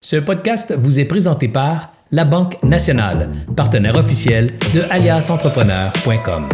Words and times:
Ce 0.00 0.14
podcast 0.14 0.72
vous 0.78 1.00
est 1.00 1.04
présenté 1.06 1.48
par 1.48 1.88
La 2.12 2.24
Banque 2.24 2.62
Nationale, 2.62 3.28
partenaire 3.56 3.96
officiel 3.96 4.56
de 4.72 4.82
aliasentrepreneur.com. 4.90 6.48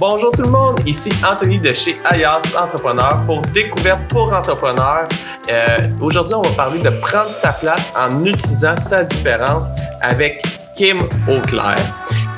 Bonjour 0.00 0.32
tout 0.32 0.42
le 0.42 0.50
monde, 0.50 0.80
ici 0.86 1.12
Anthony 1.24 1.60
de 1.60 1.72
chez 1.72 1.96
Alias 2.04 2.56
Entrepreneur 2.60 3.22
pour 3.26 3.42
Découverte 3.42 4.00
pour 4.08 4.32
Entrepreneurs. 4.32 5.06
Euh, 5.48 5.88
Aujourd'hui, 6.00 6.34
on 6.34 6.42
va 6.42 6.50
parler 6.50 6.80
de 6.80 6.90
prendre 6.90 7.30
sa 7.30 7.52
place 7.52 7.92
en 7.96 8.24
utilisant 8.24 8.76
sa 8.76 9.04
différence 9.04 9.68
avec 10.00 10.42
Kim 10.74 11.00
Auclair. 11.28 11.76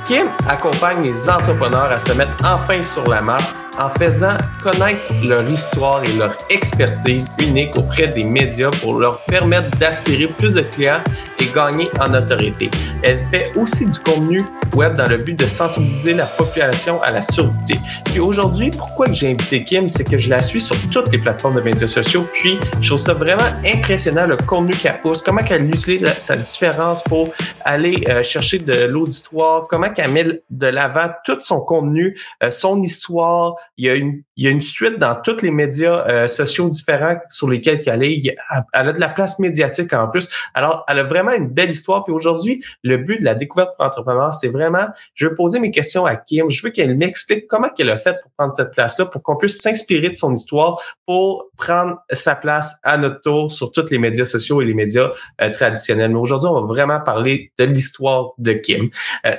Kim 0.04 0.26
accompagne 0.46 1.02
les 1.02 1.30
entrepreneurs 1.30 1.90
à 1.90 1.98
se 1.98 2.12
mettre 2.12 2.36
enfin 2.44 2.82
sur 2.82 3.06
la 3.08 3.22
map 3.22 3.38
en 3.78 3.90
faisant 3.90 4.36
connaître 4.62 5.12
leur 5.22 5.44
histoire 5.50 6.02
et 6.04 6.12
leur 6.16 6.36
expertise 6.50 7.30
unique 7.40 7.76
auprès 7.76 8.08
des 8.08 8.24
médias 8.24 8.70
pour 8.82 8.98
leur 8.98 9.20
permettre 9.24 9.70
d'attirer 9.78 10.28
plus 10.28 10.54
de 10.54 10.62
clients 10.62 11.02
et 11.38 11.46
gagner 11.54 11.90
en 12.00 12.14
autorité. 12.14 12.70
Elle 13.02 13.22
fait 13.30 13.52
aussi 13.56 13.88
du 13.88 13.98
contenu 14.00 14.42
web 14.74 14.94
dans 14.94 15.08
le 15.08 15.18
but 15.18 15.38
de 15.38 15.46
sensibiliser 15.46 16.14
la 16.14 16.26
population 16.26 17.00
à 17.02 17.10
la 17.10 17.22
surdité. 17.22 17.76
Puis 18.04 18.20
aujourd'hui, 18.20 18.70
pourquoi 18.70 19.10
j'ai 19.12 19.30
invité 19.30 19.64
Kim, 19.64 19.88
c'est 19.88 20.04
que 20.04 20.18
je 20.18 20.30
la 20.30 20.42
suis 20.42 20.60
sur 20.60 20.76
toutes 20.90 21.12
les 21.12 21.18
plateformes 21.18 21.56
de 21.56 21.60
médias 21.60 21.86
sociaux, 21.86 22.26
puis 22.32 22.58
je 22.80 22.88
trouve 22.88 23.00
ça 23.00 23.14
vraiment 23.14 23.42
impressionnant 23.64 24.26
le 24.26 24.36
contenu 24.36 24.72
qu'elle 24.72 25.00
pousse, 25.00 25.22
comment 25.22 25.42
qu'elle 25.42 25.66
utilise 25.66 26.06
sa 26.16 26.36
différence 26.36 27.02
pour 27.02 27.30
aller 27.64 28.04
euh, 28.08 28.22
chercher 28.22 28.58
de 28.58 28.84
l'auditoire, 28.86 29.66
comment 29.68 29.88
qu'elle 29.90 30.10
met 30.10 30.42
de 30.50 30.66
l'avant 30.66 31.08
tout 31.24 31.40
son 31.40 31.60
contenu, 31.60 32.18
euh, 32.42 32.50
son 32.50 32.82
histoire, 32.82 33.54
il 33.76 33.86
y, 33.86 33.90
a 33.90 33.94
une, 33.94 34.22
il 34.36 34.44
y 34.44 34.48
a 34.48 34.50
une 34.50 34.60
suite 34.60 34.98
dans 34.98 35.14
tous 35.14 35.42
les 35.42 35.50
médias 35.50 36.06
euh, 36.08 36.28
sociaux 36.28 36.68
différents 36.68 37.16
sur 37.28 37.48
lesquels 37.48 37.80
elle 37.86 38.04
est. 38.04 38.36
Elle 38.72 38.88
a 38.88 38.92
de 38.92 39.00
la 39.00 39.08
place 39.08 39.38
médiatique 39.38 39.92
en 39.92 40.08
plus. 40.08 40.28
Alors, 40.54 40.84
elle 40.88 40.98
a 40.98 41.04
vraiment 41.04 41.32
une 41.32 41.48
belle 41.48 41.70
histoire. 41.70 42.04
Puis 42.04 42.12
aujourd'hui, 42.12 42.62
le 42.82 42.98
but 42.98 43.18
de 43.20 43.24
la 43.24 43.34
découverte 43.34 43.76
pour 43.76 43.86
entrepreneurs, 43.86 44.34
c'est 44.34 44.48
vraiment, 44.56 44.86
je 45.14 45.26
veux 45.26 45.34
poser 45.34 45.60
mes 45.60 45.70
questions 45.70 46.06
à 46.06 46.16
Kim. 46.16 46.50
Je 46.50 46.62
veux 46.62 46.70
qu'elle 46.70 46.96
m'explique 46.96 47.46
comment 47.46 47.68
qu'elle 47.68 47.90
a 47.90 47.98
fait 47.98 48.16
pour 48.22 48.30
prendre 48.36 48.54
cette 48.54 48.72
place-là, 48.72 49.06
pour 49.06 49.22
qu'on 49.22 49.36
puisse 49.36 49.60
s'inspirer 49.60 50.10
de 50.10 50.16
son 50.16 50.34
histoire 50.34 50.82
pour 51.06 51.50
prendre 51.56 51.98
sa 52.10 52.34
place 52.34 52.76
à 52.82 52.96
notre 52.98 53.20
tour 53.20 53.52
sur 53.52 53.72
tous 53.72 53.90
les 53.90 53.98
médias 53.98 54.24
sociaux 54.24 54.62
et 54.62 54.64
les 54.64 54.74
médias 54.74 55.10
euh, 55.40 55.50
traditionnels. 55.50 56.10
Mais 56.10 56.18
aujourd'hui, 56.18 56.48
on 56.48 56.60
va 56.60 56.66
vraiment 56.66 57.00
parler 57.00 57.52
de 57.58 57.64
l'histoire 57.64 58.32
de 58.38 58.52
Kim. 58.52 58.90
Euh, 59.26 59.32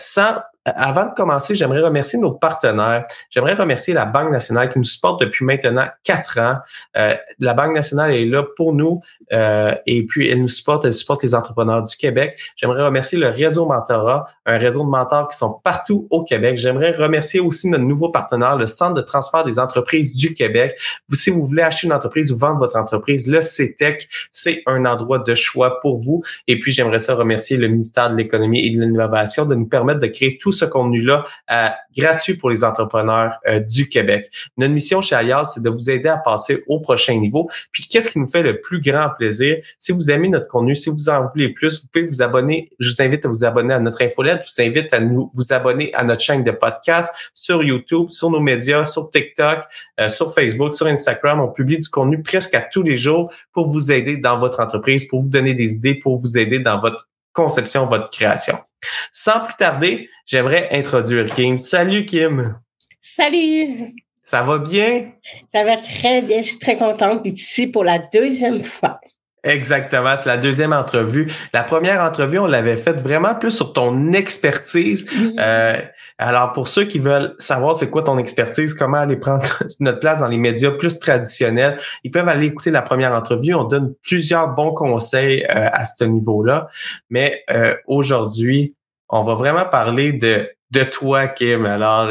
avant 0.76 1.06
de 1.06 1.14
commencer, 1.14 1.56
j'aimerais 1.56 1.82
remercier 1.82 2.20
nos 2.20 2.32
partenaires. 2.32 3.06
J'aimerais 3.30 3.54
remercier 3.54 3.94
la 3.94 4.06
Banque 4.06 4.32
nationale 4.32 4.70
qui 4.70 4.78
nous 4.78 4.86
supporte 4.86 5.22
depuis 5.22 5.46
maintenant 5.46 5.88
quatre 6.04 6.40
ans. 6.40 6.58
Euh, 6.98 7.16
la 7.40 7.54
Banque 7.54 7.74
nationale 7.74 8.14
est 8.14 8.26
là 8.26 8.44
pour 8.56 8.74
nous 8.74 9.02
euh, 9.34 9.74
et 9.86 10.06
puis 10.06 10.30
elle 10.30 10.42
nous 10.42 10.48
supporte, 10.48 10.86
elle 10.86 10.94
supporte 10.94 11.24
les 11.24 11.36
entrepreneurs 11.36 11.84
du 11.84 11.96
Québec. 11.96 12.40
J'aimerais 12.56 12.84
remercier 12.84 13.18
le 13.18 13.30
réseau 13.30 13.66
Mentorat, 13.66 14.26
un 14.46 14.58
réseau 14.58 14.84
de 14.84 14.90
mentors 14.90 15.28
qui 15.28 15.38
sont 15.38 15.60
partout 15.64 16.08
au 16.10 16.24
Québec. 16.24 16.58
J'aimerais 16.58 16.92
remercier 16.92 17.40
aussi 17.40 17.68
notre 17.68 17.84
nouveau 17.84 18.10
partenaire, 18.10 18.56
le 18.56 18.68
Centre 18.68 18.94
de 18.94 19.02
transfert 19.02 19.44
des 19.44 19.60
entreprises 19.60 20.14
du 20.14 20.34
Québec. 20.34 20.78
Si 21.14 21.30
vous 21.30 21.44
voulez 21.46 21.64
acheter 21.64 21.88
une 21.88 21.94
entreprise 21.94 22.32
ou 22.32 22.38
vendre 22.38 22.60
votre 22.60 22.78
entreprise, 22.78 23.30
le 23.30 23.42
CETEC, 23.42 24.08
c'est 24.32 24.62
un 24.66 24.86
endroit 24.86 25.20
de 25.20 25.36
choix 25.36 25.80
pour 25.80 26.00
vous. 26.00 26.24
Et 26.48 26.60
puis, 26.60 26.72
j'aimerais 26.72 27.00
ça 27.00 27.16
remercier 27.16 27.58
le 27.58 27.68
ministère 27.68 28.10
de 28.10 28.16
l'Économie 28.16 28.66
et 28.66 28.76
de 28.76 28.82
l'Innovation 28.82 29.46
de 29.46 29.56
nous 29.56 29.68
permettre 29.68 30.00
de 30.00 30.08
créer 30.08 30.38
tout 30.38 30.52
ce 30.58 30.66
contenu-là 30.66 31.26
euh, 31.52 31.68
gratuit 31.96 32.36
pour 32.36 32.50
les 32.50 32.64
entrepreneurs 32.64 33.40
euh, 33.48 33.60
du 33.60 33.90
Québec. 33.90 34.32
Notre 34.58 34.74
mission 34.74 35.02
chez 35.02 35.16
Alias, 35.16 35.52
c'est 35.54 35.64
de 35.64 35.70
vous 35.70 35.90
aider 35.90 36.10
à 36.10 36.18
passer 36.18 36.64
au 36.68 36.80
prochain 36.80 37.18
niveau. 37.20 37.50
Puis 37.72 37.88
qu'est-ce 37.88 38.12
qui 38.12 38.20
nous 38.20 38.28
fait 38.28 38.44
le 38.44 38.62
plus 38.62 38.82
grand 38.82 39.10
plaisir? 39.18 39.58
Si 39.80 39.92
vous 39.92 40.12
aimez 40.12 40.30
notre 40.30 40.48
contenu, 40.48 40.76
si 40.76 40.90
vous 40.90 41.10
en 41.10 41.28
voulez 41.28 41.50
plus, 41.50 41.82
vous 41.82 41.88
pouvez 41.92 42.08
vous 42.08 42.22
abonner. 42.22 42.70
Je 42.80 42.90
vous 42.90 43.02
invite 43.02 43.26
à 43.26 43.30
vous 43.30 43.44
abonner 43.46 43.74
à 43.74 43.80
notre 43.80 44.02
infolette. 44.02 44.44
Je 44.48 44.62
vous 44.62 44.70
invite 44.70 44.94
à 44.94 45.00
nous 45.00 45.30
vous 45.34 45.54
abonner 45.54 45.94
à 45.94 46.04
notre 46.04 46.22
chaîne 46.22 46.44
de 46.44 46.52
podcast 46.52 47.14
sur 47.34 47.64
YouTube, 47.64 48.10
sur 48.10 48.30
nos 48.30 48.40
médias, 48.40 48.86
sur 48.86 49.10
TikTok, 49.10 49.60
euh, 50.00 50.10
sur 50.10 50.34
Facebook, 50.34 50.76
sur 50.76 50.88
Instagram. 50.88 51.40
On 51.42 51.50
publie 51.50 51.78
du 51.78 51.90
contenu 51.90 52.22
presque 52.22 52.54
à 52.56 52.62
tous 52.62 52.84
les 52.84 52.98
jours 52.98 53.32
pour 53.54 53.68
vous 53.68 53.92
aider 53.92 54.18
dans 54.18 54.40
votre 54.40 54.60
entreprise, 54.60 55.08
pour 55.08 55.22
vous 55.22 55.30
donner 55.30 55.54
des 55.54 55.74
idées, 55.74 55.96
pour 55.96 56.18
vous 56.18 56.38
aider 56.38 56.60
dans 56.60 56.80
votre 56.80 57.08
conception, 57.34 57.86
votre 57.86 58.10
création. 58.10 58.67
Sans 59.12 59.42
plus 59.42 59.56
tarder, 59.58 60.10
j'aimerais 60.26 60.70
introduire 60.72 61.26
Kim. 61.26 61.58
Salut 61.58 62.06
Kim. 62.06 62.58
Salut. 63.02 63.94
Ça 64.24 64.44
va 64.44 64.58
bien? 64.58 65.12
Ça 65.54 65.64
va 65.64 65.78
très 65.78 66.22
bien. 66.22 66.42
Je 66.42 66.50
suis 66.50 66.60
très 66.60 66.76
contente 66.76 67.24
d'être 67.24 67.38
ici 67.38 67.68
pour 67.68 67.84
la 67.84 67.98
deuxième 67.98 68.64
fois. 68.64 69.00
Exactement, 69.44 70.16
c'est 70.18 70.28
la 70.28 70.38
deuxième 70.38 70.74
entrevue. 70.74 71.28
La 71.54 71.64
première 71.64 72.02
entrevue, 72.02 72.40
on 72.40 72.48
l'avait 72.48 72.76
faite 72.76 73.00
vraiment 73.00 73.36
plus 73.36 73.52
sur 73.52 73.72
ton 73.72 74.12
expertise. 74.12 75.10
Euh, 75.40 75.82
alors, 76.20 76.54
pour 76.54 76.68
ceux 76.68 76.86
qui 76.86 76.98
veulent 76.98 77.36
savoir 77.38 77.76
c'est 77.76 77.92
quoi 77.92 78.02
ton 78.02 78.18
expertise, 78.18 78.74
comment 78.74 78.98
aller 78.98 79.18
prendre 79.18 79.46
notre 79.80 80.00
place 80.00 80.22
dans 80.22 80.28
les 80.28 80.38
médias 80.38 80.72
plus 80.72 81.00
traditionnels, 81.00 81.80
ils 82.04 82.12
peuvent 82.12 82.28
aller 82.28 82.48
écouter 82.48 82.72
la 82.72 82.82
première 82.82 83.14
entrevue. 83.14 83.54
On 83.54 83.66
donne 83.66 83.94
plusieurs 84.02 84.50
bons 84.50 84.74
conseils 84.74 85.44
euh, 85.44 85.70
à 85.72 85.86
ce 85.86 86.04
niveau-là. 86.04 86.70
Mais 87.10 87.44
euh, 87.52 87.76
aujourd'hui, 87.86 88.74
on 89.10 89.22
va 89.22 89.36
vraiment 89.36 89.66
parler 89.66 90.14
de 90.14 90.50
de 90.72 90.84
toi, 90.84 91.28
Kim. 91.28 91.66
Alors, 91.66 92.10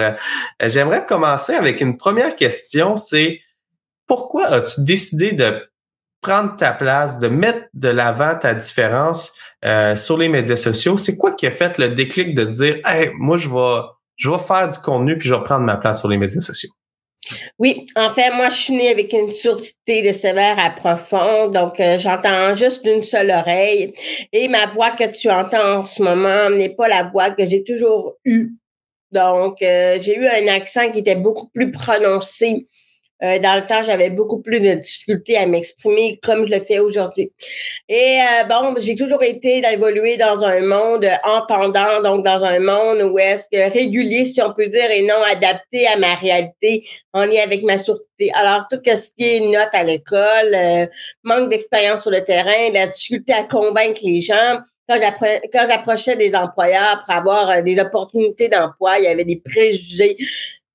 j'aimerais 0.63 1.05
commencer 1.05 1.53
avec 1.53 1.83
une 1.83 1.99
première 1.99 2.37
question. 2.37 2.97
C'est 2.97 3.41
pourquoi 4.07 4.47
as-tu 4.47 4.83
décidé 4.83 5.33
de 5.33 5.69
prendre 6.23 6.57
ta 6.57 6.73
place, 6.73 7.19
de 7.19 7.29
mettre 7.29 7.69
de 7.75 7.89
l'avant 7.89 8.35
ta 8.35 8.55
différence 8.55 9.35
euh, 9.65 9.95
sur 9.97 10.17
les 10.17 10.29
médias 10.29 10.57
sociaux? 10.57 10.97
C'est 10.97 11.19
quoi 11.19 11.33
qui 11.33 11.47
a 11.47 11.51
fait 11.51 11.77
le 11.79 11.91
déclic 11.91 12.35
de 12.35 12.45
dire, 12.45 12.79
hey, 12.87 13.11
moi, 13.19 13.37
je 13.37 13.49
vais, 13.51 13.83
je 14.17 14.31
vais 14.31 14.39
faire 14.39 14.69
du 14.69 14.79
contenu 14.79 15.19
puis 15.19 15.29
je 15.29 15.35
vais 15.35 15.43
prendre 15.45 15.65
ma 15.65 15.77
place 15.77 16.01
sur 16.01 16.09
les 16.09 16.17
médias 16.17 16.41
sociaux? 16.41 16.71
Oui, 17.59 17.87
en 17.97 18.11
fait, 18.11 18.31
moi, 18.33 18.51
je 18.51 18.57
suis 18.57 18.77
née 18.77 18.91
avec 18.91 19.13
une 19.13 19.29
surdité 19.29 20.03
de 20.03 20.13
sévère 20.13 20.59
à 20.59 20.71
profond, 20.71 21.49
donc 21.49 21.81
euh, 21.81 21.99
j'entends 21.99 22.55
juste 22.55 22.85
d'une 22.85 23.03
seule 23.03 23.31
oreille. 23.31 23.95
Et 24.33 24.49
ma 24.49 24.67
voix 24.67 24.91
que 24.91 25.11
tu 25.11 25.29
entends 25.31 25.79
en 25.79 25.85
ce 25.85 26.03
moment 26.03 26.51
n'est 26.51 26.75
pas 26.75 26.89
la 26.89 27.05
voix 27.05 27.31
que 27.31 27.49
j'ai 27.49 27.65
toujours 27.65 28.15
eue. 28.25 28.53
Donc, 29.13 29.63
euh, 29.63 29.99
j'ai 30.01 30.17
eu 30.17 30.27
un 30.27 30.49
accent 30.49 30.91
qui 30.93 31.01
était 31.01 31.17
beaucoup 31.17 31.49
plus 31.49 31.73
prononcé 31.73 32.69
euh, 33.23 33.39
dans 33.39 33.55
le 33.55 33.67
temps, 33.67 33.83
j'avais 33.83 34.11
beaucoup 34.11 34.43
plus 34.43 34.61
de 34.61 34.75
difficultés 34.75 35.39
à 35.39 35.47
m'exprimer 35.47 36.21
comme 36.23 36.47
je 36.47 36.53
le 36.53 36.61
fais 36.61 36.79
aujourd'hui. 36.79 37.33
Et 37.89 38.19
euh, 38.21 38.45
bon, 38.45 38.75
j'ai 38.79 38.95
toujours 38.95 39.23
été 39.23 39.63
d'évoluer 39.63 40.17
dans 40.19 40.43
un 40.43 40.61
monde 40.61 41.09
entendant, 41.25 42.03
donc 42.03 42.25
dans 42.25 42.45
un 42.45 42.59
monde 42.61 43.11
où 43.11 43.19
est-ce 43.19 43.45
que 43.51 43.73
régulier, 43.73 44.27
si 44.27 44.43
on 44.43 44.53
peut 44.53 44.69
dire, 44.69 44.91
et 44.91 45.03
non 45.03 45.23
adapté 45.31 45.87
à 45.87 45.97
ma 45.97 46.15
réalité 46.15 46.87
en 47.15 47.25
lien 47.25 47.41
avec 47.43 47.63
ma 47.63 47.79
sûreté. 47.79 48.31
Alors, 48.35 48.65
tout 48.71 48.81
ce 48.85 49.09
qui 49.19 49.37
est 49.37 49.41
notes 49.41 49.69
à 49.73 49.83
l'école, 49.83 50.55
euh, 50.55 50.87
manque 51.23 51.49
d'expérience 51.49 52.03
sur 52.03 52.11
le 52.11 52.23
terrain, 52.23 52.71
la 52.73 52.87
difficulté 52.87 53.33
à 53.33 53.45
convaincre 53.45 54.01
les 54.03 54.21
gens, 54.21 54.61
quand 54.89 55.67
j'approchais 55.69 56.17
des 56.17 56.35
employeurs 56.35 57.03
pour 57.05 57.15
avoir 57.15 57.63
des 57.63 57.81
opportunités 57.81 58.49
d'emploi, 58.49 58.99
il 58.99 59.05
y 59.05 59.09
avait 59.09 59.25
des 59.25 59.43
préjugés 59.45 60.17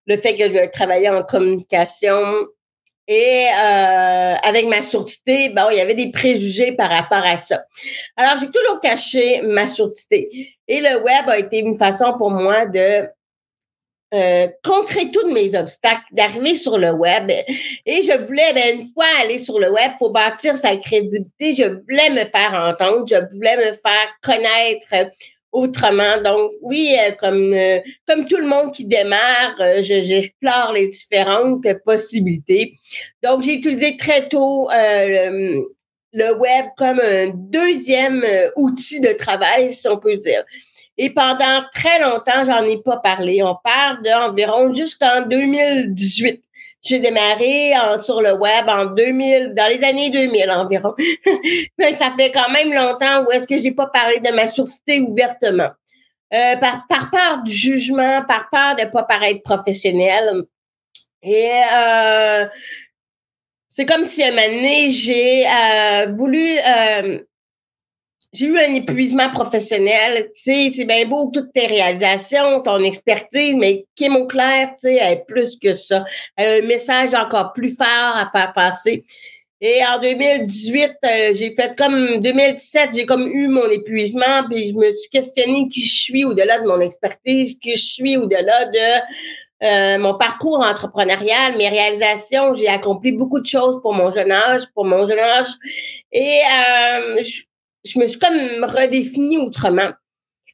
le 0.08 0.18
fait 0.18 0.36
que 0.36 0.50
je 0.50 0.70
travaillais 0.70 1.10
en 1.10 1.24
communication. 1.24 2.48
Et 3.08 3.48
euh, 3.48 4.36
avec 4.44 4.68
ma 4.68 4.82
surdité, 4.82 5.50
bon, 5.50 5.64
il 5.72 5.78
y 5.78 5.82
avait 5.82 5.96
des 5.96 6.12
préjugés 6.12 6.72
par 6.72 6.90
rapport 6.90 7.26
à 7.26 7.36
ça. 7.36 7.64
Alors, 8.16 8.38
j'ai 8.38 8.50
toujours 8.52 8.80
caché 8.80 9.42
ma 9.42 9.68
surdité. 9.68 10.56
Et 10.68 10.80
le 10.80 10.98
web 11.02 11.28
a 11.28 11.38
été 11.38 11.60
une 11.60 11.78
façon 11.78 12.14
pour 12.18 12.30
moi 12.30 12.68
de 12.68 13.10
euh, 14.14 14.48
contrer 14.64 15.10
tous 15.10 15.26
mes 15.32 15.58
obstacles, 15.58 16.04
d'arriver 16.12 16.54
sur 16.56 16.78
le 16.78 16.92
web. 16.92 17.32
Et 17.86 18.04
je 18.04 18.26
voulais, 18.26 18.54
ben, 18.54 18.80
une 18.80 18.90
fois 18.94 19.06
aller 19.22 19.40
sur 19.40 19.58
le 19.58 19.72
web 19.72 19.92
pour 19.98 20.12
bâtir 20.12 20.58
sa 20.58 20.76
crédibilité, 20.76 21.56
je 21.56 21.64
voulais 21.64 22.10
me 22.10 22.26
faire 22.26 22.54
entendre, 22.54 23.06
je 23.10 23.36
voulais 23.36 23.56
me 23.56 23.72
faire 23.72 24.10
connaître 24.22 25.10
autrement. 25.52 26.22
Donc, 26.24 26.52
oui, 26.62 26.96
euh, 27.00 27.12
comme 27.12 27.54
euh, 27.54 27.80
comme 28.08 28.26
tout 28.26 28.38
le 28.38 28.48
monde 28.48 28.74
qui 28.74 28.86
démarre, 28.86 29.56
euh, 29.60 29.82
j'explore 29.82 30.74
les 30.74 30.88
différentes 30.88 31.66
possibilités. 31.86 32.78
Donc, 33.24 33.44
j'ai 33.44 33.56
utilisé 33.56 33.98
très 33.98 34.28
tôt 34.28 34.70
le, 34.72 35.66
le, 36.14 36.38
web 36.38 36.66
comme 36.78 37.00
un 37.00 37.28
deuxième 37.34 38.26
outil 38.56 39.00
de 39.02 39.14
travail, 39.14 39.74
si 39.74 39.88
on 39.88 39.98
peut 39.98 40.18
dire. 40.18 40.44
Et 40.98 41.10
pendant 41.10 41.64
très 41.74 42.00
longtemps, 42.00 42.46
j'en 42.46 42.64
ai 42.64 42.82
pas 42.82 42.98
parlé. 42.98 43.42
On 43.44 43.56
parle 43.64 44.02
d'environ 44.04 44.74
jusqu'en 44.74 45.22
2018. 45.22 46.44
J'ai 46.84 47.00
démarré 47.00 47.74
sur 48.02 48.22
le 48.22 48.34
web 48.34 48.68
en 48.68 48.86
2000, 48.86 49.54
dans 49.56 49.68
les 49.70 49.84
années 49.84 50.10
2000 50.10 50.50
environ. 50.50 50.96
ça 51.80 52.14
fait 52.18 52.32
quand 52.32 52.50
même 52.52 52.74
longtemps 52.74 53.24
où 53.24 53.32
est-ce 53.32 53.46
que 53.46 53.62
j'ai 53.62 53.72
pas 53.72 53.88
parlé 53.88 54.20
de 54.20 54.32
ma 54.32 54.48
sourcité 54.48 55.00
ouvertement. 55.00 55.70
Euh, 56.34 56.56
par, 56.56 56.88
par 56.88 57.12
peur 57.12 57.44
du 57.44 57.54
jugement, 57.54 58.24
par 58.26 58.50
peur 58.50 58.76
de 58.78 58.90
pas 58.90 59.04
paraître 59.04 59.42
professionnel. 59.44 60.46
Et 61.22 61.52
euh, 61.74 62.46
c'est 63.68 63.86
comme 63.86 64.06
si 64.06 64.24
un 64.24 64.32
moment 64.32 64.48
donné, 64.48 64.92
j'ai 64.92 65.46
euh, 65.46 66.08
voulu 66.12 66.58
euh, 66.58 67.20
j'ai 68.34 68.46
eu 68.46 68.58
un 68.58 68.74
épuisement 68.76 69.30
professionnel. 69.30 70.32
Tu 70.36 70.42
sais, 70.42 70.72
c'est 70.76 70.86
bien 70.86 71.06
beau 71.06 71.30
toutes 71.34 71.52
tes 71.54 71.68
réalisations, 71.68 72.62
ton 72.62 72.84
expertise, 72.84 73.56
mais 73.56 73.86
Kim 73.96 74.16
Auclair, 74.16 74.70
tu 74.76 74.88
sais, 74.88 74.96
elle 74.96 75.14
est 75.14 75.26
plus 75.28 75.58
que 75.62 75.74
ça. 75.74 76.06
Elle 76.38 76.62
a 76.62 76.64
un 76.64 76.68
message 76.68 77.14
encore 77.14 77.52
plus 77.54 77.76
fort 77.76 77.88
à 77.88 78.30
faire 78.34 78.54
passer. 78.54 79.04
Et 79.64 79.80
en 79.86 80.00
2018, 80.00 80.92
euh, 81.06 81.34
j'ai 81.36 81.54
fait 81.54 81.78
comme 81.78 82.20
2017, 82.20 82.92
j'ai 82.96 83.06
comme 83.06 83.28
eu 83.28 83.48
mon 83.48 83.70
épuisement, 83.70 84.44
puis 84.50 84.70
je 84.70 84.74
me 84.74 84.92
suis 84.92 85.10
questionné 85.12 85.70
qui 85.70 85.86
je 85.86 86.02
suis 86.02 86.26
au-delà 86.26 86.60
de 86.60 86.68
mon 86.68 86.80
expertise, 86.80 87.60
qui 87.60 87.76
je 87.76 87.84
suis 87.84 88.18
au-delà 88.18 88.66
de 88.66 89.02
euh, 89.64 90.00
mon 90.00 90.16
parcours 90.16 90.62
entrepreneurial, 90.62 91.58
mes 91.58 91.70
réalisations. 91.70 92.56
J'ai 92.56 92.70
accompli 92.70 93.12
beaucoup 93.12 93.40
de 93.40 93.46
choses 93.46 93.80
pour 93.84 93.94
mon 93.94 94.12
jeune 94.12 94.32
âge, 94.32 94.64
pour 94.74 94.86
mon 94.86 95.08
jeune 95.08 95.20
âge. 95.20 95.46
Et 96.12 96.40
euh, 96.40 97.22
je, 97.86 98.00
me 98.00 98.08
suis 98.08 98.20
comme 98.20 98.64
redéfinie 98.64 99.38
autrement. 99.38 99.92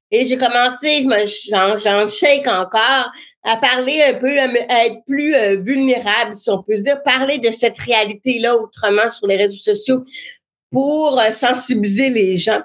Et 0.09 0.25
j'ai 0.25 0.38
commencé, 0.38 1.06
j'en 1.50 2.07
shake 2.07 2.47
encore, 2.47 3.12
à 3.44 3.57
parler 3.57 4.01
un 4.03 4.13
peu, 4.13 4.39
à, 4.39 4.85
être 4.85 5.03
plus 5.06 5.35
euh, 5.35 5.57
vulnérable, 5.57 6.33
si 6.33 6.50
on 6.50 6.63
peut 6.63 6.77
dire, 6.77 7.03
parler 7.03 7.39
de 7.39 7.51
cette 7.51 7.77
réalité-là 7.77 8.56
autrement 8.56 9.09
sur 9.09 9.27
les 9.27 9.35
réseaux 9.35 9.57
sociaux 9.57 10.03
pour 10.71 11.21
sensibiliser 11.31 12.09
les 12.09 12.38
gens. 12.38 12.62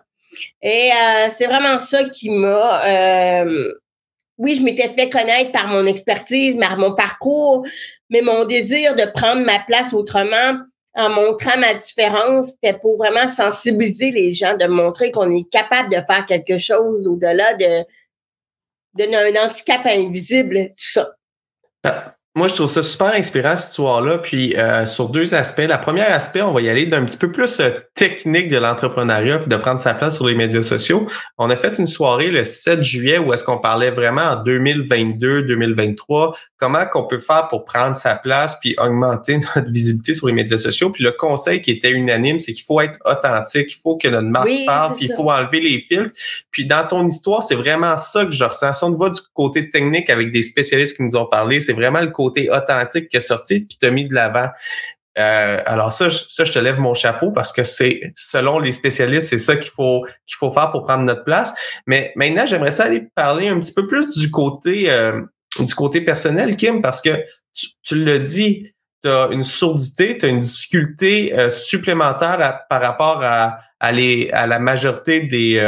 Et 0.63 0.91
c'est 1.31 1.47
vraiment 1.47 1.79
ça 1.79 2.09
qui 2.09 2.31
m'a 2.31 3.45
oui, 4.39 4.57
je 4.57 4.63
m'étais 4.63 4.89
fait 4.89 5.09
connaître 5.09 5.53
par 5.53 5.69
mon 5.69 5.87
expertise, 5.87 6.57
par 6.59 6.77
mon 6.77 6.95
parcours, 6.95 7.65
mais 8.11 8.23
mon 8.23 8.45
désir 8.45 8.97
de 8.97 9.05
prendre 9.05 9.43
ma 9.43 9.61
place 9.61 9.93
autrement 9.93 10.59
en 10.95 11.09
montrant 11.09 11.59
ma 11.59 11.75
différence, 11.75 12.53
c'était 12.53 12.79
pour 12.79 12.99
vraiment 12.99 13.29
sensibiliser 13.29 14.11
les 14.11 14.33
gens, 14.35 14.57
de 14.57 14.67
montrer 14.67 15.11
qu'on 15.11 15.35
est 15.35 15.49
capable 15.51 15.91
de 15.91 16.01
faire 16.03 16.27
quelque 16.27 16.59
chose 16.59 17.07
au-delà 17.07 17.55
de, 17.55 17.85
d'un 18.95 19.45
handicap 19.45 19.87
invisible, 19.87 20.69
tout 20.69 20.93
ça. 20.93 21.17
Moi, 22.35 22.49
je 22.49 22.55
trouve 22.55 22.71
ça 22.71 22.83
super 22.83 23.13
inspirant, 23.15 23.59
cette 23.59 23.73
histoire-là. 23.73 24.17
Puis, 24.17 24.57
euh, 24.57 24.87
sur 24.87 25.11
deux 25.11 25.35
aspects. 25.35 25.67
La 25.69 25.77
première 25.77 26.11
aspect, 26.11 26.41
on 26.41 26.51
va 26.51 26.63
y 26.63 26.71
aller 26.71 26.87
d'un 26.87 27.05
petit 27.05 27.19
peu 27.19 27.31
plus 27.31 27.61
euh, 27.61 27.69
technique 27.95 28.49
de 28.49 28.57
l'entrepreneuriat 28.57 29.41
puis 29.41 29.51
de 29.51 29.57
prendre 29.57 29.81
sa 29.81 29.93
place 29.93 30.17
sur 30.17 30.27
les 30.27 30.35
médias 30.35 30.63
sociaux. 30.63 31.07
On 31.37 31.51
a 31.51 31.57
fait 31.57 31.79
une 31.79 31.87
soirée 31.87 32.31
le 32.31 32.45
7 32.45 32.83
juillet 32.83 33.19
où 33.19 33.35
est-ce 33.35 33.45
qu'on 33.45 33.59
parlait 33.59 33.91
vraiment 33.91 34.23
en 34.23 34.43
2022-2023, 34.45 36.35
comment 36.57 36.87
qu'on 36.87 37.07
peut 37.07 37.19
faire 37.19 37.49
pour 37.49 37.67
prendre 37.67 37.97
sa 37.97 38.15
place 38.15 38.59
puis 38.63 38.75
augmenter 38.79 39.39
notre 39.55 39.71
visibilité 39.71 40.15
sur 40.15 40.27
les 40.27 40.33
médias 40.33 40.57
sociaux. 40.57 40.89
Puis 40.89 41.05
le 41.05 41.13
conseil 41.13 41.61
qui 41.61 41.71
était 41.71 41.91
unanime, 41.91 42.39
c'est 42.39 42.55
qu'il 42.55 42.65
faut 42.65 42.81
être 42.81 42.99
authentique, 43.05 43.75
il 43.75 43.79
faut 43.79 43.99
que 43.99 44.09
notre 44.09 44.29
marque 44.29 44.49
parle, 44.65 44.95
puis 44.95 45.09
il 45.11 45.15
faut 45.15 45.31
enlever 45.31 45.61
les 45.61 45.81
filtres. 45.81 46.13
Puis 46.51 46.65
dans 46.65 46.87
ton 46.89 47.07
histoire, 47.07 47.43
c'est 47.43 47.57
vraiment 47.57 47.99
ça 47.99 48.25
que 48.25 48.33
je 48.33 48.45
ressens. 48.45 48.73
Si 48.73 48.85
on 48.85 48.97
va 48.97 49.11
du 49.11 49.21
côté 49.35 49.69
technique 49.69 50.09
avec 50.09 50.33
des 50.33 50.43
spécialistes 50.43 50.97
qui 50.97 51.03
nous 51.03 51.17
ont 51.17 51.27
parlé, 51.27 51.61
c'est 51.61 51.75
vraiment 51.75 52.01
le 52.01 52.07
côté 52.07 52.22
authentique 52.31 53.09
qui 53.09 53.17
est 53.17 53.21
sorti 53.21 53.61
puis 53.61 53.77
tu 53.81 53.87
as 53.87 53.91
mis 53.91 54.09
de 54.09 54.15
l'avant. 54.15 54.49
Euh, 55.19 55.61
alors 55.67 55.93
ça, 55.93 56.09
ça, 56.11 56.45
je 56.45 56.53
te 56.53 56.59
lève 56.59 56.79
mon 56.79 56.95
chapeau 56.95 57.33
parce 57.33 57.53
que 57.53 57.65
c'est 57.65 58.01
selon 58.15 58.59
les 58.59 58.73
spécialistes, 58.73 59.29
c'est 59.29 59.39
ça 59.39 59.57
qu'il 59.57 59.71
faut 59.71 60.07
qu'il 60.27 60.37
faut 60.37 60.51
faire 60.51 60.71
pour 60.73 60.85
prendre 60.85 61.05
notre 61.05 61.25
place. 61.25 61.55
Mais 61.87 62.13
maintenant, 62.17 62.47
j'aimerais 62.47 62.71
ça 62.71 62.85
aller 62.85 63.09
parler 63.15 63.49
un 63.49 63.59
petit 63.61 63.75
peu 63.75 63.87
plus 63.87 64.17
du 64.17 64.31
côté 64.31 64.91
euh, 64.91 65.21
du 65.59 65.75
côté 65.75 66.01
personnel, 66.01 66.57
Kim, 66.57 66.81
parce 66.81 67.03
que 67.03 67.11
tu, 67.53 67.67
tu 67.83 68.03
l'as 68.03 68.19
dit, 68.19 68.73
tu 69.03 69.11
as 69.11 69.29
une 69.31 69.43
sourdité, 69.43 70.17
tu 70.17 70.25
as 70.25 70.29
une 70.31 70.39
difficulté 70.39 71.39
euh, 71.39 71.51
supplémentaire 71.51 72.63
par 72.71 72.81
rapport 72.81 73.21
à, 73.23 73.59
à, 73.81 73.93
les, 73.93 74.31
à 74.33 74.47
la 74.47 74.59
majorité 74.59 75.21
des, 75.21 75.61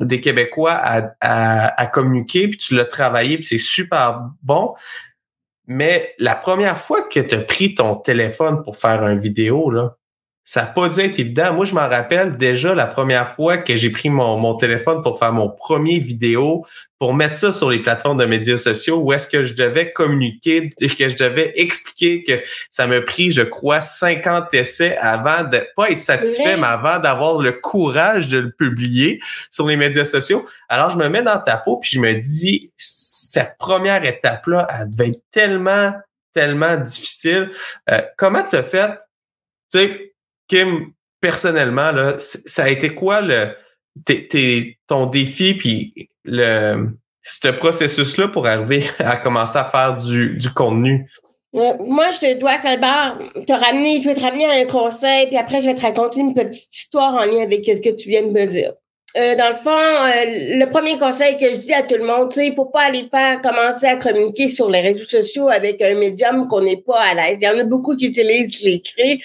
des 0.00 0.20
Québécois 0.22 0.72
à, 0.72 1.10
à, 1.20 1.82
à 1.82 1.86
communiquer, 1.88 2.48
puis 2.48 2.56
tu 2.56 2.74
l'as 2.74 2.86
travaillé, 2.86 3.36
puis 3.36 3.44
c'est 3.44 3.58
super 3.58 4.22
bon. 4.42 4.74
Mais 5.66 6.14
la 6.18 6.34
première 6.34 6.76
fois 6.76 7.02
que 7.02 7.20
tu 7.20 7.34
as 7.34 7.40
pris 7.40 7.74
ton 7.74 7.96
téléphone 7.96 8.62
pour 8.62 8.76
faire 8.76 9.06
une 9.06 9.20
vidéo, 9.20 9.70
là, 9.70 9.96
ça 10.44 10.62
n'a 10.62 10.66
pas 10.66 10.88
dû 10.88 11.00
être 11.00 11.20
évident. 11.20 11.54
Moi, 11.54 11.64
je 11.64 11.74
m'en 11.74 11.88
rappelle 11.88 12.36
déjà 12.36 12.74
la 12.74 12.86
première 12.86 13.28
fois 13.28 13.58
que 13.58 13.76
j'ai 13.76 13.90
pris 13.90 14.10
mon, 14.10 14.36
mon, 14.38 14.56
téléphone 14.56 15.00
pour 15.02 15.18
faire 15.18 15.32
mon 15.32 15.48
premier 15.48 16.00
vidéo, 16.00 16.66
pour 16.98 17.14
mettre 17.14 17.36
ça 17.36 17.52
sur 17.52 17.70
les 17.70 17.80
plateformes 17.80 18.18
de 18.18 18.24
médias 18.24 18.56
sociaux, 18.56 18.98
où 18.98 19.12
est-ce 19.12 19.28
que 19.28 19.44
je 19.44 19.54
devais 19.54 19.92
communiquer, 19.92 20.70
que 20.80 21.08
je 21.08 21.16
devais 21.16 21.52
expliquer 21.56 22.24
que 22.24 22.42
ça 22.70 22.88
m'a 22.88 23.00
pris, 23.00 23.30
je 23.30 23.42
crois, 23.42 23.80
50 23.80 24.52
essais 24.54 24.96
avant 24.96 25.44
de 25.44 25.64
pas 25.76 25.90
être 25.90 25.98
satisfait, 25.98 26.56
mais 26.56 26.66
avant 26.66 26.98
d'avoir 26.98 27.40
le 27.40 27.52
courage 27.52 28.28
de 28.28 28.38
le 28.38 28.50
publier 28.50 29.20
sur 29.50 29.68
les 29.68 29.76
médias 29.76 30.04
sociaux. 30.04 30.44
Alors, 30.68 30.90
je 30.90 30.96
me 30.96 31.08
mets 31.08 31.22
dans 31.22 31.38
ta 31.38 31.56
peau, 31.56 31.76
puis 31.76 31.90
je 31.92 32.00
me 32.00 32.14
dis, 32.14 32.72
cette 32.76 33.56
première 33.58 34.04
étape-là, 34.04 34.66
elle 34.70 34.90
devait 34.90 35.10
être 35.10 35.22
tellement, 35.30 35.92
tellement 36.34 36.76
difficile. 36.76 37.50
Euh, 37.90 38.00
comment 38.16 38.42
tu 38.42 38.56
as 38.56 38.62
fait, 38.64 38.90
tu 39.70 39.78
sais, 39.78 40.12
Kim, 40.52 40.92
personnellement, 41.18 41.92
ça 42.18 42.64
a 42.64 42.68
été 42.68 42.90
quoi 42.90 43.22
le 43.22 43.54
ton 44.86 45.06
défi 45.06 45.54
puis 45.54 45.94
le 46.24 46.88
ce 47.22 47.48
processus-là 47.48 48.28
pour 48.28 48.46
arriver 48.46 48.84
à 48.98 49.16
commencer 49.16 49.56
à 49.56 49.64
faire 49.64 49.96
du, 49.96 50.36
du 50.36 50.50
contenu? 50.50 51.08
Moi, 51.54 52.10
je 52.10 52.18
te 52.18 52.38
dois 52.38 52.58
d'abord 52.62 53.18
te 53.46 53.52
ramener, 53.52 54.02
je 54.02 54.08
vais 54.08 54.14
te 54.14 54.20
ramener 54.20 54.44
à 54.44 54.52
un 54.52 54.64
conseil, 54.66 55.28
puis 55.28 55.38
après, 55.38 55.62
je 55.62 55.66
vais 55.66 55.74
te 55.74 55.80
raconter 55.80 56.20
une 56.20 56.34
petite 56.34 56.74
histoire 56.76 57.14
en 57.14 57.24
lien 57.24 57.42
avec 57.42 57.64
ce 57.64 57.80
que 57.80 57.94
tu 57.94 58.10
viens 58.10 58.22
de 58.22 58.30
me 58.30 58.44
dire. 58.46 58.72
Euh, 59.16 59.34
dans 59.36 59.48
le 59.48 59.54
fond, 59.54 59.70
euh, 59.70 60.58
le 60.58 60.70
premier 60.70 60.98
conseil 60.98 61.38
que 61.38 61.48
je 61.50 61.56
dis 61.56 61.72
à 61.72 61.82
tout 61.82 61.96
le 61.96 62.04
monde, 62.04 62.32
c'est 62.32 62.46
il 62.46 62.54
faut 62.54 62.66
pas 62.66 62.84
aller 62.84 63.04
faire 63.10 63.40
commencer 63.40 63.86
à 63.86 63.96
communiquer 63.96 64.48
sur 64.48 64.70
les 64.70 64.80
réseaux 64.80 65.04
sociaux 65.04 65.48
avec 65.48 65.80
un 65.80 65.94
médium 65.94 66.48
qu'on 66.48 66.62
n'est 66.62 66.82
pas 66.82 67.00
à 67.00 67.14
l'aise. 67.14 67.38
Il 67.40 67.44
y 67.44 67.48
en 67.48 67.58
a 67.58 67.64
beaucoup 67.64 67.96
qui 67.96 68.06
utilisent 68.06 68.62
l'écrit 68.62 69.22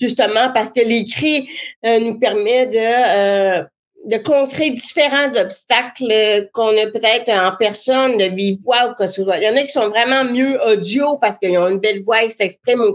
justement 0.00 0.50
parce 0.52 0.70
que 0.70 0.80
l'écrit 0.80 1.48
euh, 1.84 1.98
nous 2.00 2.18
permet 2.18 2.66
de 2.66 3.60
euh, 3.60 3.62
de 4.06 4.18
contrer 4.18 4.70
différents 4.70 5.34
obstacles 5.34 6.48
qu'on 6.52 6.68
a 6.78 6.86
peut-être 6.86 7.28
en 7.28 7.56
personne, 7.56 8.16
de 8.16 8.24
vive 8.24 8.58
voix 8.62 8.88
ou 8.88 8.94
quoi 8.94 9.06
que 9.06 9.12
ce 9.12 9.24
soit. 9.24 9.38
Il 9.38 9.42
y 9.42 9.48
en 9.48 9.56
a 9.56 9.62
qui 9.62 9.72
sont 9.72 9.88
vraiment 9.88 10.24
mieux 10.24 10.60
audio 10.64 11.18
parce 11.18 11.38
qu'ils 11.38 11.58
ont 11.58 11.68
une 11.68 11.80
belle 11.80 12.02
voix 12.02 12.22
et 12.22 12.30
s'expriment 12.30 12.92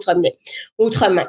autrement. 0.77 1.27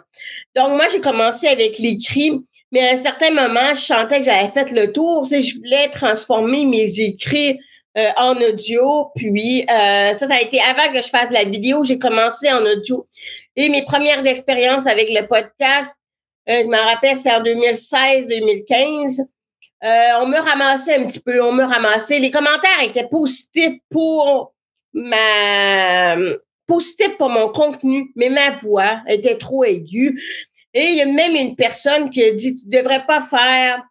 Donc, 0.54 0.68
moi, 0.68 0.84
j'ai 0.90 1.00
commencé 1.00 1.48
avec 1.48 1.78
l'écrit, 1.78 2.44
mais 2.70 2.88
à 2.88 2.92
un 2.92 2.96
certain 2.96 3.30
moment, 3.30 3.74
je 3.74 3.80
sentais 3.80 4.20
que 4.20 4.24
j'avais 4.24 4.50
fait 4.50 4.70
le 4.70 4.92
tour. 4.92 5.26
Tu 5.28 5.42
je 5.42 5.58
voulais 5.58 5.88
transformer 5.88 6.64
mes 6.64 7.00
écrits 7.00 7.58
euh, 7.98 8.08
en 8.16 8.34
audio. 8.36 9.10
Puis 9.14 9.62
euh, 9.62 10.14
ça, 10.14 10.26
ça 10.26 10.34
a 10.34 10.40
été 10.40 10.58
avant 10.60 10.90
que 10.92 11.02
je 11.02 11.08
fasse 11.08 11.30
la 11.30 11.44
vidéo, 11.44 11.84
j'ai 11.84 11.98
commencé 11.98 12.50
en 12.50 12.64
audio. 12.64 13.06
Et 13.54 13.68
mes 13.68 13.84
premières 13.84 14.24
expériences 14.24 14.86
avec 14.86 15.10
le 15.10 15.26
podcast, 15.26 15.94
euh, 16.48 16.62
je 16.62 16.68
me 16.68 16.78
rappelle, 16.78 17.16
c'est 17.16 17.30
en 17.30 17.42
2016-2015. 17.42 19.26
on 20.22 20.26
me 20.26 20.38
ramassait 20.38 20.96
un 20.96 21.04
petit 21.04 21.20
peu, 21.20 21.42
on 21.42 21.52
me 21.52 21.64
ramassait. 21.64 22.18
Les 22.18 22.30
commentaires 22.30 22.82
étaient 22.82 23.08
positifs 23.08 23.78
pour 23.90 24.54
ma 24.94 26.16
positifs 26.66 27.18
pour 27.18 27.28
mon 27.28 27.48
contenu, 27.50 28.10
mais 28.16 28.30
ma 28.30 28.52
voix 28.62 29.02
était 29.06 29.36
trop 29.36 29.64
aiguë. 29.64 30.18
Et 30.72 30.84
il 30.84 30.96
y 30.96 31.02
a 31.02 31.06
même 31.06 31.36
une 31.36 31.56
personne 31.56 32.08
qui 32.08 32.24
a 32.24 32.32
dit, 32.32 32.56
tu 32.56 32.64
devrais 32.68 33.04
pas 33.04 33.20
faire 33.20 33.82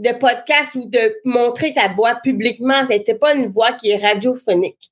de 0.00 0.12
podcast 0.12 0.74
ou 0.74 0.88
de 0.88 1.16
montrer 1.24 1.74
ta 1.74 1.88
voix 1.88 2.16
publiquement. 2.16 2.86
C'était 2.88 3.14
pas 3.14 3.34
une 3.34 3.46
voix 3.46 3.72
qui 3.72 3.90
est 3.90 3.96
radiophonique. 3.96 4.90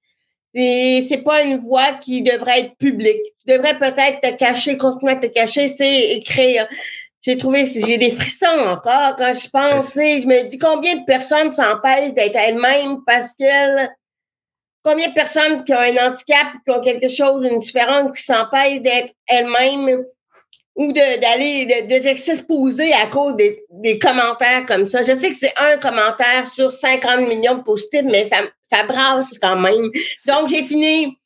C'est, 0.54 1.02
c'est 1.08 1.22
pas 1.22 1.42
une 1.42 1.58
voix 1.58 1.94
qui 1.94 2.22
devrait 2.22 2.60
être 2.60 2.76
publique. 2.76 3.22
Tu 3.46 3.54
devrais 3.54 3.78
peut-être 3.78 4.20
te 4.20 4.36
cacher, 4.36 4.76
continuer 4.76 5.12
à 5.12 5.16
te 5.16 5.26
cacher, 5.26 5.68
c'est 5.68 6.10
écrire. 6.10 6.68
J'ai 7.22 7.36
trouvé, 7.36 7.66
j'ai 7.66 7.98
des 7.98 8.10
frissons 8.10 8.46
encore 8.46 9.16
quand 9.16 9.32
je 9.32 9.48
pense. 9.48 9.94
Je 9.94 10.26
me 10.26 10.48
dis 10.48 10.58
combien 10.58 10.96
de 10.96 11.04
personnes 11.04 11.52
s'empêchent 11.52 12.14
d'être 12.14 12.36
elles-mêmes 12.36 12.98
parce 13.06 13.34
qu'elles 13.34 13.90
combien 14.82 15.08
de 15.08 15.14
personnes 15.14 15.64
qui 15.64 15.74
ont 15.74 15.78
un 15.78 16.06
handicap, 16.06 16.48
qui 16.64 16.70
ont 16.70 16.80
quelque 16.80 17.08
chose, 17.08 17.44
une 17.44 17.58
différence, 17.58 18.16
qui 18.16 18.22
s'empêchent 18.22 18.80
d'être 18.80 19.12
elles-mêmes 19.26 20.04
ou 20.78 20.92
d'aller 20.92 21.66
de, 21.66 22.12
de, 22.12 22.16
s'exposer 22.16 22.92
à 22.92 23.06
cause 23.06 23.35
des, 23.35 23.64
des, 23.68 23.99
commentaires 23.99 24.64
comme 24.64 24.87
ça. 24.87 25.02
Je 25.02 25.12
sais 25.12 25.28
que 25.28 25.35
c'est 25.35 25.52
un 25.56 25.76
commentaire 25.76 26.47
sur 26.54 26.70
50 26.70 27.28
millions 27.28 27.56
de 27.56 27.64
positifs, 27.64 28.04
mais 28.04 28.26
ça, 28.26 28.37
ça 28.73 28.85
brasse 28.85 29.40
quand 29.40 29.56
même. 29.56 29.90
Donc, 30.26 30.49
j'ai 30.49 30.62
fini. 30.62 31.18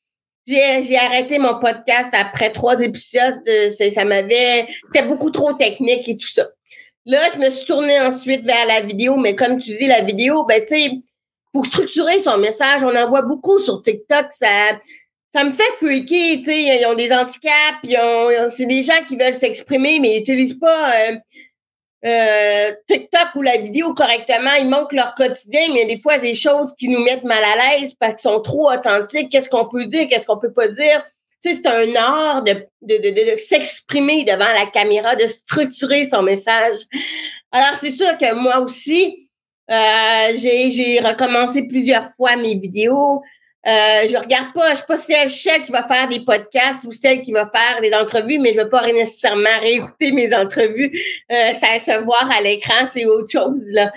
J'ai 0.47 0.97
arrêté 0.97 1.39
mon 1.39 1.61
podcast 1.61 2.13
après 2.15 2.51
trois 2.51 2.81
épisodes. 2.81 3.43
Ça 3.79 4.05
m'avait. 4.07 4.67
C'était 4.87 5.07
beaucoup 5.07 5.31
trop 5.31 5.53
technique 5.53 6.09
et 6.09 6.17
tout 6.17 6.29
ça. 6.29 6.49
Là, 7.05 7.19
je 7.35 7.39
me 7.39 7.51
suis 7.51 7.67
tournée 7.67 8.01
ensuite 8.01 8.45
vers 8.45 8.67
la 8.67 8.81
vidéo, 8.81 9.17
mais 9.17 9.37
comme 9.37 9.59
tu 9.59 9.75
dis, 9.75 9.87
la 9.87 10.01
vidéo, 10.01 10.45
ben, 10.45 10.63
tu 10.63 10.69
sais, 10.69 10.91
pour 11.53 11.67
structurer 11.67 12.19
son 12.21 12.39
message, 12.39 12.83
on 12.83 12.97
en 12.97 13.09
voit 13.09 13.23
beaucoup 13.23 13.59
sur 13.59 13.83
TikTok. 13.83 14.29
Ça, 14.31 14.47
ça 15.35 15.45
me 15.45 15.53
fait 15.55 15.63
freaker, 15.79 16.39
tu 16.39 16.45
sais, 16.45 16.79
ils 16.81 16.87
ont 16.87 16.95
des 16.95 17.13
handicaps, 17.13 17.79
ils 17.85 17.97
ont, 17.97 18.51
c'est 18.51 18.67
des 18.67 18.83
gens 18.83 19.03
qui 19.09 19.17
veulent 19.17 19.35
s'exprimer, 19.35 19.99
mais 19.99 20.17
ils 20.17 20.19
n'utilisent 20.19 20.59
pas 20.59 20.93
euh, 20.95 21.17
euh, 22.05 22.73
TikTok 22.87 23.29
ou 23.37 23.43
la 23.43 23.57
vidéo 23.57 23.95
correctement. 23.95 24.51
Ils 24.61 24.69
montrent 24.69 24.95
leur 24.95 25.15
quotidien, 25.15 25.69
mais 25.73 25.87
des 25.87 25.99
fois, 25.99 26.19
des 26.19 26.35
choses 26.35 26.75
qui 26.79 26.89
nous 26.89 27.03
mettent 27.03 27.25
mal 27.25 27.43
à 27.43 27.79
l'aise 27.79 27.95
parce 27.95 28.15
qu'ils 28.15 28.31
sont 28.31 28.41
trop 28.41 28.71
authentiques. 28.71 29.31
Qu'est-ce 29.31 29.49
qu'on 29.49 29.69
peut 29.69 29.87
dire, 29.87 30.07
qu'est-ce 30.09 30.27
qu'on 30.27 30.39
peut 30.39 30.53
pas 30.53 30.69
dire? 30.69 31.03
Tu 31.43 31.55
sais, 31.55 31.61
c'est 31.63 31.67
un 31.67 31.95
art 31.97 32.43
de, 32.43 32.53
de, 32.83 32.99
de, 32.99 33.33
de 33.33 33.37
s'exprimer 33.39 34.25
devant 34.25 34.53
la 34.53 34.67
caméra, 34.67 35.17
de 35.17 35.27
structurer 35.29 36.05
son 36.05 36.23
message. 36.23 36.77
Alors, 37.51 37.77
c'est 37.77 37.91
sûr 37.91 38.19
que 38.19 38.35
moi 38.35 38.61
aussi, 38.61 39.29
euh, 39.71 40.37
j'ai 40.37 41.01
recommencé 41.01 41.63
plusieurs 41.67 42.05
fois 42.17 42.37
mes 42.37 42.55
vidéos. 42.55 43.23
Euh, 43.65 44.09
je 44.11 44.17
regarde 44.17 44.53
pas, 44.53 44.71
je 44.71 44.77
suis 44.77 44.87
pas 44.87 44.97
celle, 44.97 45.31
celle 45.31 45.63
qui 45.63 45.71
va 45.71 45.87
faire 45.87 46.09
des 46.09 46.21
podcasts 46.21 46.85
ou 46.85 46.91
celle 46.91 47.21
qui 47.21 47.31
va 47.31 47.49
faire 47.49 47.81
des 47.81 47.95
entrevues, 47.95 48.39
mais 48.39 48.53
je 48.55 48.61
vais 48.61 48.69
pas 48.69 48.85
nécessairement 48.87 49.61
réécouter 49.61 50.11
mes 50.11 50.35
entrevues. 50.35 50.91
Euh, 51.31 51.55
ça 51.55 51.79
se 51.79 52.03
voir 52.03 52.29
à 52.37 52.41
l'écran, 52.41 52.87
c'est 52.87 53.07
autre 53.07 53.31
chose 53.31 53.71
là. 53.71 53.93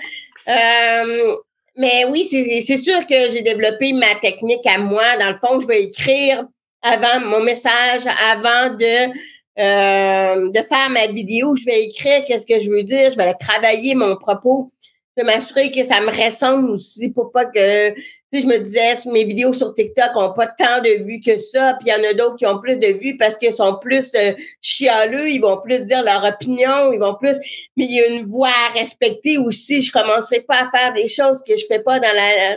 Euh, 0.48 1.34
mais 1.76 2.06
oui, 2.08 2.24
c'est 2.24 2.76
sûr 2.76 3.06
que 3.06 3.32
j'ai 3.32 3.42
développé 3.42 3.92
ma 3.92 4.14
technique 4.14 4.66
à 4.66 4.78
moi. 4.78 5.16
Dans 5.18 5.30
le 5.30 5.36
fond, 5.36 5.60
je 5.60 5.66
vais 5.66 5.82
écrire 5.82 6.46
avant 6.82 7.20
mon 7.26 7.40
message, 7.40 8.02
avant 8.32 8.74
de 8.74 9.12
euh, 9.58 10.50
de 10.50 10.62
faire 10.62 10.90
ma 10.90 11.06
vidéo. 11.06 11.56
Je 11.56 11.64
vais 11.64 11.84
écrire 11.84 12.22
qu'est-ce 12.26 12.46
que 12.46 12.62
je 12.62 12.70
veux 12.70 12.82
dire. 12.82 13.10
Je 13.10 13.16
vais 13.16 13.34
travailler 13.34 13.94
mon 13.94 14.16
propos. 14.16 14.70
Je 15.16 15.22
vais 15.22 15.32
m'assurer 15.32 15.70
que 15.70 15.82
ça 15.82 16.00
me 16.00 16.10
ressemble 16.10 16.70
aussi 16.70 17.10
pour 17.10 17.32
pas 17.32 17.46
que 17.46 17.94
si 18.32 18.42
je 18.42 18.46
me 18.46 18.58
disais, 18.58 18.94
mes 19.06 19.24
vidéos 19.24 19.52
sur 19.52 19.72
TikTok 19.72 20.16
ont 20.16 20.32
pas 20.32 20.48
tant 20.48 20.80
de 20.80 21.04
vues 21.04 21.20
que 21.20 21.38
ça, 21.38 21.74
puis 21.74 21.88
il 21.88 21.90
y 21.90 21.94
en 21.94 22.10
a 22.10 22.12
d'autres 22.12 22.36
qui 22.36 22.46
ont 22.46 22.60
plus 22.60 22.76
de 22.76 22.88
vues 22.88 23.16
parce 23.16 23.36
qu'ils 23.36 23.54
sont 23.54 23.78
plus 23.80 24.10
euh, 24.14 24.32
chialeux, 24.60 25.30
ils 25.30 25.40
vont 25.40 25.60
plus 25.60 25.80
dire 25.86 26.02
leur 26.02 26.24
opinion, 26.24 26.92
ils 26.92 26.98
vont 26.98 27.14
plus, 27.14 27.36
mais 27.76 27.84
il 27.84 27.92
y 27.92 28.00
a 28.00 28.08
une 28.08 28.26
voix 28.26 28.50
à 28.68 28.72
respecter 28.72 29.38
aussi. 29.38 29.80
Je 29.80 29.92
commençais 29.92 30.40
pas 30.40 30.62
à 30.62 30.70
faire 30.70 30.92
des 30.92 31.08
choses 31.08 31.40
que 31.46 31.56
je 31.56 31.66
fais 31.66 31.80
pas 31.80 32.00
dans 32.00 32.14
la 32.14 32.56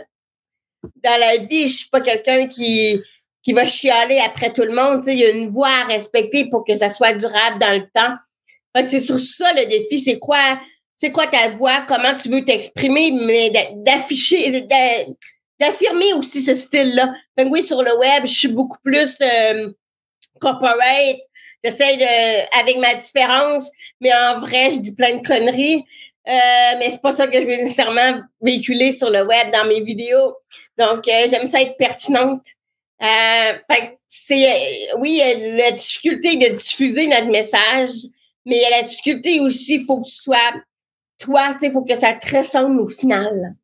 dans 1.04 1.20
la 1.20 1.36
vie. 1.36 1.68
Je 1.68 1.76
suis 1.76 1.88
pas 1.88 2.00
quelqu'un 2.00 2.46
qui 2.48 3.00
qui 3.42 3.52
va 3.52 3.66
chialer 3.66 4.18
après 4.18 4.52
tout 4.52 4.64
le 4.64 4.74
monde. 4.74 5.02
Tu 5.04 5.12
il 5.12 5.18
y 5.18 5.24
a 5.24 5.30
une 5.30 5.50
voix 5.50 5.68
à 5.68 5.86
respecter 5.86 6.48
pour 6.50 6.64
que 6.64 6.74
ça 6.74 6.90
soit 6.90 7.14
durable 7.14 7.58
dans 7.60 7.72
le 7.72 7.86
temps. 7.94 8.14
Fait 8.76 8.86
c'est 8.86 9.00
sur 9.00 9.18
ça 9.18 9.52
le 9.54 9.66
défi. 9.66 10.00
C'est 10.00 10.18
quoi, 10.18 10.58
c'est 10.96 11.12
quoi 11.12 11.26
ta 11.26 11.48
voix? 11.48 11.84
Comment 11.88 12.14
tu 12.14 12.28
veux 12.28 12.44
t'exprimer, 12.44 13.12
mais 13.12 13.50
d'afficher, 13.76 14.66
d'affirmer 15.60 16.12
aussi 16.14 16.42
ce 16.42 16.54
style-là. 16.54 17.12
oui, 17.46 17.62
sur 17.62 17.82
le 17.82 17.96
web, 17.98 18.24
je 18.24 18.34
suis 18.34 18.48
beaucoup 18.48 18.78
plus 18.82 19.14
euh, 19.20 19.70
corporate. 20.40 21.18
J'essaie 21.62 21.96
de, 21.98 22.58
avec 22.60 22.78
ma 22.78 22.94
différence, 22.94 23.70
mais 24.00 24.10
en 24.14 24.40
vrai, 24.40 24.70
je 24.72 24.78
dis 24.78 24.92
plein 24.92 25.16
de 25.16 25.26
conneries. 25.26 25.84
Euh, 26.28 26.76
mais 26.78 26.90
c'est 26.90 27.00
pas 27.00 27.12
ça 27.12 27.26
que 27.26 27.40
je 27.40 27.46
veux 27.46 27.56
nécessairement 27.56 28.20
véhiculer 28.40 28.92
sur 28.92 29.10
le 29.10 29.26
web 29.26 29.50
dans 29.52 29.66
mes 29.66 29.80
vidéos. 29.80 30.36
Donc, 30.78 31.08
euh, 31.08 31.26
j'aime 31.30 31.48
ça 31.48 31.60
être 31.60 31.76
pertinente. 31.76 32.44
Euh, 33.02 33.52
fait 33.70 33.92
c'est, 34.06 34.92
oui, 34.98 35.12
il 35.12 35.16
y 35.16 35.22
a 35.22 35.56
la 35.56 35.72
difficulté 35.72 36.36
de 36.36 36.54
diffuser 36.54 37.06
notre 37.06 37.28
message, 37.28 37.90
mais 38.44 38.56
il 38.56 38.62
y 38.62 38.64
a 38.64 38.82
la 38.82 38.82
difficulté 38.82 39.40
aussi, 39.40 39.76
il 39.76 39.86
faut 39.86 40.00
que 40.02 40.08
tu 40.08 40.14
sois 40.14 40.36
toi, 41.18 41.56
il 41.62 41.72
faut 41.72 41.84
que 41.84 41.96
ça 41.96 42.12
te 42.12 42.36
ressemble 42.36 42.80
au 42.80 42.88
final. 42.88 43.56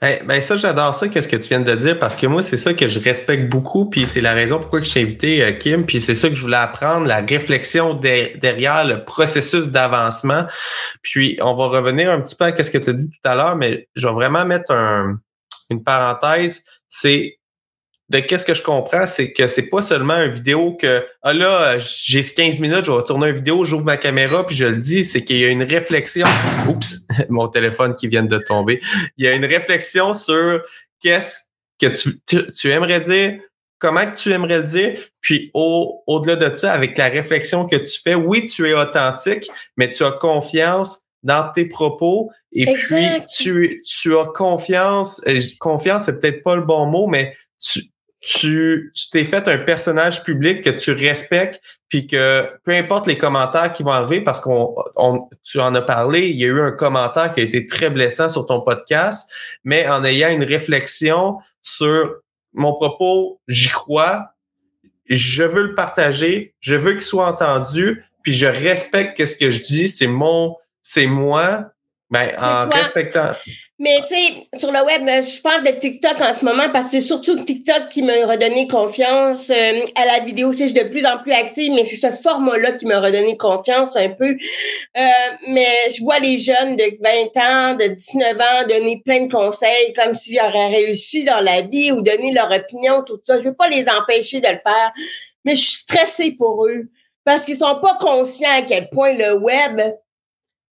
Ben, 0.00 0.24
ben 0.26 0.40
ça, 0.42 0.56
j'adore 0.56 0.94
ça, 0.94 1.08
qu'est-ce 1.08 1.28
que 1.28 1.36
tu 1.36 1.48
viens 1.48 1.60
de 1.60 1.74
dire, 1.74 1.98
parce 1.98 2.16
que 2.16 2.26
moi, 2.26 2.42
c'est 2.42 2.56
ça 2.56 2.74
que 2.74 2.86
je 2.86 3.00
respecte 3.00 3.48
beaucoup, 3.50 3.86
puis 3.86 4.06
c'est 4.06 4.20
la 4.20 4.32
raison 4.32 4.58
pourquoi 4.58 4.82
je 4.82 4.92
t'ai 4.92 5.02
invité, 5.02 5.42
euh, 5.42 5.52
Kim, 5.52 5.84
puis 5.86 6.00
c'est 6.00 6.14
ça 6.14 6.28
que 6.28 6.34
je 6.34 6.40
voulais 6.40 6.56
apprendre, 6.56 7.06
la 7.06 7.20
réflexion 7.20 7.94
derrière 7.94 8.84
le 8.84 9.04
processus 9.04 9.68
d'avancement. 9.68 10.46
Puis 11.02 11.38
on 11.42 11.54
va 11.54 11.66
revenir 11.66 12.10
un 12.10 12.20
petit 12.20 12.36
peu 12.36 12.44
à 12.44 12.64
ce 12.64 12.70
que 12.70 12.78
tu 12.78 12.90
as 12.90 12.92
dit 12.92 13.10
tout 13.10 13.28
à 13.28 13.34
l'heure, 13.34 13.56
mais 13.56 13.88
je 13.96 14.06
vais 14.06 14.14
vraiment 14.14 14.44
mettre 14.44 14.72
un, 14.72 15.18
une 15.70 15.82
parenthèse. 15.82 16.64
C'est 16.88 17.37
de 18.10 18.20
qu'est-ce 18.20 18.46
que 18.46 18.54
je 18.54 18.62
comprends, 18.62 19.06
c'est 19.06 19.32
que 19.32 19.46
c'est 19.46 19.68
pas 19.68 19.82
seulement 19.82 20.16
une 20.16 20.32
vidéo 20.32 20.74
que 20.74 21.04
ah 21.22 21.34
là, 21.34 21.76
j'ai 21.78 22.22
15 22.22 22.60
minutes, 22.60 22.86
je 22.86 22.92
vais 22.92 23.02
tourner 23.02 23.28
une 23.28 23.36
vidéo, 23.36 23.64
j'ouvre 23.64 23.84
ma 23.84 23.98
caméra, 23.98 24.46
puis 24.46 24.56
je 24.56 24.64
le 24.64 24.78
dis, 24.78 25.04
c'est 25.04 25.24
qu'il 25.24 25.36
y 25.36 25.44
a 25.44 25.48
une 25.48 25.62
réflexion. 25.62 26.26
Oups, 26.68 27.06
mon 27.28 27.48
téléphone 27.48 27.94
qui 27.94 28.08
vient 28.08 28.22
de 28.22 28.38
tomber. 28.38 28.80
Il 29.18 29.24
y 29.24 29.28
a 29.28 29.34
une 29.34 29.44
réflexion 29.44 30.14
sur 30.14 30.62
qu'est-ce 31.00 31.40
que 31.78 31.86
tu, 31.86 32.50
tu, 32.52 32.70
aimerais 32.70 33.00
dire, 33.00 33.40
comment 33.78 34.06
que 34.10 34.16
tu 34.16 34.32
aimerais 34.32 34.58
le 34.58 34.64
dire, 34.64 35.00
puis 35.20 35.50
au, 35.52 36.02
au-delà 36.06 36.36
de 36.36 36.54
ça, 36.54 36.72
avec 36.72 36.96
la 36.96 37.08
réflexion 37.08 37.66
que 37.66 37.76
tu 37.76 38.00
fais, 38.02 38.14
oui, 38.14 38.46
tu 38.46 38.68
es 38.68 38.74
authentique, 38.74 39.50
mais 39.76 39.90
tu 39.90 40.02
as 40.02 40.12
confiance 40.12 41.02
dans 41.22 41.50
tes 41.52 41.66
propos 41.66 42.30
et 42.52 42.64
puis 42.72 43.22
tu, 43.36 43.82
tu 43.84 44.16
as 44.16 44.26
confiance, 44.26 45.20
euh, 45.26 45.38
confiance 45.60 46.04
c'est 46.04 46.20
peut-être 46.20 46.42
pas 46.42 46.56
le 46.56 46.62
bon 46.62 46.86
mot, 46.86 47.06
mais 47.06 47.36
tu, 47.60 47.82
tu 48.30 48.92
t'es 49.10 49.24
fait 49.24 49.48
un 49.48 49.56
personnage 49.56 50.22
public 50.22 50.62
que 50.62 50.68
tu 50.68 50.92
respectes, 50.92 51.62
puis 51.88 52.06
que 52.06 52.46
peu 52.62 52.72
importe 52.72 53.06
les 53.06 53.16
commentaires 53.16 53.72
qui 53.72 53.82
vont 53.82 53.90
arriver, 53.90 54.20
parce 54.20 54.38
qu'on 54.40 54.74
on, 54.96 55.30
tu 55.42 55.58
en 55.60 55.74
as 55.74 55.80
parlé, 55.80 56.28
il 56.28 56.36
y 56.36 56.44
a 56.44 56.48
eu 56.48 56.60
un 56.60 56.72
commentaire 56.72 57.32
qui 57.32 57.40
a 57.40 57.42
été 57.42 57.64
très 57.64 57.88
blessant 57.88 58.28
sur 58.28 58.44
ton 58.44 58.60
podcast, 58.60 59.32
mais 59.64 59.88
en 59.88 60.04
ayant 60.04 60.28
une 60.28 60.44
réflexion 60.44 61.38
sur 61.62 62.16
mon 62.52 62.74
propos, 62.74 63.40
j'y 63.48 63.70
crois, 63.70 64.34
je 65.06 65.44
veux 65.44 65.62
le 65.62 65.74
partager, 65.74 66.54
je 66.60 66.74
veux 66.74 66.92
qu'il 66.92 67.00
soit 67.00 67.28
entendu, 67.28 68.04
puis 68.22 68.34
je 68.34 68.46
respecte 68.46 69.24
ce 69.24 69.36
que 69.36 69.48
je 69.48 69.62
dis, 69.62 69.88
c'est 69.88 70.06
mon, 70.06 70.54
c'est 70.82 71.06
moi, 71.06 71.70
ben, 72.10 72.30
en 72.38 72.68
respectant. 72.68 73.32
Mais 73.80 74.00
tu 74.00 74.08
sais, 74.08 74.58
sur 74.58 74.72
le 74.72 74.84
web, 74.84 75.02
euh, 75.08 75.22
je 75.22 75.40
parle 75.40 75.62
de 75.62 75.70
TikTok 75.70 76.20
en 76.20 76.34
ce 76.34 76.44
moment 76.44 76.68
parce 76.72 76.86
que 76.86 76.90
c'est 76.92 77.00
surtout 77.00 77.44
TikTok 77.44 77.90
qui 77.90 78.02
m'a 78.02 78.12
redonné 78.26 78.66
confiance 78.66 79.50
euh, 79.50 79.84
à 79.94 80.04
la 80.04 80.18
vidéo. 80.24 80.52
C'est 80.52 80.72
de 80.72 80.88
plus 80.88 81.06
en 81.06 81.18
plus 81.18 81.30
active, 81.30 81.72
mais 81.72 81.84
c'est 81.84 81.96
ce 81.96 82.20
format-là 82.20 82.72
qui 82.72 82.86
m'a 82.86 82.98
redonné 82.98 83.36
confiance 83.36 83.94
un 83.94 84.08
peu. 84.08 84.30
Euh, 84.30 85.08
mais 85.46 85.68
je 85.96 86.02
vois 86.02 86.18
les 86.18 86.40
jeunes 86.40 86.74
de 86.74 86.84
20 87.00 87.36
ans, 87.36 87.74
de 87.76 87.86
19 87.94 88.36
ans 88.40 88.66
donner 88.68 89.00
plein 89.04 89.26
de 89.26 89.32
conseils 89.32 89.92
comme 89.94 90.16
s'ils 90.16 90.40
auraient 90.40 90.70
réussi 90.70 91.22
dans 91.22 91.40
la 91.40 91.60
vie 91.60 91.92
ou 91.92 92.02
donner 92.02 92.32
leur 92.32 92.50
opinion, 92.50 93.04
tout 93.06 93.20
ça. 93.24 93.38
Je 93.38 93.44
veux 93.44 93.54
pas 93.54 93.68
les 93.68 93.86
empêcher 93.88 94.40
de 94.40 94.48
le 94.48 94.58
faire, 94.58 94.92
mais 95.44 95.54
je 95.54 95.60
suis 95.60 95.82
stressée 95.82 96.34
pour 96.36 96.66
eux 96.66 96.88
parce 97.24 97.44
qu'ils 97.44 97.58
sont 97.58 97.78
pas 97.80 97.96
conscients 98.00 98.58
à 98.58 98.62
quel 98.62 98.90
point 98.90 99.12
le 99.12 99.34
web 99.34 99.80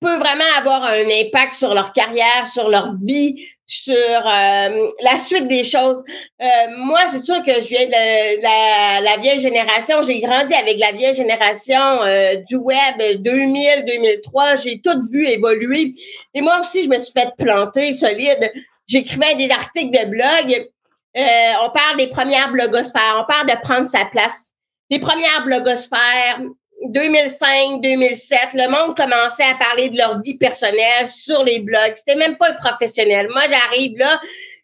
peut 0.01 0.17
vraiment 0.17 0.43
avoir 0.58 0.84
un 0.84 1.05
impact 1.05 1.53
sur 1.53 1.74
leur 1.74 1.93
carrière, 1.93 2.48
sur 2.51 2.70
leur 2.70 2.93
vie, 2.96 3.46
sur 3.72 3.93
euh, 3.96 4.89
la 5.01 5.17
suite 5.17 5.48
des 5.48 5.63
choses. 5.63 6.03
Euh, 6.41 6.46
moi, 6.77 7.00
c'est 7.10 7.24
sûr 7.24 7.41
que 7.43 7.53
je 7.53 7.67
viens 7.67 7.86
de 7.86 8.41
la, 8.41 9.00
la 9.00 9.17
vieille 9.22 9.39
génération. 9.39 10.01
J'ai 10.01 10.20
grandi 10.20 10.53
avec 10.53 10.77
la 10.79 10.91
vieille 10.91 11.15
génération 11.15 12.01
euh, 12.01 12.36
du 12.50 12.58
web 12.58 12.98
2000-2003. 13.00 14.62
J'ai 14.62 14.81
tout 14.81 15.08
vu 15.10 15.25
évoluer. 15.25 15.93
Et 16.34 16.41
moi 16.41 16.60
aussi, 16.60 16.84
je 16.84 16.89
me 16.89 17.00
suis 17.00 17.13
fait 17.13 17.29
planter 17.38 17.93
solide. 17.93 18.51
J'écrivais 18.88 19.36
des 19.36 19.50
articles 19.51 19.98
de 19.98 20.10
blog. 20.10 20.70
on 21.15 21.70
parle 21.70 21.98
des 21.98 22.08
premières 22.08 22.51
blogosphères. 22.51 23.24
On 23.24 23.31
parle 23.31 23.48
de 23.48 23.62
prendre 23.62 23.88
sa 23.88 24.03
place. 24.05 24.51
Les 24.89 25.00
premières 25.00 25.46
blogosphères, 25.46 26.41
2005-2007, 26.89 28.55
le 28.55 28.69
monde 28.69 28.95
commençait 28.97 29.43
à 29.43 29.53
parler 29.53 29.89
de 29.89 29.97
leur 29.97 30.21
vie 30.21 30.38
personnelle 30.38 31.07
sur 31.07 31.43
les 31.43 31.59
blogs. 31.59 31.93
C'était 31.95 32.15
même 32.15 32.38
pas 32.38 32.53
professionnel. 32.53 33.27
Moi, 33.31 33.43
j'arrive 33.50 33.97
là, 33.97 34.19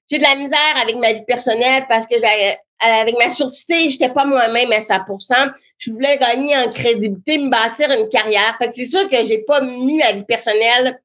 j'ai 0.10 0.18
de 0.18 0.24
la 0.24 0.36
misère 0.36 0.82
avec 0.82 0.96
ma 0.96 1.14
vie 1.14 1.26
personnelle 1.26 1.86
parce 1.88 2.08
que 2.08 2.16
avec 2.80 3.16
ma 3.18 3.30
surdité, 3.30 3.90
j'étais 3.90 4.10
pas 4.10 4.26
moi-même 4.26 4.72
à 4.72 4.80
100%. 4.80 5.52
Je 5.78 5.92
voulais 5.92 6.18
gagner 6.18 6.58
en 6.58 6.72
crédibilité, 6.72 7.38
me 7.38 7.50
bâtir 7.50 7.92
une 7.92 8.10
carrière. 8.10 8.56
Fait 8.58 8.70
que 8.70 8.76
c'est 8.76 8.86
sûr 8.86 9.10
que 9.10 9.18
j'ai 9.28 9.40
pas 9.40 9.62
mis 9.62 9.98
ma 9.98 10.12
vie 10.12 10.24
personnelle 10.24 11.00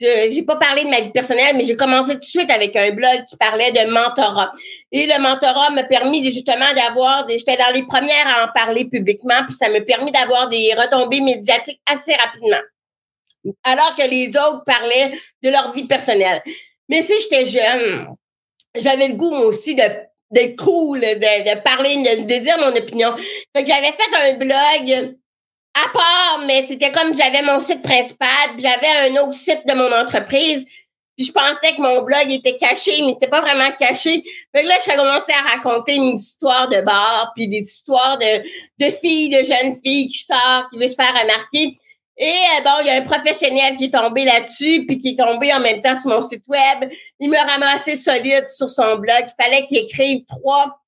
j'ai 0.00 0.42
pas 0.42 0.56
parlé 0.56 0.84
de 0.84 0.88
ma 0.88 1.00
vie 1.00 1.10
personnelle, 1.10 1.56
mais 1.56 1.64
j'ai 1.64 1.76
commencé 1.76 2.14
tout 2.14 2.20
de 2.20 2.24
suite 2.24 2.50
avec 2.50 2.74
un 2.74 2.90
blog 2.90 3.26
qui 3.28 3.36
parlait 3.36 3.70
de 3.70 3.90
mentorat. 3.90 4.50
Et 4.92 5.06
le 5.06 5.20
mentorat 5.20 5.70
m'a 5.70 5.84
permis 5.84 6.24
justement 6.32 6.72
d'avoir 6.74 7.26
des, 7.26 7.38
j'étais 7.38 7.56
dans 7.56 7.72
les 7.74 7.86
premières 7.86 8.26
à 8.26 8.44
en 8.44 8.48
parler 8.52 8.86
publiquement, 8.86 9.42
puis 9.46 9.54
ça 9.54 9.68
m'a 9.68 9.80
permis 9.82 10.10
d'avoir 10.10 10.48
des 10.48 10.72
retombées 10.74 11.20
médiatiques 11.20 11.80
assez 11.86 12.14
rapidement. 12.14 12.60
Alors 13.64 13.94
que 13.96 14.08
les 14.08 14.28
autres 14.28 14.64
parlaient 14.64 15.12
de 15.42 15.50
leur 15.50 15.72
vie 15.72 15.86
personnelle. 15.86 16.42
Mais 16.88 17.02
si 17.02 17.12
j'étais 17.20 17.46
jeune, 17.46 18.08
j'avais 18.74 19.08
le 19.08 19.14
goût 19.14 19.34
aussi 19.34 19.74
de 19.74 19.82
d'être 20.30 20.62
cool, 20.62 21.00
de, 21.00 21.06
de 21.16 21.60
parler, 21.62 21.96
de, 21.96 22.22
de, 22.22 22.44
dire 22.44 22.56
mon 22.58 22.76
opinion. 22.76 23.16
Fait 23.54 23.64
que 23.64 23.68
j'avais 23.68 23.90
fait 23.90 24.16
un 24.16 24.34
blog 24.34 25.16
à 25.74 25.88
part, 25.92 26.44
mais 26.46 26.62
c'était 26.66 26.92
comme 26.92 27.14
j'avais 27.14 27.42
mon 27.42 27.60
site 27.60 27.82
principal, 27.82 28.28
j'avais 28.58 29.10
un 29.10 29.22
autre 29.22 29.34
site 29.34 29.66
de 29.66 29.74
mon 29.74 29.92
entreprise. 29.92 30.66
Puis 31.16 31.26
je 31.26 31.32
pensais 31.32 31.74
que 31.76 31.82
mon 31.82 32.02
blog 32.02 32.30
était 32.30 32.56
caché, 32.56 33.02
mais 33.02 33.12
c'était 33.12 33.28
pas 33.28 33.42
vraiment 33.42 33.70
caché. 33.78 34.24
Fait 34.54 34.62
que 34.62 34.68
là, 34.68 34.74
je 34.84 34.96
commencé 34.96 35.32
à 35.32 35.50
raconter 35.50 35.96
une 35.96 36.16
histoire 36.16 36.68
de 36.68 36.80
bar, 36.80 37.32
puis 37.36 37.48
des 37.48 37.60
histoires 37.60 38.16
de, 38.16 38.42
de 38.78 38.90
filles, 38.90 39.28
de 39.28 39.44
jeunes 39.44 39.74
filles 39.84 40.08
qui 40.08 40.18
sortent, 40.18 40.70
qui 40.72 40.78
veulent 40.78 40.88
se 40.88 40.94
faire 40.94 41.12
remarquer. 41.12 41.78
Et 42.16 42.26
euh, 42.26 42.62
bon, 42.64 42.70
il 42.80 42.86
y 42.86 42.90
a 42.90 42.94
un 42.94 43.02
professionnel 43.02 43.76
qui 43.76 43.86
est 43.86 43.94
tombé 43.94 44.24
là-dessus, 44.24 44.84
puis 44.86 44.98
qui 44.98 45.10
est 45.10 45.16
tombé 45.16 45.52
en 45.54 45.60
même 45.60 45.80
temps 45.80 45.98
sur 45.98 46.10
mon 46.10 46.22
site 46.22 46.44
web. 46.48 46.90
Il 47.18 47.30
me 47.30 47.36
ramassé 47.36 47.96
solide 47.96 48.46
sur 48.48 48.68
son 48.68 48.96
blog. 48.96 49.24
Il 49.26 49.42
fallait 49.42 49.66
qu'il 49.66 49.78
écrive 49.78 50.24
trois 50.26 50.80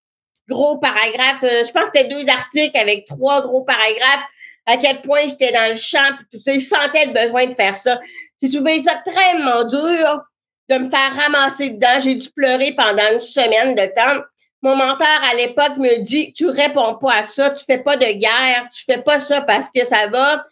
gros 0.49 0.79
paragraphes. 0.79 1.43
Euh, 1.43 1.65
je 1.67 1.73
pense 1.73 1.85
que 1.85 1.91
c'était 1.95 2.09
deux 2.09 2.29
articles 2.29 2.79
avec 2.79 3.07
trois 3.07 3.41
gros 3.41 3.65
paragraphes. 3.65 4.27
À 4.66 4.76
quel 4.76 5.02
point 5.02 5.26
j'étais 5.26 5.52
dans 5.52 5.71
le 5.71 5.76
champ, 5.76 6.16
tout 6.31 6.40
ça. 6.40 6.52
Il 6.52 6.62
sentait 6.62 7.07
le 7.07 7.12
besoin 7.12 7.47
de 7.47 7.54
faire 7.54 7.75
ça. 7.75 8.00
J'ai 8.40 8.50
trouvé 8.50 8.83
ça 8.83 8.95
très 9.04 9.37
dur 9.37 10.23
de 10.69 10.78
me 10.78 10.90
faire 10.90 11.16
ramasser 11.16 11.71
dedans. 11.71 12.00
J'ai 12.00 12.14
dû 12.14 12.31
pleurer 12.31 12.73
pendant 12.73 13.12
une 13.12 13.21
semaine 13.21 13.75
de 13.75 13.87
temps. 13.87 14.23
Mon 14.62 14.76
menteur 14.76 15.21
à 15.31 15.35
l'époque 15.35 15.76
me 15.78 15.99
dit 16.02 16.33
tu 16.35 16.47
réponds 16.47 16.95
pas 16.95 17.14
à 17.14 17.23
ça, 17.25 17.50
tu 17.50 17.64
fais 17.64 17.78
pas 17.78 17.97
de 17.97 18.07
guerre, 18.07 18.69
tu 18.73 18.85
fais 18.85 19.02
pas 19.02 19.19
ça 19.19 19.40
parce 19.40 19.71
que 19.73 19.85
ça 19.85 20.07
va 20.07 20.47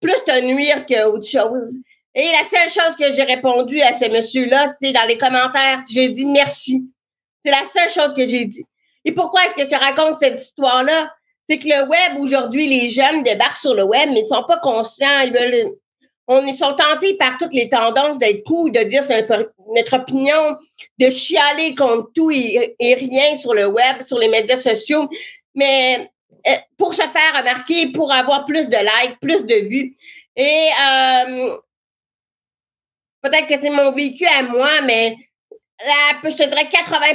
plus 0.00 0.16
te 0.26 0.40
nuire 0.40 0.86
qu'autre 0.86 1.26
chose. 1.26 1.76
Et 2.14 2.32
la 2.32 2.44
seule 2.44 2.70
chose 2.70 2.96
que 2.98 3.14
j'ai 3.14 3.22
répondu 3.22 3.80
à 3.82 3.92
ce 3.92 4.10
monsieur-là, 4.10 4.66
c'est 4.80 4.92
dans 4.92 5.06
les 5.06 5.18
commentaires, 5.18 5.82
j'ai 5.90 6.08
dit 6.08 6.24
merci. 6.24 6.90
C'est 7.44 7.50
la 7.50 7.64
seule 7.64 7.90
chose 7.90 8.14
que 8.16 8.26
j'ai 8.28 8.46
dit. 8.46 8.64
Et 9.04 9.12
pourquoi 9.12 9.44
est-ce 9.44 9.54
que 9.54 9.64
je 9.64 9.68
te 9.68 9.74
raconte 9.74 10.16
cette 10.16 10.40
histoire-là? 10.40 11.12
C'est 11.50 11.58
que 11.58 11.66
le 11.66 11.82
web, 11.82 12.20
aujourd'hui, 12.20 12.68
les 12.68 12.90
jeunes 12.90 13.24
débarquent 13.24 13.56
sur 13.58 13.74
le 13.74 13.82
web, 13.82 14.08
mais 14.12 14.20
ils 14.20 14.28
sont 14.28 14.44
pas 14.44 14.58
conscients. 14.58 15.18
Ils 15.24 15.32
veulent 15.32 15.72
on 16.28 16.52
sont 16.52 16.76
tentés 16.76 17.14
par 17.14 17.38
toutes 17.38 17.52
les 17.52 17.68
tendances 17.68 18.20
d'être 18.20 18.44
cool, 18.44 18.70
de 18.70 18.84
dire 18.84 19.02
notre 19.74 19.96
opinion, 19.96 20.56
de 21.00 21.10
chialer 21.10 21.74
contre 21.74 22.12
tout 22.14 22.30
et, 22.30 22.76
rien 22.78 23.34
sur 23.36 23.52
le 23.52 23.66
web, 23.66 24.02
sur 24.06 24.16
les 24.16 24.28
médias 24.28 24.56
sociaux. 24.56 25.08
Mais 25.56 26.08
euh, 26.46 26.52
pour 26.78 26.94
se 26.94 27.02
faire 27.02 27.36
remarquer, 27.36 27.90
pour 27.90 28.12
avoir 28.12 28.44
plus 28.44 28.68
de 28.68 28.76
likes, 28.76 29.18
plus 29.20 29.44
de 29.44 29.68
vues. 29.68 29.96
Et 30.36 30.68
euh, 30.80 31.56
peut-être 33.22 33.48
que 33.48 33.58
c'est 33.58 33.70
mon 33.70 33.90
vécu 33.90 34.24
à 34.24 34.44
moi, 34.44 34.70
mais 34.84 35.16
là, 35.84 36.20
je 36.22 36.36
te 36.36 36.48
dirais 36.48 36.68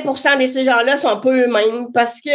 80% 0.03 0.41
de 0.41 0.45
ces 0.45 0.65
gens-là 0.65 0.97
sont 0.97 1.21
pas 1.21 1.31
eux-mêmes 1.31 1.93
parce 1.93 2.19
que 2.19 2.29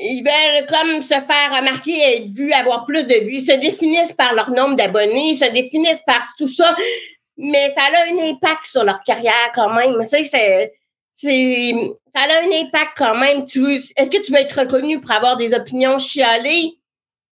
ils 0.00 0.22
veulent 0.22 0.66
comme 0.66 1.02
se 1.02 1.08
faire 1.08 1.56
remarquer, 1.56 2.16
être 2.16 2.28
vus, 2.28 2.52
avoir 2.52 2.86
plus 2.86 3.04
de 3.04 3.14
vues. 3.24 3.36
Ils 3.36 3.44
se 3.44 3.52
définissent 3.52 4.12
par 4.12 4.34
leur 4.34 4.50
nombre 4.50 4.76
d'abonnés, 4.76 5.30
ils 5.30 5.36
se 5.36 5.46
définissent 5.46 6.02
par 6.06 6.34
tout 6.38 6.48
ça, 6.48 6.76
mais 7.36 7.72
ça 7.74 7.82
a 7.82 8.12
un 8.12 8.30
impact 8.30 8.66
sur 8.66 8.84
leur 8.84 9.02
carrière 9.02 9.50
quand 9.54 9.72
même. 9.74 9.94
Tu 10.00 10.24
c'est, 10.24 10.72
c'est, 11.12 11.74
ça 12.14 12.22
a 12.22 12.42
un 12.42 12.60
impact 12.64 12.92
quand 12.96 13.16
même. 13.16 13.42
Est-ce 13.42 14.10
que 14.10 14.22
tu 14.24 14.32
veux 14.32 14.38
être 14.38 14.60
reconnu 14.60 15.00
pour 15.00 15.10
avoir 15.10 15.36
des 15.36 15.52
opinions 15.52 15.98
chialées? 15.98 16.74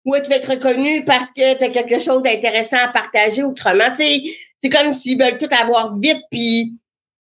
Ou 0.06 0.16
tu 0.18 0.30
veux 0.30 0.36
être 0.36 0.52
reconnu 0.52 1.06
parce 1.06 1.28
que 1.28 1.58
tu 1.58 1.64
as 1.64 1.70
quelque 1.70 2.00
chose 2.00 2.22
d'intéressant 2.24 2.80
à 2.84 2.90
partager 2.90 3.44
autrement? 3.44 3.94
C'est 3.96 4.70
comme 4.70 4.92
s'ils 4.92 5.18
veulent 5.18 5.38
tout 5.38 5.50
avoir 5.52 5.98
vite, 5.98 6.22
puis 6.30 6.74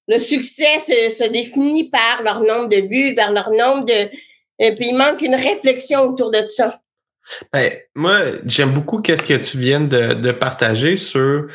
le 0.07 0.19
succès 0.19 0.79
se, 0.79 1.11
se 1.11 1.23
définit 1.29 1.89
par 1.89 2.23
leur 2.23 2.41
nombre 2.41 2.67
de 2.67 2.87
vues, 2.87 3.13
vers 3.13 3.31
leur 3.31 3.51
nombre 3.51 3.85
de 3.85 4.09
et 4.59 4.75
puis, 4.75 4.89
il 4.89 4.97
manque 4.97 5.21
une 5.21 5.35
réflexion 5.35 6.01
autour 6.01 6.31
de 6.31 6.45
ça. 6.47 6.79
Ben, 7.51 7.71
moi, 7.95 8.19
j'aime 8.45 8.71
beaucoup 8.71 9.01
qu'est-ce 9.01 9.25
que 9.25 9.33
tu 9.33 9.57
viens 9.57 9.81
de, 9.81 10.13
de, 10.13 10.31
partager 10.31 10.97
sur 10.97 11.47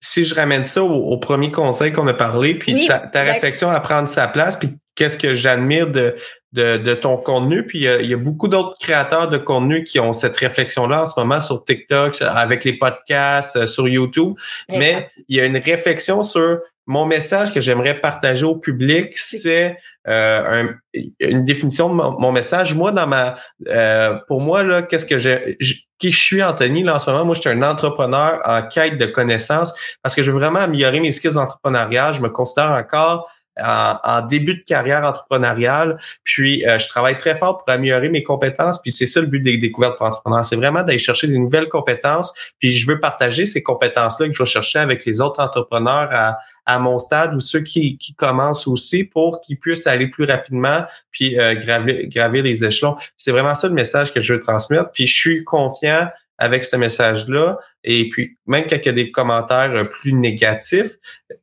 si 0.00 0.24
je 0.24 0.34
ramène 0.34 0.64
ça 0.64 0.82
au, 0.82 1.16
premier 1.18 1.52
conseil 1.52 1.92
qu'on 1.92 2.06
a 2.08 2.14
parlé, 2.14 2.56
puis 2.56 2.88
ta, 2.88 3.22
réflexion 3.22 3.70
à 3.70 3.78
prendre 3.80 4.08
sa 4.08 4.26
place, 4.26 4.56
puis 4.56 4.70
qu'est-ce 4.94 5.16
que 5.16 5.34
j'admire 5.34 5.88
de, 5.88 6.16
de, 6.52 6.76
de, 6.76 6.94
ton 6.94 7.16
contenu. 7.16 7.66
Puis 7.66 7.80
il 7.80 8.06
y 8.06 8.14
a, 8.14 8.16
beaucoup 8.16 8.48
d'autres 8.48 8.76
créateurs 8.80 9.28
de 9.28 9.38
contenu 9.38 9.84
qui 9.84 10.00
ont 10.00 10.12
cette 10.12 10.36
réflexion-là 10.36 11.02
en 11.02 11.06
ce 11.06 11.20
moment 11.20 11.40
sur 11.40 11.62
TikTok, 11.64 12.20
avec 12.22 12.64
les 12.64 12.74
podcasts, 12.74 13.56
euh, 13.56 13.66
sur 13.66 13.86
YouTube. 13.86 14.34
Mais 14.68 15.08
il 15.28 15.36
y 15.36 15.40
a 15.40 15.44
une 15.44 15.58
réflexion 15.58 16.22
sur 16.22 16.58
mon 16.86 17.06
message 17.06 17.52
que 17.52 17.60
j'aimerais 17.60 18.00
partager 18.00 18.44
au 18.44 18.56
public, 18.56 19.10
c'est 19.14 19.78
euh, 20.08 20.72
une 21.20 21.44
définition 21.44 21.88
de 21.88 21.94
mon, 21.94 22.32
message. 22.32 22.74
Moi, 22.74 22.90
dans 22.92 23.06
ma, 23.06 23.36
euh, 23.68 24.18
pour 24.26 24.40
moi 24.40 24.62
là, 24.62 24.82
qu'est-ce 24.82 25.06
que 25.06 25.18
j'ai, 25.18 25.56
qui 25.98 26.10
je 26.10 26.20
suis, 26.20 26.42
Anthony, 26.42 26.82
là 26.82 26.96
en 26.96 26.98
ce 26.98 27.10
moment, 27.10 27.24
moi, 27.24 27.34
je 27.34 27.40
suis 27.40 27.50
un 27.50 27.62
entrepreneur 27.62 28.40
en 28.44 28.62
quête 28.62 28.98
de 28.98 29.06
connaissances 29.06 29.72
parce 30.02 30.16
que 30.16 30.22
je 30.22 30.30
veux 30.30 30.38
vraiment 30.38 30.60
améliorer 30.60 31.00
mes 31.00 31.12
skills 31.12 31.38
entrepreneuriales. 31.38 32.14
Je 32.14 32.20
me 32.20 32.28
considère 32.28 32.70
encore 32.70 33.30
en, 33.60 34.26
début 34.26 34.56
de 34.56 34.64
carrière 34.64 35.04
entrepreneuriale. 35.04 35.98
Puis, 36.24 36.66
euh, 36.66 36.78
je 36.78 36.88
travaille 36.88 37.18
très 37.18 37.36
fort 37.36 37.58
pour 37.58 37.68
améliorer 37.68 38.08
mes 38.08 38.22
compétences. 38.22 38.80
Puis, 38.80 38.92
c'est 38.92 39.06
ça 39.06 39.20
le 39.20 39.26
but 39.26 39.40
des 39.40 39.58
découvertes 39.58 39.98
pour 39.98 40.06
entrepreneurs. 40.06 40.44
C'est 40.44 40.56
vraiment 40.56 40.82
d'aller 40.82 40.98
chercher 40.98 41.26
des 41.26 41.38
nouvelles 41.38 41.68
compétences. 41.68 42.32
Puis, 42.58 42.70
je 42.70 42.86
veux 42.86 43.00
partager 43.00 43.46
ces 43.46 43.62
compétences-là 43.62 44.28
que 44.28 44.32
je 44.32 44.42
vais 44.42 44.48
chercher 44.48 44.78
avec 44.78 45.04
les 45.04 45.20
autres 45.20 45.42
entrepreneurs 45.42 46.08
à, 46.12 46.38
à 46.64 46.78
mon 46.78 46.98
stade 46.98 47.34
ou 47.34 47.40
ceux 47.40 47.60
qui, 47.60 47.98
qui 47.98 48.14
commencent 48.14 48.66
aussi 48.66 49.04
pour 49.04 49.40
qu'ils 49.40 49.58
puissent 49.58 49.86
aller 49.86 50.08
plus 50.08 50.24
rapidement 50.24 50.84
puis 51.10 51.38
euh, 51.38 51.54
gravir, 51.54 52.42
les 52.42 52.64
échelons. 52.64 52.96
C'est 53.18 53.32
vraiment 53.32 53.54
ça 53.54 53.68
le 53.68 53.74
message 53.74 54.14
que 54.14 54.20
je 54.20 54.34
veux 54.34 54.40
transmettre. 54.40 54.90
Puis, 54.92 55.06
je 55.06 55.14
suis 55.14 55.44
confiant 55.44 56.08
avec 56.38 56.64
ce 56.64 56.76
message-là. 56.76 57.58
Et 57.84 58.08
puis, 58.08 58.36
même 58.46 58.64
quand 58.68 58.76
il 58.76 58.86
y 58.86 58.88
a 58.88 58.92
des 58.92 59.10
commentaires 59.10 59.72
euh, 59.74 59.84
plus 59.84 60.12
négatifs, 60.12 60.96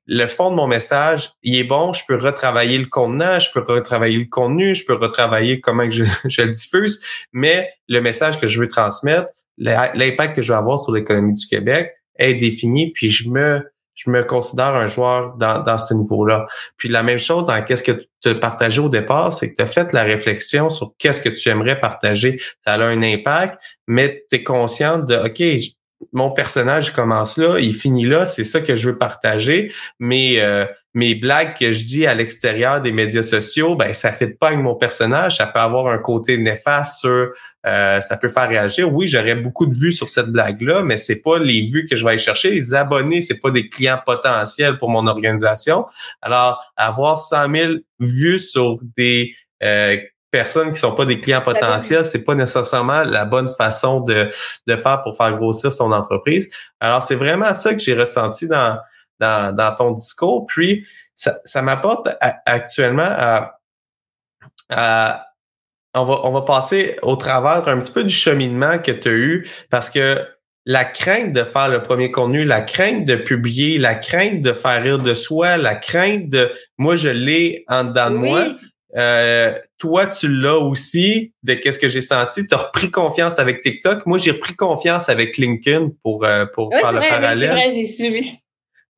le 0.06 0.26
fond 0.28 0.52
de 0.52 0.56
mon 0.56 0.68
message, 0.68 1.32
il 1.44 1.58
est 1.58 1.64
bon, 1.64 1.94
je 1.94 2.04
peux 2.08 2.18
retravailler 2.18 2.78
le 2.78 2.88
contenant, 2.88 3.40
je 3.40 3.50
peux 3.54 3.62
retravailler 3.62 4.18
le 4.18 4.30
contenu, 4.30 4.76
je 4.76 4.86
peux 4.86 4.96
retravailler 4.96 5.62
comment 5.62 5.90
je, 5.90 6.04
je 6.26 6.42
le 6.42 6.52
diffuse, 6.52 7.04
mais 7.34 7.70
le 7.88 8.02
message 8.02 8.40
que 8.40 8.48
je 8.48 8.60
veux 8.60 8.68
transmettre, 8.68 9.30
l'impact 9.58 10.36
que 10.36 10.42
je 10.42 10.52
veux 10.54 10.58
avoir 10.58 10.80
sur 10.80 10.94
l'économie 10.94 11.34
du 11.34 11.46
Québec 11.46 11.94
est 12.18 12.36
défini, 12.36 12.92
puis 12.92 13.10
je 13.10 13.30
me 13.30 13.62
je 14.00 14.10
me 14.10 14.24
considère 14.24 14.76
un 14.76 14.86
joueur 14.86 15.36
dans, 15.36 15.62
dans 15.62 15.78
ce 15.78 15.94
niveau-là. 15.94 16.46
Puis 16.78 16.88
la 16.88 17.04
même 17.04 17.20
chose 17.20 17.48
dans 17.48 17.62
qu'est-ce 17.64 17.84
que 17.84 18.08
tu 18.22 18.30
as 18.30 18.36
partagé 18.36 18.80
au 18.80 18.88
départ, 18.88 19.34
c'est 19.34 19.52
que 19.52 19.56
tu 19.56 19.62
as 19.62 19.68
fait 19.68 19.92
la 19.92 20.04
réflexion 20.04 20.70
sur 20.70 20.94
qu'est-ce 20.98 21.22
que 21.22 21.30
tu 21.30 21.50
aimerais 21.50 21.80
partager. 21.80 22.40
Ça 22.62 22.74
a 22.74 22.84
un 22.84 23.04
impact, 23.04 23.60
mais 23.88 24.26
tu 24.30 24.38
es 24.38 24.44
conscient 24.44 25.00
de 25.00 25.16
OK, 25.16 25.44
mon 26.14 26.32
personnage 26.32 26.94
commence 26.94 27.36
là, 27.38 27.60
il 27.60 27.74
finit 27.74 28.06
là, 28.06 28.26
c'est 28.26 28.46
ça 28.46 28.62
que 28.62 28.76
je 28.78 28.90
veux 28.90 28.98
partager, 28.98 29.74
mais 30.00 30.40
euh, 30.40 30.66
mes 30.96 31.14
blagues 31.14 31.56
que 31.58 31.72
je 31.72 31.86
dis 31.86 32.08
à 32.08 32.16
l'extérieur 32.16 32.82
des 32.82 32.92
médias 32.92 33.22
sociaux, 33.22 33.76
ben 33.76 33.94
ça 33.94 34.12
fait 34.12 34.30
pas 34.30 34.48
avec 34.48 34.60
mon 34.60 34.76
personnage, 34.76 35.38
ça 35.38 35.46
peut 35.46 35.60
avoir 35.60 35.88
un 35.88 36.00
côté 36.00 36.38
néfaste 36.38 37.02
sur, 37.02 37.32
euh, 37.68 38.02
ça 38.02 38.18
peut 38.18 38.28
faire 38.28 38.50
réagir. 38.50 38.92
Oui, 38.92 39.08
j'aurais 39.08 39.36
beaucoup 39.36 39.68
de 39.68 39.78
vues 39.78 39.92
sur 39.92 40.10
cette 40.10 40.28
blague-là, 40.28 40.82
mais 40.82 40.98
c'est 40.98 41.22
pas 41.22 41.38
les 41.38 41.70
vues 41.70 41.86
que 41.86 41.96
je 41.96 42.04
vais 42.04 42.12
aller 42.12 42.20
chercher. 42.20 42.50
Les 42.50 42.74
abonnés, 42.74 43.22
c'est 43.22 43.40
pas 43.40 43.52
des 43.52 43.70
clients 43.70 44.00
potentiels 44.04 44.80
pour 44.80 44.90
mon 44.90 45.06
organisation. 45.06 45.86
Alors, 46.22 46.74
avoir 46.76 47.20
100 47.20 47.56
000 47.56 47.74
vues 48.00 48.40
sur 48.40 48.78
des 48.98 49.34
euh, 49.62 49.98
personnes 50.32 50.74
qui 50.74 50.80
sont 50.80 50.96
pas 50.96 51.06
des 51.06 51.20
clients 51.20 51.42
potentiels, 51.42 52.06
c'est 52.06 52.24
pas 52.24 52.34
nécessairement 52.34 53.04
la 53.04 53.26
bonne 53.26 53.50
façon 53.56 54.02
de, 54.02 54.30
de 54.66 54.76
faire 54.76 55.04
pour 55.04 55.16
faire 55.18 55.36
grossir 55.38 55.72
son 55.72 55.92
entreprise. 55.92 56.50
Alors, 56.80 57.04
c'est 57.04 57.16
vraiment 57.16 57.54
ça 57.54 57.74
que 57.74 57.80
j'ai 57.80 57.94
ressenti 57.94 58.48
dans 58.48 58.80
dans, 59.20 59.76
ton 59.78 59.92
discours. 59.92 60.46
Puis, 60.48 60.88
ça, 61.14 61.62
m'apporte 61.62 62.10
actuellement 62.46 63.10
à, 64.70 65.26
on 65.94 66.06
va, 66.06 66.22
on 66.24 66.32
va 66.32 66.42
passer 66.44 66.98
au 67.02 67.16
travers 67.16 67.68
un 67.68 67.80
petit 67.80 67.92
peu 67.92 68.04
du 68.04 68.14
cheminement 68.14 68.78
que 68.80 68.92
tu 68.92 69.10
as 69.10 69.14
eu 69.14 69.48
parce 69.70 69.90
que 69.90 70.24
la 70.66 70.86
crainte 70.86 71.34
de 71.34 71.44
faire 71.44 71.68
le 71.68 71.82
premier 71.82 72.12
contenu, 72.12 72.46
la 72.46 72.62
crainte 72.62 73.06
de 73.06 73.16
publier, 73.16 73.80
la 73.80 73.96
crainte 73.96 74.42
de 74.42 74.54
faire 74.54 74.84
rire 74.84 75.00
de 75.00 75.16
soi, 75.16 75.58
la 75.58 75.76
crainte 75.76 76.30
de 76.30 76.52
moi 76.78 76.96
je 76.96 77.10
l'ai 77.10 77.64
en 77.68 77.86
dedans 77.86 78.12
de 78.12 78.18
moi. 78.18 78.46
Euh, 78.96 79.58
toi, 79.78 80.08
tu 80.08 80.28
l'as 80.28 80.58
aussi 80.58 81.34
de 81.44 81.54
qu'est-ce 81.54 81.80
que 81.80 81.88
j'ai 81.88 82.02
senti. 82.02 82.46
Tu 82.48 82.56
as 82.56 82.58
repris 82.58 82.90
confiance 82.90 83.38
avec 83.38 83.62
TikTok. 83.62 84.06
Moi, 84.08 84.18
j'ai 84.18 84.32
repris 84.32 84.56
confiance 84.56 85.10
avec 85.10 85.38
LinkedIn 85.38 85.92
pour, 86.02 86.26
euh, 86.26 86.46
pour 86.54 86.74
faire 86.74 86.92
le 86.92 87.00
parallèle. 87.00 87.52
Vrai, 87.52 87.72
j'ai 87.72 87.88
suivi. 87.88 88.40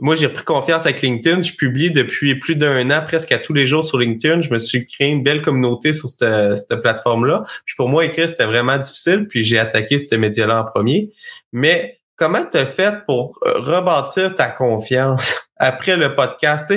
Moi, 0.02 0.16
j'ai 0.16 0.30
pris 0.30 0.44
confiance 0.44 0.86
avec 0.86 1.04
LinkedIn. 1.04 1.44
Je 1.44 1.54
publie 1.54 1.92
depuis 1.92 2.40
plus 2.40 2.56
d'un 2.56 2.90
an, 2.90 3.04
presque 3.06 3.32
à 3.32 3.38
tous 3.38 3.54
les 3.54 3.68
jours 3.68 3.86
sur 3.86 4.00
LinkedIn. 4.00 4.42
Je 4.42 4.50
me 4.50 4.58
suis 4.58 4.88
créé 4.88 5.10
une 5.10 5.22
belle 5.22 5.44
communauté 5.44 5.94
sur 5.94 6.10
cette, 6.10 6.58
cette 6.58 6.82
plateforme-là. 6.82 7.44
Puis 7.66 7.76
pour 7.76 7.88
moi, 7.88 8.04
écrire, 8.04 8.28
c'était 8.28 8.46
vraiment 8.46 8.80
difficile. 8.80 9.28
Puis 9.28 9.44
j'ai 9.44 9.60
attaqué 9.60 10.00
ce 10.00 10.16
média-là 10.16 10.62
en 10.62 10.66
premier. 10.66 11.12
Mais 11.54 12.00
comment 12.16 12.44
tu 12.44 12.58
as 12.58 12.66
fait 12.66 13.06
pour 13.06 13.38
euh, 13.46 13.60
rebâtir 13.60 14.34
ta 14.34 14.48
confiance 14.48 15.50
après 15.58 15.98
le 15.98 16.16
podcast? 16.16 16.74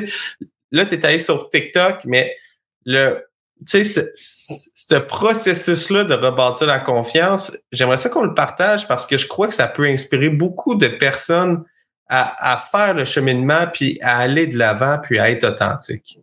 Là, 0.71 0.85
tu 0.85 0.95
es 0.95 1.07
allé 1.07 1.19
sur 1.19 1.49
TikTok, 1.49 2.05
mais 2.05 2.37
le 2.85 3.25
tu 3.67 3.83
sais, 3.85 4.05
ce 4.17 4.97
processus-là 4.97 6.05
de 6.05 6.13
rebâtir 6.13 6.67
la 6.67 6.81
confiance, 6.81 7.57
j'aimerais 7.73 7.97
ça 7.97 8.11
qu'on 8.11 8.25
le 8.25 8.35
partage 8.35 8.87
parce 8.87 9.07
que 9.07 9.17
je 9.17 9.27
crois 9.27 9.47
que 9.47 9.55
ça 9.55 9.69
peut 9.69 9.85
inspirer 9.85 10.29
beaucoup 10.29 10.75
de 10.75 10.89
personnes 10.89 11.65
à, 12.09 12.65
faire 12.71 12.95
le 12.95 13.05
cheminement, 13.05 13.67
puis 13.73 13.99
à 14.03 14.19
aller 14.19 14.47
de 14.47 14.59
l'avant, 14.59 14.99
puis 15.03 15.19
à 15.19 15.31
être 15.31 15.45
authentique? 15.45 16.19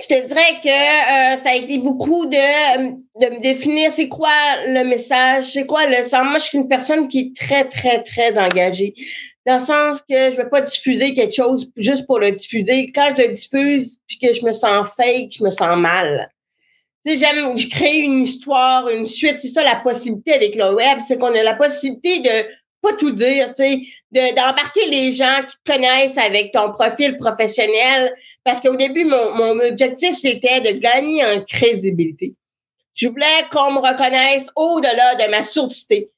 Je 0.00 0.06
te 0.06 0.26
dirais 0.28 0.60
que 0.62 0.68
euh, 0.68 1.36
ça 1.42 1.50
a 1.50 1.54
été 1.56 1.78
beaucoup 1.78 2.26
de, 2.26 2.90
de 3.20 3.34
me 3.34 3.40
définir 3.40 3.92
c'est 3.92 4.08
quoi 4.08 4.30
le 4.66 4.84
message, 4.84 5.52
c'est 5.52 5.66
quoi 5.66 5.86
le 5.86 6.06
sens. 6.06 6.22
Moi, 6.24 6.38
je 6.38 6.44
suis 6.44 6.58
une 6.58 6.68
personne 6.68 7.08
qui 7.08 7.18
est 7.18 7.36
très, 7.36 7.64
très, 7.64 8.02
très 8.04 8.38
engagée. 8.38 8.94
Dans 9.44 9.58
le 9.58 9.64
sens 9.64 10.00
que 10.00 10.14
je 10.14 10.30
ne 10.30 10.36
vais 10.36 10.48
pas 10.48 10.60
diffuser 10.60 11.14
quelque 11.14 11.34
chose 11.34 11.68
juste 11.76 12.06
pour 12.06 12.20
le 12.20 12.30
diffuser. 12.30 12.92
Quand 12.94 13.12
je 13.16 13.22
le 13.22 13.28
diffuse, 13.32 13.98
puis 14.06 14.18
que 14.18 14.32
je 14.32 14.44
me 14.44 14.52
sens 14.52 14.88
fake, 14.96 15.32
je 15.38 15.42
me 15.42 15.50
sens 15.50 15.76
mal. 15.76 16.30
Tu 17.04 17.16
sais, 17.16 17.18
j'aime, 17.18 17.58
je 17.58 17.68
crée 17.68 17.98
une 17.98 18.22
histoire, 18.22 18.88
une 18.90 19.06
suite. 19.06 19.40
C'est 19.40 19.48
ça 19.48 19.64
la 19.64 19.76
possibilité 19.76 20.34
avec 20.34 20.54
le 20.54 20.74
web, 20.74 20.98
c'est 21.06 21.18
qu'on 21.18 21.34
a 21.34 21.42
la 21.42 21.54
possibilité 21.54 22.20
de 22.20 22.46
tout 22.96 23.10
dire, 23.10 23.52
tu 23.54 23.62
sais, 23.62 24.32
d'embarquer 24.32 24.86
les 24.86 25.12
gens 25.12 25.40
qui 25.48 25.56
te 25.56 25.72
connaissent 25.72 26.18
avec 26.18 26.52
ton 26.52 26.72
profil 26.72 27.18
professionnel. 27.18 28.12
Parce 28.44 28.60
qu'au 28.60 28.76
début, 28.76 29.04
mon, 29.04 29.60
objectif, 29.60 30.16
c'était 30.16 30.60
de 30.60 30.78
gagner 30.78 31.24
en 31.24 31.42
crédibilité. 31.42 32.34
Je 32.94 33.08
voulais 33.08 33.26
qu'on 33.52 33.72
me 33.72 33.78
reconnaisse 33.78 34.46
au-delà 34.56 35.14
de 35.14 35.30
ma 35.30 35.42
sourdité. 35.42 36.10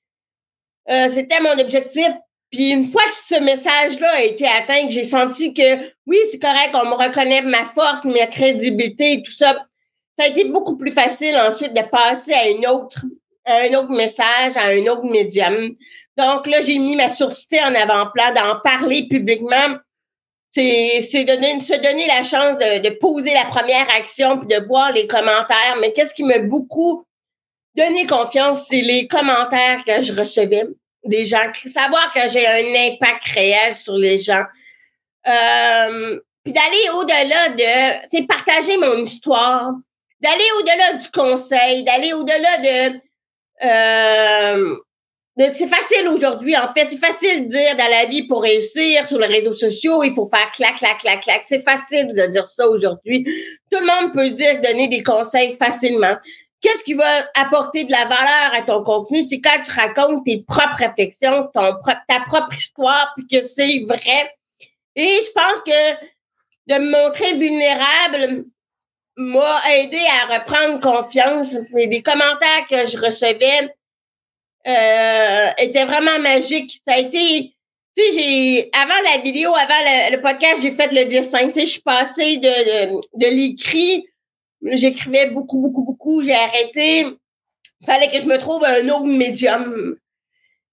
Euh, 0.88 1.08
c'était 1.08 1.40
mon 1.40 1.58
objectif. 1.58 2.08
Puis 2.50 2.70
une 2.70 2.90
fois 2.90 3.02
que 3.02 3.34
ce 3.34 3.40
message-là 3.40 4.08
a 4.16 4.22
été 4.22 4.46
atteint, 4.46 4.86
que 4.86 4.92
j'ai 4.92 5.04
senti 5.04 5.54
que 5.54 5.76
oui, 6.06 6.18
c'est 6.30 6.40
correct, 6.40 6.74
on 6.74 6.86
me 6.86 6.94
reconnaît 6.94 7.42
ma 7.42 7.64
force, 7.64 8.04
ma 8.04 8.26
crédibilité 8.26 9.12
et 9.12 9.22
tout 9.22 9.30
ça, 9.30 9.54
ça 10.18 10.24
a 10.24 10.28
été 10.28 10.46
beaucoup 10.46 10.76
plus 10.76 10.90
facile 10.90 11.36
ensuite 11.36 11.74
de 11.74 11.82
passer 11.82 12.32
à 12.32 12.48
une 12.48 12.66
autre 12.66 13.04
un 13.46 13.74
autre 13.74 13.90
message, 13.90 14.56
à 14.56 14.68
un 14.68 14.86
autre 14.86 15.04
médium. 15.04 15.74
Donc 16.20 16.46
là, 16.46 16.60
j'ai 16.60 16.78
mis 16.78 16.96
ma 16.96 17.10
sourcité 17.10 17.60
en 17.62 17.74
avant-plan, 17.74 18.34
d'en 18.34 18.60
parler 18.60 19.06
publiquement. 19.08 19.76
C'est, 20.50 21.24
donner, 21.24 21.60
se 21.60 21.74
donner 21.74 22.06
la 22.08 22.24
chance 22.24 22.58
de, 22.58 22.80
de 22.80 22.90
poser 22.90 23.32
la 23.32 23.44
première 23.44 23.86
action 23.96 24.38
puis 24.38 24.48
de 24.48 24.66
voir 24.66 24.92
les 24.92 25.06
commentaires. 25.06 25.76
Mais 25.80 25.92
qu'est-ce 25.92 26.12
qui 26.12 26.24
m'a 26.24 26.38
beaucoup 26.38 27.06
donné 27.76 28.06
confiance, 28.06 28.66
c'est 28.68 28.80
les 28.80 29.06
commentaires 29.06 29.84
que 29.86 30.00
je 30.02 30.12
recevais 30.12 30.66
des 31.04 31.26
gens. 31.26 31.50
Savoir 31.66 32.12
que 32.12 32.20
j'ai 32.30 32.46
un 32.46 32.92
impact 32.92 33.24
réel 33.34 33.74
sur 33.74 33.96
les 33.96 34.18
gens. 34.18 34.44
Euh, 35.26 36.20
puis 36.44 36.52
d'aller 36.52 36.88
au-delà 36.94 37.48
de, 37.50 38.06
c'est 38.10 38.26
partager 38.26 38.76
mon 38.76 38.96
histoire, 38.96 39.72
d'aller 40.20 40.44
au-delà 40.58 40.94
du 40.94 41.10
conseil, 41.10 41.82
d'aller 41.82 42.12
au-delà 42.12 42.58
de 42.58 43.00
euh, 43.62 44.76
c'est 45.36 45.68
facile 45.68 46.08
aujourd'hui, 46.08 46.56
en 46.56 46.68
fait. 46.72 46.86
C'est 46.90 46.98
facile 46.98 47.48
de 47.48 47.50
dire 47.50 47.76
dans 47.76 47.90
la 47.90 48.06
vie 48.06 48.26
pour 48.26 48.42
réussir 48.42 49.06
sur 49.06 49.18
les 49.18 49.26
réseaux 49.26 49.54
sociaux, 49.54 50.02
il 50.02 50.12
faut 50.12 50.28
faire 50.28 50.50
clac, 50.52 50.76
clac, 50.76 50.98
clac, 50.98 51.20
clac. 51.20 51.42
C'est 51.44 51.62
facile 51.62 52.12
de 52.14 52.26
dire 52.26 52.46
ça 52.46 52.68
aujourd'hui. 52.68 53.24
Tout 53.70 53.78
le 53.80 53.86
monde 53.86 54.12
peut 54.12 54.30
dire, 54.30 54.60
donner 54.60 54.88
des 54.88 55.02
conseils 55.02 55.54
facilement. 55.54 56.16
Qu'est-ce 56.60 56.84
qui 56.84 56.92
va 56.92 57.08
apporter 57.36 57.84
de 57.84 57.90
la 57.90 58.04
valeur 58.04 58.54
à 58.54 58.62
ton 58.62 58.82
contenu? 58.82 59.26
C'est 59.26 59.40
quand 59.40 59.62
tu 59.64 59.72
racontes 59.72 60.24
tes 60.26 60.44
propres 60.46 60.76
réflexions, 60.76 61.48
ton, 61.54 61.74
ta 62.06 62.20
propre 62.26 62.54
histoire, 62.54 63.14
puis 63.16 63.26
que 63.26 63.46
c'est 63.46 63.82
vrai. 63.88 64.34
Et 64.94 65.20
je 65.22 65.32
pense 65.32 65.62
que 65.64 66.06
de 66.66 66.78
me 66.78 66.90
montrer 66.90 67.32
vulnérable, 67.34 68.44
m'a 69.16 69.60
aidé 69.74 70.00
à 70.22 70.38
reprendre 70.38 70.80
confiance. 70.80 71.56
Les 71.72 72.02
commentaires 72.02 72.66
que 72.68 72.86
je 72.86 72.98
recevais 72.98 73.74
euh, 74.66 75.48
étaient 75.58 75.84
vraiment 75.84 76.18
magiques. 76.20 76.80
Ça 76.86 76.94
a 76.94 76.98
été, 76.98 77.54
tu 77.96 78.02
sais, 78.02 78.12
j'ai 78.12 78.70
avant 78.72 79.02
la 79.12 79.22
vidéo, 79.22 79.54
avant 79.54 80.10
le, 80.12 80.20
podcast, 80.20 80.58
j'ai 80.62 80.70
fait 80.70 80.92
le 80.92 81.08
dessin. 81.08 81.46
Tu 81.46 81.52
sais, 81.52 81.60
je 81.62 81.72
suis 81.72 81.82
passée 81.82 82.36
de, 82.36 82.42
de, 82.42 83.00
de 83.14 83.26
l'écrit. 83.26 84.06
J'écrivais 84.62 85.30
beaucoup, 85.30 85.58
beaucoup, 85.58 85.82
beaucoup. 85.82 86.22
J'ai 86.22 86.34
arrêté. 86.34 87.06
Fallait 87.86 88.10
que 88.10 88.20
je 88.20 88.26
me 88.26 88.38
trouve 88.38 88.64
un 88.64 88.88
autre 88.88 89.06
médium. 89.06 89.96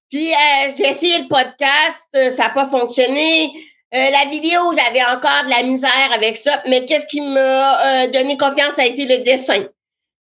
Puis 0.10 0.32
euh, 0.32 0.72
j'ai 0.78 0.88
essayé 0.90 1.20
le 1.20 1.28
podcast, 1.28 2.06
euh, 2.16 2.32
ça 2.32 2.48
n'a 2.48 2.50
pas 2.50 2.66
fonctionné. 2.66 3.52
Euh, 3.94 4.10
la 4.12 4.30
vidéo, 4.30 4.60
j'avais 4.76 5.04
encore 5.04 5.46
de 5.46 5.50
la 5.50 5.64
misère 5.64 6.12
avec 6.14 6.38
ça, 6.38 6.62
mais 6.68 6.86
qu'est-ce 6.86 7.08
qui 7.08 7.22
m'a 7.22 8.04
euh, 8.04 8.08
donné 8.08 8.38
confiance, 8.38 8.76
ça 8.76 8.82
a 8.82 8.86
été 8.86 9.06
le 9.06 9.24
dessin. 9.24 9.66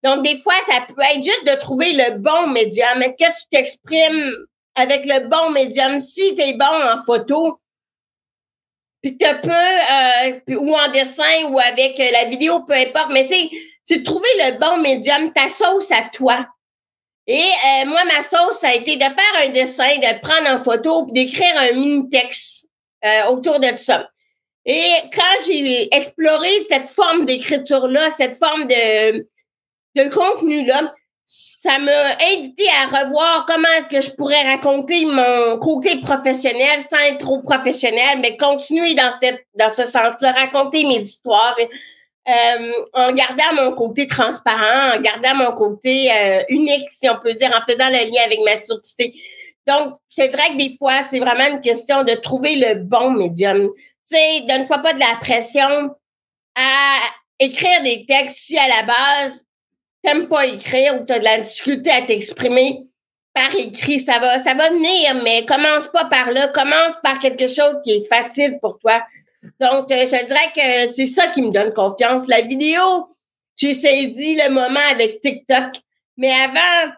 Donc, 0.08 0.24
des 0.24 0.38
fois, 0.38 0.54
ça 0.65 0.88
peut 0.88 1.02
être 1.02 1.22
juste 1.22 1.46
de 1.46 1.60
trouver 1.60 1.91
le 1.91 2.17
bon 2.20 2.48
médium. 2.48 3.04
Qu'est-ce 3.17 3.39
que 3.39 3.50
tu 3.52 3.58
t'exprimes 3.58 4.32
avec 4.74 5.06
le 5.06 5.28
bon 5.28 5.50
médium? 5.50 6.00
Si 6.00 6.34
tu 6.34 6.41
es 6.41 6.54
bon 6.54 6.65
en 6.65 7.04
photo, 7.04 7.60
puis 9.02 9.17
tu 9.17 9.28
peux, 9.43 9.52
euh, 9.52 10.56
ou 10.60 10.74
en 10.74 10.89
dessin, 10.91 11.43
ou 11.50 11.60
avec 11.60 11.98
la 11.98 12.24
vidéo, 12.24 12.62
peu 12.62 12.74
importe, 12.74 13.10
mais 13.12 13.28
c'est 13.84 14.04
trouver 14.04 14.30
le 14.38 14.58
bon 14.58 14.78
médium, 14.78 15.34
ta 15.34 15.50
sauce 15.50 15.91
à 15.91 16.04
toi. 16.13 16.48
Et 17.26 17.52
moi, 17.86 18.06
ma 18.06 18.24
sauce, 18.24 18.60
ça 18.62 18.70
a 18.70 18.76
été 18.76 18.96
de 18.96 19.02
faire 19.02 19.46
un 19.46 19.50
dessin, 19.50 19.98
de 19.98 20.22
prendre 20.22 20.50
en 20.52 20.63
photo, 20.63 21.04
puis 21.04 21.12
d'écrire 21.12 21.54
un 21.58 21.74
mini-texte 21.74 22.70
euh, 23.04 23.26
autour 23.26 23.60
de 23.60 23.76
ça. 23.76 24.08
Et 24.65 24.89
quand 25.13 25.46
j'ai 25.46 25.93
exploré 25.93 26.50
cette 26.70 26.88
forme 26.88 27.26
d'écriture-là, 27.26 28.10
cette 28.12 28.38
forme 28.38 28.67
de, 28.67 29.28
de 29.98 30.10
contenu-là, 30.10 30.94
ça 31.26 31.78
m'a 31.80 32.16
invité 32.32 32.64
à 32.82 33.04
revoir 33.04 33.46
comment 33.46 33.68
est-ce 33.78 33.88
que 33.88 34.02
je 34.02 34.16
pourrais 34.16 34.44
raconter 34.44 35.06
mon 35.06 35.60
côté 35.60 36.00
professionnel 36.00 36.80
sans 36.82 37.00
être 37.00 37.18
trop 37.18 37.42
professionnel, 37.42 38.20
mais 38.22 38.38
continuer 38.38 38.94
dans 38.94 39.12
cette 39.20 39.46
dans 39.56 39.70
ce 39.70 39.84
sens-là, 39.84 40.32
raconter 40.32 40.86
mes 40.86 41.00
histoires 41.00 41.58
euh, 41.60 42.72
en 42.94 43.12
gardant 43.12 43.54
mon 43.56 43.74
côté 43.74 44.08
transparent, 44.08 44.96
en 44.96 45.02
gardant 45.02 45.36
mon 45.36 45.52
côté 45.52 46.10
euh, 46.12 46.44
unique, 46.48 46.90
si 46.92 47.10
on 47.10 47.20
peut 47.20 47.34
dire, 47.34 47.50
en 47.50 47.66
faisant 47.70 47.90
le 47.90 48.10
lien 48.10 48.22
avec 48.26 48.40
ma 48.46 48.58
sourdité. 48.58 49.14
Donc, 49.66 49.96
je 50.18 50.24
dirais 50.24 50.50
que 50.52 50.58
des 50.58 50.78
fois, 50.78 51.04
c'est 51.04 51.20
vraiment 51.20 51.48
une 51.52 51.62
question 51.62 52.04
de 52.04 52.14
trouver 52.14 52.56
le 52.56 52.76
bon 52.76 53.12
médium. 53.12 53.70
Tu 54.10 54.16
sais, 54.16 54.42
donne-toi 54.48 54.78
pas 54.78 54.94
de 54.94 55.00
la 55.00 55.18
pression 55.20 55.94
à 56.56 57.00
écrire 57.40 57.84
des 57.84 58.06
textes 58.06 58.38
si 58.38 58.58
à 58.58 58.68
la 58.68 58.84
base, 58.84 59.44
t'aimes 60.08 60.28
pas 60.28 60.46
écrire 60.46 60.96
ou 60.96 61.06
t'as 61.06 61.20
de 61.20 61.24
la 61.26 61.39
difficulté 61.39 61.91
à 61.91 62.02
t'exprimer 62.02 62.88
par 63.34 63.54
écrit. 63.56 64.00
Ça 64.00 64.20
va, 64.20 64.39
ça 64.39 64.54
va 64.54 64.70
venir, 64.70 65.22
mais 65.24 65.46
commence 65.46 65.88
pas 65.88 66.06
par 66.06 66.32
là. 66.32 66.48
Commence 66.48 66.96
par 67.04 67.20
quelque 67.20 67.48
chose 67.48 67.76
qui 67.84 67.91
est 67.91 68.08
facile 68.08 68.58
pour 68.62 68.80
toi. 68.80 69.04
Donc, 69.60 69.91
euh, 69.91 70.06
je 70.06 70.26
dirais 70.26 70.52
que 70.56 70.91
c'est 70.91 71.08
ça 71.08 71.28
qui 71.28 71.41
me 71.41 71.52
donne 71.52 71.74
confiance. 71.74 72.28
La 72.28 72.41
vidéo, 72.41 72.82
j'ai 73.58 73.74
saisi 73.74 74.36
le 74.36 74.50
moment 74.50 74.80
avec 74.91 75.20
TikTok. 75.20 75.76
Mais 76.15 76.32
avant, 76.32 76.93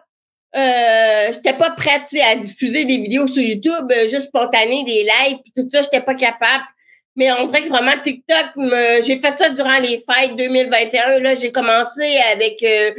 euh, 0.56 1.32
j'étais 1.32 1.52
pas 1.52 1.70
prête 1.72 2.08
à 2.24 2.36
diffuser 2.36 2.84
des 2.84 2.96
vidéos 2.96 3.26
sur 3.26 3.42
YouTube 3.42 3.90
euh, 3.92 4.08
juste 4.08 4.28
spontanées, 4.28 4.84
des 4.84 5.02
lives, 5.04 5.38
tout 5.54 5.68
ça, 5.70 5.82
j'étais 5.82 6.00
pas 6.00 6.14
capable. 6.14 6.64
Mais 7.20 7.30
on 7.32 7.44
dirait 7.44 7.60
que 7.60 7.68
vraiment 7.68 7.92
TikTok, 8.02 8.46
j'ai 9.04 9.18
fait 9.18 9.36
ça 9.36 9.50
durant 9.50 9.78
les 9.78 9.98
fêtes 9.98 10.36
2021. 10.36 11.18
Là, 11.18 11.34
j'ai 11.34 11.52
commencé 11.52 12.16
avec 12.32 12.62
euh, 12.62 12.92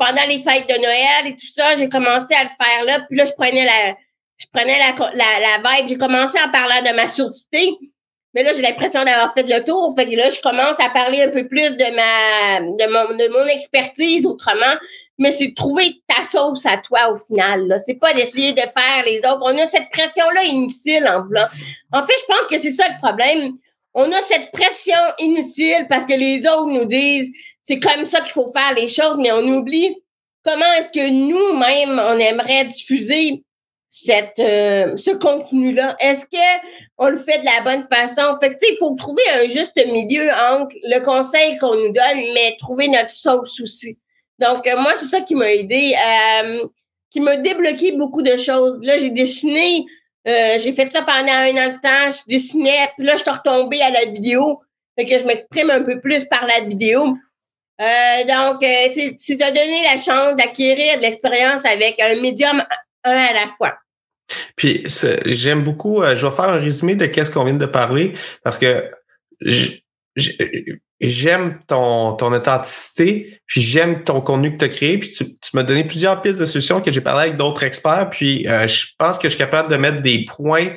pendant 0.00 0.24
les 0.28 0.40
fêtes 0.40 0.68
de 0.68 0.82
Noël 0.82 1.28
et 1.28 1.36
tout 1.36 1.46
ça, 1.54 1.76
j'ai 1.76 1.88
commencé 1.88 2.34
à 2.34 2.42
le 2.42 2.48
faire 2.48 2.84
là. 2.84 3.06
Puis 3.08 3.16
là, 3.16 3.24
je 3.24 3.30
prenais 3.34 3.64
la, 3.64 3.94
je 4.36 4.46
prenais 4.52 4.78
la, 4.80 5.12
la, 5.14 5.24
la 5.38 5.76
vibe. 5.76 5.90
J'ai 5.90 5.96
commencé 5.96 6.38
en 6.44 6.50
parlant 6.50 6.82
de 6.82 6.96
ma 6.96 7.06
sourdité. 7.06 7.78
Mais 8.34 8.42
là, 8.42 8.50
j'ai 8.52 8.62
l'impression 8.62 9.04
d'avoir 9.04 9.32
fait 9.32 9.44
le 9.44 9.62
tour. 9.62 9.94
Fait 9.96 10.10
que 10.10 10.16
là, 10.16 10.28
je 10.30 10.40
commence 10.40 10.80
à 10.80 10.90
parler 10.90 11.22
un 11.22 11.28
peu 11.28 11.46
plus 11.46 11.70
de 11.76 11.94
ma 11.94 12.60
de 12.62 12.92
mon, 12.92 13.16
de 13.16 13.28
mon 13.28 13.46
expertise 13.46 14.26
autrement 14.26 14.74
mais 15.22 15.30
c'est 15.30 15.54
trouver 15.54 16.02
ta 16.08 16.24
sauce 16.24 16.66
à 16.66 16.78
toi 16.78 17.12
au 17.12 17.16
final. 17.16 17.68
Là. 17.68 17.78
C'est 17.78 17.94
pas 17.94 18.12
d'essayer 18.12 18.52
de 18.52 18.60
faire 18.60 19.04
les 19.06 19.18
autres. 19.18 19.42
On 19.42 19.56
a 19.56 19.66
cette 19.68 19.88
pression-là 19.90 20.42
inutile 20.44 21.06
en 21.06 21.20
blanc. 21.20 21.46
En 21.92 22.02
fait, 22.02 22.14
je 22.20 22.26
pense 22.26 22.46
que 22.50 22.58
c'est 22.58 22.70
ça 22.70 22.88
le 22.88 22.98
problème. 22.98 23.52
On 23.94 24.10
a 24.10 24.20
cette 24.28 24.50
pression 24.50 24.98
inutile 25.20 25.86
parce 25.88 26.06
que 26.06 26.14
les 26.14 26.40
autres 26.40 26.72
nous 26.72 26.86
disent 26.86 27.30
c'est 27.62 27.78
comme 27.78 28.04
ça 28.04 28.20
qu'il 28.20 28.32
faut 28.32 28.50
faire 28.50 28.74
les 28.74 28.88
choses, 28.88 29.16
mais 29.18 29.30
on 29.30 29.46
oublie 29.46 29.94
comment 30.44 30.72
est-ce 30.78 30.88
que 30.88 31.08
nous-mêmes, 31.08 32.02
on 32.04 32.18
aimerait 32.18 32.64
diffuser 32.64 33.44
cette 33.88 34.40
euh, 34.40 34.96
ce 34.96 35.10
contenu-là. 35.10 35.96
Est-ce 36.00 36.24
que 36.24 36.66
on 36.98 37.10
le 37.10 37.18
fait 37.18 37.38
de 37.38 37.44
la 37.44 37.60
bonne 37.60 37.82
façon? 37.84 38.36
Fait 38.40 38.50
que, 38.50 38.56
il 38.60 38.76
faut 38.80 38.94
trouver 38.96 39.22
un 39.34 39.46
juste 39.46 39.80
milieu 39.86 40.30
entre 40.50 40.74
le 40.82 40.98
conseil 41.04 41.58
qu'on 41.58 41.76
nous 41.76 41.92
donne, 41.92 42.32
mais 42.34 42.56
trouver 42.58 42.88
notre 42.88 43.10
sauce 43.10 43.60
aussi. 43.60 43.98
Donc, 44.42 44.66
euh, 44.66 44.76
moi, 44.76 44.92
c'est 44.96 45.06
ça 45.06 45.20
qui 45.20 45.34
m'a 45.34 45.52
aidé, 45.52 45.94
euh, 45.94 46.66
qui 47.10 47.20
m'a 47.20 47.36
débloqué 47.36 47.92
beaucoup 47.92 48.22
de 48.22 48.36
choses. 48.36 48.78
Là, 48.82 48.96
j'ai 48.96 49.10
dessiné, 49.10 49.84
euh, 50.26 50.58
j'ai 50.62 50.72
fait 50.72 50.90
ça 50.90 51.02
pendant 51.02 51.32
un 51.32 51.50
an 51.52 51.72
de 51.74 51.80
temps, 51.80 52.10
je 52.10 52.28
dessinais, 52.28 52.90
puis 52.96 53.06
là, 53.06 53.16
je 53.16 53.22
suis 53.22 53.30
retombée 53.30 53.80
à 53.82 53.90
la 53.90 54.06
vidéo, 54.06 54.60
fait 54.98 55.06
que 55.06 55.18
je 55.18 55.24
m'exprime 55.24 55.70
un 55.70 55.82
peu 55.82 56.00
plus 56.00 56.24
par 56.26 56.46
la 56.46 56.60
vidéo. 56.60 57.16
donc, 57.78 58.58
c'est 58.60 59.36
de 59.36 59.48
donner 59.48 59.82
la 59.84 59.98
chance 59.98 60.36
d'acquérir 60.36 60.98
de 60.98 61.02
l'expérience 61.02 61.64
avec 61.64 62.00
un 62.00 62.20
médium 62.20 62.62
un 63.04 63.16
à 63.16 63.32
la 63.32 63.46
fois. 63.56 63.74
Puis 64.56 64.84
j'aime 65.26 65.62
beaucoup, 65.62 66.02
je 66.02 66.26
vais 66.26 66.34
faire 66.34 66.48
un 66.48 66.58
résumé 66.58 66.94
de 66.94 67.06
qu'est-ce 67.06 67.30
qu'on 67.30 67.44
vient 67.44 67.54
de 67.54 67.66
parler 67.66 68.14
parce 68.44 68.58
que 68.58 68.90
j'aime 71.02 71.58
ton, 71.66 72.14
ton 72.14 72.32
authenticité, 72.32 73.40
puis 73.46 73.60
j'aime 73.60 74.04
ton 74.04 74.20
contenu 74.20 74.52
que 74.52 74.58
tu 74.58 74.64
as 74.64 74.68
créé, 74.68 74.98
puis 74.98 75.10
tu, 75.10 75.24
tu 75.24 75.50
m'as 75.54 75.64
donné 75.64 75.84
plusieurs 75.84 76.22
pistes 76.22 76.40
de 76.40 76.46
solutions 76.46 76.80
que 76.80 76.92
j'ai 76.92 77.00
parlé 77.00 77.22
avec 77.22 77.36
d'autres 77.36 77.64
experts, 77.64 78.08
puis 78.10 78.46
euh, 78.48 78.68
je 78.68 78.86
pense 78.98 79.18
que 79.18 79.28
je 79.28 79.34
suis 79.34 79.38
capable 79.38 79.70
de 79.70 79.76
mettre 79.76 80.00
des 80.00 80.24
points 80.24 80.68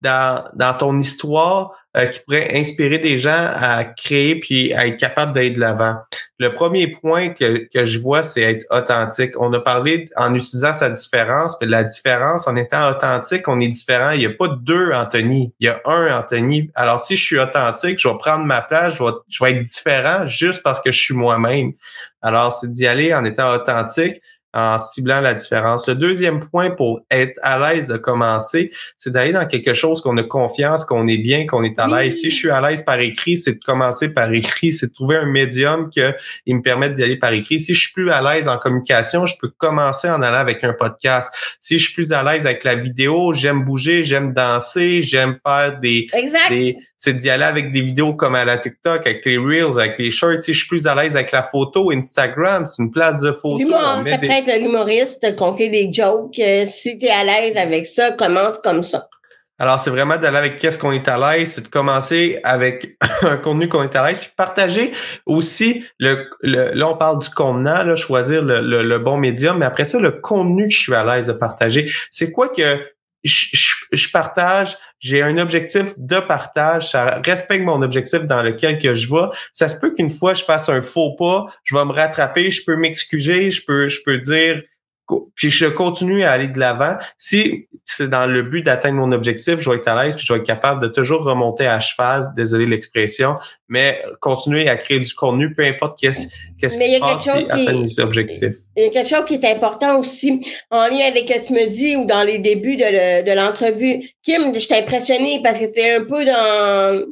dans, 0.00 0.44
dans 0.54 0.74
ton 0.74 0.98
histoire 0.98 1.72
euh, 1.96 2.06
qui 2.06 2.20
pourrait 2.20 2.50
inspirer 2.56 2.98
des 2.98 3.16
gens 3.18 3.50
à 3.54 3.84
créer 3.84 4.40
puis 4.40 4.74
à 4.74 4.86
être 4.86 4.96
capable 4.96 5.32
d'aller 5.32 5.50
de 5.50 5.60
l'avant. 5.60 5.96
Le 6.40 6.52
premier 6.52 6.88
point 6.88 7.28
que, 7.28 7.68
que 7.72 7.84
je 7.84 8.00
vois, 8.00 8.24
c'est 8.24 8.42
être 8.42 8.66
authentique. 8.70 9.34
On 9.38 9.52
a 9.52 9.60
parlé 9.60 10.08
en 10.16 10.34
utilisant 10.34 10.74
sa 10.74 10.90
différence, 10.90 11.56
mais 11.60 11.68
la 11.68 11.84
différence, 11.84 12.48
en 12.48 12.56
étant 12.56 12.90
authentique, 12.90 13.46
on 13.46 13.60
est 13.60 13.68
différent. 13.68 14.10
Il 14.10 14.18
n'y 14.18 14.26
a 14.26 14.30
pas 14.30 14.48
deux 14.48 14.92
Anthony, 14.92 15.52
il 15.60 15.66
y 15.66 15.68
a 15.68 15.80
un 15.84 16.18
Anthony. 16.18 16.68
Alors, 16.74 16.98
si 16.98 17.16
je 17.16 17.24
suis 17.24 17.38
authentique, 17.38 18.00
je 18.00 18.08
vais 18.08 18.18
prendre 18.18 18.44
ma 18.44 18.60
place, 18.60 18.94
je 18.94 19.04
vais, 19.04 19.10
je 19.28 19.44
vais 19.44 19.52
être 19.52 19.62
différent 19.62 20.26
juste 20.26 20.64
parce 20.64 20.80
que 20.80 20.90
je 20.90 21.00
suis 21.00 21.14
moi-même. 21.14 21.74
Alors, 22.22 22.52
c'est 22.52 22.72
d'y 22.72 22.88
aller 22.88 23.14
en 23.14 23.24
étant 23.24 23.54
authentique 23.54 24.20
en 24.54 24.78
ciblant 24.78 25.20
la 25.20 25.34
différence. 25.34 25.88
Le 25.88 25.96
deuxième 25.96 26.40
point 26.40 26.70
pour 26.70 27.00
être 27.10 27.38
à 27.42 27.58
l'aise 27.58 27.88
de 27.88 27.96
commencer, 27.96 28.70
c'est 28.96 29.10
d'aller 29.10 29.32
dans 29.32 29.46
quelque 29.46 29.74
chose 29.74 30.00
qu'on 30.00 30.16
a 30.16 30.22
confiance, 30.22 30.84
qu'on 30.84 31.08
est 31.08 31.18
bien, 31.18 31.46
qu'on 31.46 31.64
est 31.64 31.78
à 31.78 31.88
l'aise. 31.88 32.20
Si 32.20 32.30
je 32.30 32.36
suis 32.36 32.50
à 32.50 32.60
l'aise 32.60 32.84
par 32.84 33.00
écrit, 33.00 33.36
c'est 33.36 33.54
de 33.54 33.64
commencer 33.64 34.14
par 34.14 34.32
écrit, 34.32 34.72
c'est 34.72 34.86
de 34.86 34.92
trouver 34.92 35.16
un 35.16 35.26
médium 35.26 35.90
qui 35.90 36.00
me 36.46 36.62
permette 36.62 36.92
d'y 36.92 37.02
aller 37.02 37.18
par 37.18 37.32
écrit. 37.32 37.58
Si 37.58 37.74
je 37.74 37.80
suis 37.80 37.92
plus 37.92 38.10
à 38.10 38.22
l'aise 38.22 38.46
en 38.46 38.56
communication, 38.58 39.26
je 39.26 39.34
peux 39.40 39.48
commencer 39.48 40.08
en 40.08 40.22
allant 40.22 40.38
avec 40.38 40.62
un 40.62 40.72
podcast. 40.72 41.34
Si 41.58 41.78
je 41.78 41.86
suis 41.86 41.94
plus 41.94 42.12
à 42.12 42.22
l'aise 42.22 42.46
avec 42.46 42.62
la 42.62 42.76
vidéo, 42.76 43.32
j'aime 43.32 43.64
bouger, 43.64 44.04
j'aime 44.04 44.32
danser, 44.32 45.02
j'aime 45.02 45.36
faire 45.44 45.80
des, 45.80 46.06
des 46.48 46.76
c'est 46.96 47.14
d'y 47.14 47.28
aller 47.28 47.44
avec 47.44 47.72
des 47.72 47.82
vidéos 47.82 48.14
comme 48.14 48.34
à 48.34 48.44
la 48.44 48.56
TikTok, 48.56 49.06
avec 49.06 49.22
les 49.26 49.36
Reels, 49.36 49.78
avec 49.78 49.98
les 49.98 50.10
Shorts. 50.10 50.40
Si 50.40 50.54
je 50.54 50.60
suis 50.60 50.68
plus 50.68 50.86
à 50.86 50.94
l'aise 50.94 51.16
avec 51.16 51.32
la 51.32 51.42
photo, 51.42 51.90
Instagram, 51.90 52.64
c'est 52.64 52.82
une 52.82 52.90
place 52.90 53.20
de 53.20 53.32
photo 53.32 53.58
être 54.48 54.60
l'humoriste, 54.60 55.36
compter 55.36 55.68
des 55.68 55.92
jokes. 55.92 56.38
Euh, 56.38 56.64
si 56.66 56.98
tu 56.98 57.06
es 57.06 57.10
à 57.10 57.24
l'aise 57.24 57.56
avec 57.56 57.86
ça, 57.86 58.12
commence 58.12 58.58
comme 58.58 58.82
ça. 58.82 59.08
Alors, 59.58 59.78
c'est 59.78 59.90
vraiment 59.90 60.16
d'aller 60.16 60.36
avec 60.36 60.56
qu'est-ce 60.58 60.78
qu'on 60.78 60.90
est 60.90 61.06
à 61.08 61.16
l'aise, 61.16 61.52
c'est 61.52 61.62
de 61.62 61.68
commencer 61.68 62.40
avec 62.42 62.96
un 63.22 63.36
contenu 63.36 63.68
qu'on 63.68 63.84
est 63.84 63.94
à 63.94 64.06
l'aise, 64.06 64.18
puis 64.18 64.30
partager 64.36 64.92
aussi 65.26 65.84
le, 66.00 66.26
là, 66.42 66.88
on 66.88 66.96
parle 66.96 67.20
du 67.20 67.30
contenant, 67.30 67.84
là, 67.84 67.94
choisir 67.94 68.42
le, 68.42 68.82
le, 68.82 68.98
bon 68.98 69.16
médium, 69.16 69.58
mais 69.58 69.66
après 69.66 69.84
ça, 69.84 70.00
le 70.00 70.10
contenu 70.10 70.64
que 70.64 70.74
je 70.74 70.78
suis 70.80 70.94
à 70.94 71.04
l'aise 71.04 71.28
de 71.28 71.32
partager. 71.32 71.88
C'est 72.10 72.32
quoi 72.32 72.48
que 72.48 72.78
je, 73.24 74.10
partage, 74.12 74.76
j'ai 74.98 75.22
un 75.22 75.38
objectif 75.38 75.98
de 75.98 76.20
partage, 76.20 76.90
ça 76.90 77.20
respecte 77.24 77.64
mon 77.64 77.82
objectif 77.82 78.20
dans 78.26 78.42
lequel 78.42 78.78
que 78.78 78.94
je 78.94 79.08
vais. 79.08 79.26
Ça 79.52 79.68
se 79.68 79.80
peut 79.80 79.94
qu'une 79.94 80.10
fois 80.10 80.34
je 80.34 80.44
fasse 80.44 80.68
un 80.68 80.82
faux 80.82 81.16
pas, 81.16 81.46
je 81.64 81.74
vais 81.74 81.84
me 81.84 81.92
rattraper, 81.92 82.50
je 82.50 82.64
peux 82.64 82.76
m'excuser, 82.76 83.50
je 83.50 83.64
peux, 83.64 83.88
je 83.88 84.00
peux 84.04 84.18
dire 84.18 84.62
puis 85.34 85.50
je 85.50 85.66
continue 85.66 86.24
à 86.24 86.32
aller 86.32 86.48
de 86.48 86.58
l'avant. 86.58 86.96
Si 87.16 87.66
c'est 87.84 88.08
dans 88.08 88.26
le 88.26 88.42
but 88.42 88.62
d'atteindre 88.62 88.96
mon 88.96 89.12
objectif, 89.12 89.58
je 89.58 89.68
vais 89.68 89.76
être 89.76 89.88
à 89.88 90.04
l'aise 90.04 90.16
puis 90.16 90.24
je 90.26 90.32
vais 90.32 90.38
être 90.38 90.46
capable 90.46 90.80
de 90.80 90.88
toujours 90.88 91.22
remonter 91.22 91.66
à 91.66 91.80
cheval, 91.80 92.24
désolé 92.36 92.66
l'expression, 92.66 93.36
mais 93.68 94.02
continuer 94.20 94.68
à 94.68 94.76
créer 94.76 95.00
du 95.00 95.14
contenu, 95.14 95.54
peu 95.54 95.64
importe 95.64 95.98
qu'est-ce 95.98 96.32
qu'est-ce 96.58 96.78
qui 96.78 96.88
se 96.88 97.00
passe, 97.00 97.22
puis 97.22 97.30
atteindre 97.50 97.82
mes 97.82 98.00
objectifs. 98.00 98.56
Il 98.76 98.84
y 98.84 98.86
a 98.86 98.90
quelque 98.90 99.10
chose 99.10 99.24
qui 99.26 99.34
est 99.34 99.44
important 99.44 100.00
aussi, 100.00 100.40
en 100.70 100.86
lien 100.86 101.06
avec 101.08 101.28
ce 101.28 101.40
que 101.40 101.46
tu 101.46 101.52
me 101.52 101.68
dis 101.68 101.96
ou 101.96 102.06
dans 102.06 102.22
les 102.22 102.38
débuts 102.38 102.76
de, 102.76 103.24
de 103.24 103.32
l'entrevue. 103.32 104.02
Kim, 104.22 104.58
je 104.58 104.66
t'ai 104.66 104.78
impressionné 104.78 105.40
parce 105.42 105.58
que 105.58 105.66
c'était 105.66 105.96
un 105.96 106.04
peu 106.04 106.24
dans 106.24 107.04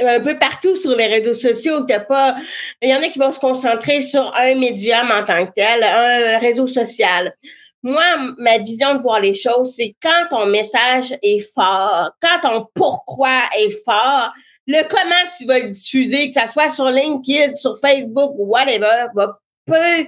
un 0.00 0.20
peu 0.20 0.38
partout 0.38 0.76
sur 0.76 0.96
les 0.96 1.06
réseaux 1.06 1.34
sociaux. 1.34 1.82
T'as 1.82 2.00
pas, 2.00 2.36
il 2.82 2.90
y 2.90 2.94
en 2.94 3.02
a 3.02 3.08
qui 3.08 3.18
vont 3.18 3.32
se 3.32 3.40
concentrer 3.40 4.00
sur 4.00 4.34
un 4.36 4.54
médium 4.54 5.10
en 5.10 5.24
tant 5.24 5.46
que 5.46 5.52
tel, 5.54 5.82
un 5.82 6.38
réseau 6.38 6.66
social. 6.66 7.34
Moi, 7.82 8.02
ma 8.38 8.58
vision 8.58 8.94
de 8.94 9.00
voir 9.00 9.20
les 9.20 9.34
choses, 9.34 9.74
c'est 9.76 9.94
quand 10.02 10.26
ton 10.28 10.46
message 10.46 11.16
est 11.22 11.40
fort, 11.54 12.10
quand 12.20 12.48
ton 12.48 12.66
pourquoi 12.74 13.40
est 13.56 13.70
fort, 13.84 14.30
le 14.66 14.82
comment 14.88 15.30
tu 15.38 15.46
vas 15.46 15.60
le 15.60 15.70
diffuser, 15.70 16.28
que 16.28 16.34
ça 16.34 16.46
soit 16.46 16.68
sur 16.68 16.90
LinkedIn, 16.90 17.56
sur 17.56 17.78
Facebook 17.78 18.32
whatever, 18.36 19.06
va 19.14 19.38
peu 19.66 20.06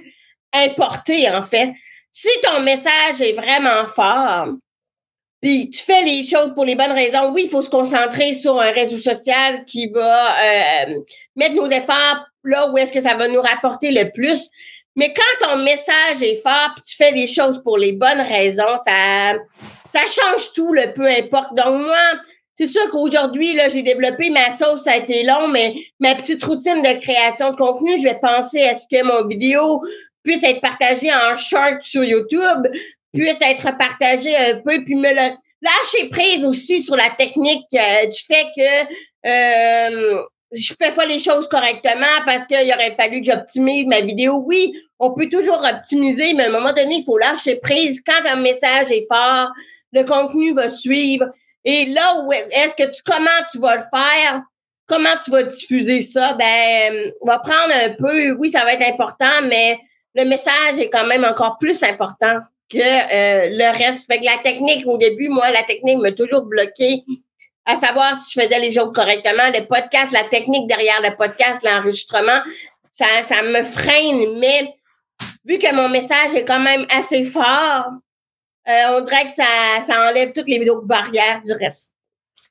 importer 0.53 1.29
en 1.31 1.41
fait. 1.41 1.73
Si 2.11 2.29
ton 2.43 2.61
message 2.61 3.21
est 3.21 3.33
vraiment 3.33 3.87
fort, 3.87 4.49
puis 5.43 5.69
tu 5.69 5.83
fais 5.83 6.03
les 6.03 6.25
choses 6.25 6.53
pour 6.53 6.63
les 6.63 6.75
bonnes 6.75 6.93
raisons. 6.93 7.33
Oui, 7.33 7.43
il 7.43 7.49
faut 7.49 7.61
se 7.61 7.69
concentrer 7.69 8.33
sur 8.33 8.61
un 8.61 8.71
réseau 8.71 8.97
social 8.97 9.65
qui 9.65 9.89
va 9.89 10.27
euh, 10.31 10.99
mettre 11.35 11.55
nos 11.55 11.69
efforts 11.69 12.25
là 12.45 12.71
où 12.71 12.77
est-ce 12.77 12.93
que 12.93 13.01
ça 13.01 13.15
va 13.15 13.27
nous 13.27 13.41
rapporter 13.41 13.91
le 13.91 14.09
plus. 14.09 14.49
Mais 14.95 15.11
quand 15.11 15.49
ton 15.49 15.57
message 15.57 16.21
est 16.21 16.41
fort, 16.41 16.71
puis 16.75 16.83
tu 16.85 16.95
fais 16.95 17.11
les 17.11 17.27
choses 17.27 17.61
pour 17.61 17.77
les 17.77 17.91
bonnes 17.91 18.21
raisons, 18.21 18.77
ça 18.85 19.33
ça 19.91 19.99
change 20.07 20.53
tout, 20.53 20.71
le 20.71 20.93
peu 20.93 21.05
importe. 21.07 21.53
Donc 21.55 21.87
moi, 21.87 22.21
c'est 22.55 22.67
sûr 22.67 22.89
qu'aujourd'hui, 22.89 23.53
là, 23.53 23.67
j'ai 23.67 23.81
développé 23.81 24.29
ma 24.29 24.55
sauce, 24.55 24.85
ça 24.85 24.93
a 24.93 24.97
été 24.97 25.23
long, 25.23 25.49
mais 25.49 25.75
ma 25.99 26.15
petite 26.15 26.41
routine 26.45 26.81
de 26.81 27.01
création 27.01 27.51
de 27.51 27.57
contenu, 27.57 27.97
je 27.97 28.03
vais 28.03 28.19
penser 28.19 28.63
à 28.63 28.75
ce 28.75 28.85
que 28.89 29.03
mon 29.03 29.27
vidéo 29.27 29.81
puisse 30.23 30.43
être 30.43 30.61
partagée 30.61 31.11
en 31.13 31.35
short 31.35 31.81
sur 31.81 32.05
YouTube, 32.05 32.65
puisse 33.13 33.41
être 33.41 33.77
partagé 33.77 34.35
un 34.35 34.55
peu, 34.55 34.83
puis 34.83 34.95
me 34.95 35.09
le 35.09 35.35
lâcher 35.63 36.09
prise 36.09 36.43
aussi 36.43 36.81
sur 36.81 36.95
la 36.95 37.09
technique 37.09 37.65
euh, 37.73 38.07
du 38.07 38.19
fait 38.19 38.47
que 38.55 39.29
euh, 39.29 40.23
je 40.51 40.73
fais 40.77 40.91
pas 40.91 41.05
les 41.05 41.19
choses 41.19 41.47
correctement 41.47 42.05
parce 42.25 42.45
qu'il 42.45 42.71
aurait 42.71 42.95
fallu 42.95 43.21
que 43.21 43.31
j'optimise 43.31 43.85
ma 43.87 44.01
vidéo. 44.01 44.43
Oui, 44.45 44.73
on 44.99 45.11
peut 45.13 45.29
toujours 45.29 45.63
optimiser, 45.63 46.33
mais 46.33 46.43
à 46.43 46.47
un 46.47 46.51
moment 46.51 46.73
donné, 46.73 46.97
il 46.97 47.03
faut 47.03 47.17
lâcher 47.17 47.55
prise. 47.55 48.01
Quand 48.05 48.29
un 48.29 48.35
message 48.35 48.91
est 48.91 49.07
fort, 49.11 49.49
le 49.93 50.03
contenu 50.03 50.53
va 50.53 50.69
suivre. 50.69 51.25
Et 51.65 51.85
là 51.85 52.23
où 52.23 52.33
est-ce 52.33 52.75
que 52.75 52.91
tu 52.91 53.01
comment 53.03 53.29
tu 53.51 53.59
vas 53.59 53.75
le 53.75 53.81
faire? 53.81 54.41
Comment 54.85 55.15
tu 55.23 55.31
vas 55.31 55.43
diffuser 55.43 56.01
ça? 56.01 56.33
Ben, 56.33 57.11
on 57.21 57.27
va 57.27 57.39
prendre 57.39 57.73
un 57.85 57.89
peu, 57.91 58.31
oui, 58.31 58.51
ça 58.51 58.65
va 58.65 58.73
être 58.73 58.87
important, 58.87 59.41
mais 59.47 59.79
le 60.13 60.25
message 60.25 60.77
est 60.77 60.89
quand 60.89 61.07
même 61.07 61.23
encore 61.23 61.57
plus 61.57 61.81
important 61.83 62.39
que 62.73 62.79
euh, 62.79 63.49
le 63.49 63.77
reste. 63.77 64.07
Fait 64.07 64.19
que 64.19 64.25
la 64.25 64.37
technique, 64.43 64.85
au 64.87 64.97
début, 64.97 65.29
moi, 65.29 65.51
la 65.51 65.63
technique 65.63 65.99
m'a 65.99 66.11
toujours 66.11 66.41
bloqué 66.41 67.03
à 67.65 67.77
savoir 67.77 68.17
si 68.17 68.33
je 68.33 68.45
faisais 68.45 68.59
les 68.59 68.71
choses 68.71 68.91
correctement. 68.93 69.43
Le 69.53 69.65
podcast, 69.65 70.11
la 70.11 70.23
technique 70.23 70.67
derrière 70.67 71.01
le 71.01 71.15
podcast, 71.15 71.59
l'enregistrement, 71.63 72.41
ça, 72.91 73.05
ça 73.23 73.41
me 73.43 73.63
freine. 73.63 74.39
Mais 74.39 74.73
vu 75.45 75.59
que 75.59 75.73
mon 75.73 75.89
message 75.89 76.35
est 76.35 76.45
quand 76.45 76.59
même 76.59 76.85
assez 76.95 77.23
fort, 77.23 77.85
euh, 78.67 78.97
on 78.97 79.01
dirait 79.01 79.25
que 79.25 79.33
ça, 79.33 79.45
ça 79.85 80.09
enlève 80.09 80.31
toutes 80.33 80.47
les 80.47 80.69
autres 80.69 80.85
barrières 80.85 81.41
du 81.41 81.53
reste. 81.53 81.93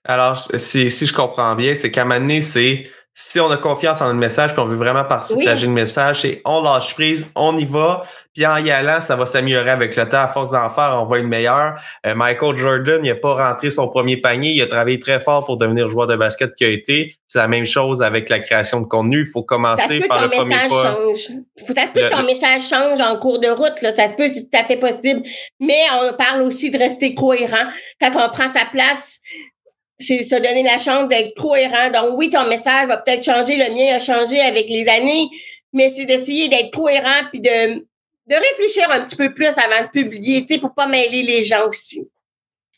Alors, 0.04 0.38
si, 0.56 0.90
si 0.90 1.06
je 1.06 1.12
comprends 1.12 1.54
bien, 1.54 1.74
c'est 1.74 1.90
qu'à 1.90 2.02
un 2.02 2.40
c'est 2.40 2.84
si 3.14 3.40
on 3.40 3.50
a 3.50 3.58
confiance 3.58 4.00
en 4.00 4.06
notre 4.06 4.18
message, 4.18 4.52
puis 4.52 4.60
on 4.60 4.64
veut 4.64 4.76
vraiment 4.76 5.04
partager 5.04 5.66
le 5.66 5.72
message, 5.72 6.22
c'est 6.22 6.40
on 6.46 6.62
lâche 6.62 6.94
prise, 6.94 7.30
on 7.34 7.56
y 7.58 7.64
va, 7.64 8.04
puis 8.34 8.46
en 8.46 8.56
y 8.56 8.70
allant, 8.70 9.02
ça 9.02 9.16
va 9.16 9.26
s'améliorer 9.26 9.68
avec 9.68 9.94
le 9.96 10.08
temps. 10.08 10.22
À 10.22 10.28
force 10.28 10.52
d'en 10.52 10.70
faire, 10.70 10.98
on 11.02 11.04
va 11.04 11.18
être 11.18 11.26
meilleur. 11.26 11.74
Euh, 12.06 12.14
Michael 12.14 12.56
Jordan, 12.56 13.00
il 13.04 13.10
n'a 13.10 13.14
pas 13.14 13.34
rentré 13.34 13.68
son 13.68 13.88
premier 13.88 14.16
panier, 14.16 14.52
il 14.52 14.62
a 14.62 14.66
travaillé 14.66 14.98
très 14.98 15.20
fort 15.20 15.44
pour 15.44 15.58
devenir 15.58 15.88
joueur 15.88 16.06
de 16.06 16.16
basket 16.16 16.54
qui 16.54 16.64
a 16.64 16.68
été. 16.68 17.14
C'est 17.28 17.38
la 17.38 17.48
même 17.48 17.66
chose 17.66 18.02
avec 18.02 18.30
la 18.30 18.38
création 18.38 18.80
de 18.80 18.86
contenu. 18.86 19.20
Il 19.26 19.30
faut 19.30 19.42
commencer 19.42 20.00
par 20.00 20.22
le 20.22 20.30
premier 20.30 20.56
pas. 20.70 20.94
Change. 20.94 21.28
Ça 21.58 21.86
peut 21.92 22.00
que 22.00 22.10
ton 22.10 22.22
message 22.24 22.68
change 22.68 23.00
en 23.00 23.18
cours 23.18 23.38
de 23.38 23.48
route, 23.48 23.80
là. 23.82 23.94
ça 23.94 24.08
peut, 24.08 24.30
c'est 24.32 24.50
tout 24.50 24.58
à 24.58 24.64
fait 24.64 24.76
possible. 24.76 25.22
Mais 25.60 25.82
on 26.02 26.14
parle 26.14 26.42
aussi 26.42 26.70
de 26.70 26.78
rester 26.78 27.14
cohérent. 27.14 27.70
Quand 28.00 28.12
on 28.14 28.28
prend 28.30 28.50
sa 28.50 28.64
place, 28.64 29.20
c'est 30.02 30.22
se 30.22 30.34
donner 30.34 30.62
la 30.62 30.78
chance 30.78 31.08
d'être 31.08 31.34
cohérent. 31.34 31.90
Donc 31.90 32.18
oui, 32.18 32.30
ton 32.30 32.46
message 32.46 32.88
va 32.88 32.98
peut-être 32.98 33.24
changer, 33.24 33.56
le 33.56 33.72
mien 33.72 33.94
a 33.94 33.98
changé 33.98 34.40
avec 34.40 34.68
les 34.68 34.86
années, 34.88 35.28
mais 35.72 35.88
c'est 35.90 36.04
d'essayer 36.04 36.48
d'être 36.48 36.70
cohérent 36.72 37.28
puis 37.30 37.40
de, 37.40 37.74
de 38.26 38.34
réfléchir 38.34 38.90
un 38.90 39.00
petit 39.00 39.16
peu 39.16 39.32
plus 39.32 39.46
avant 39.58 39.82
de 39.82 39.88
publier, 39.88 40.44
tu 40.46 40.54
sais, 40.54 40.60
pour 40.60 40.74
pas 40.74 40.86
mêler 40.86 41.22
les 41.22 41.44
gens 41.44 41.68
aussi. 41.68 42.08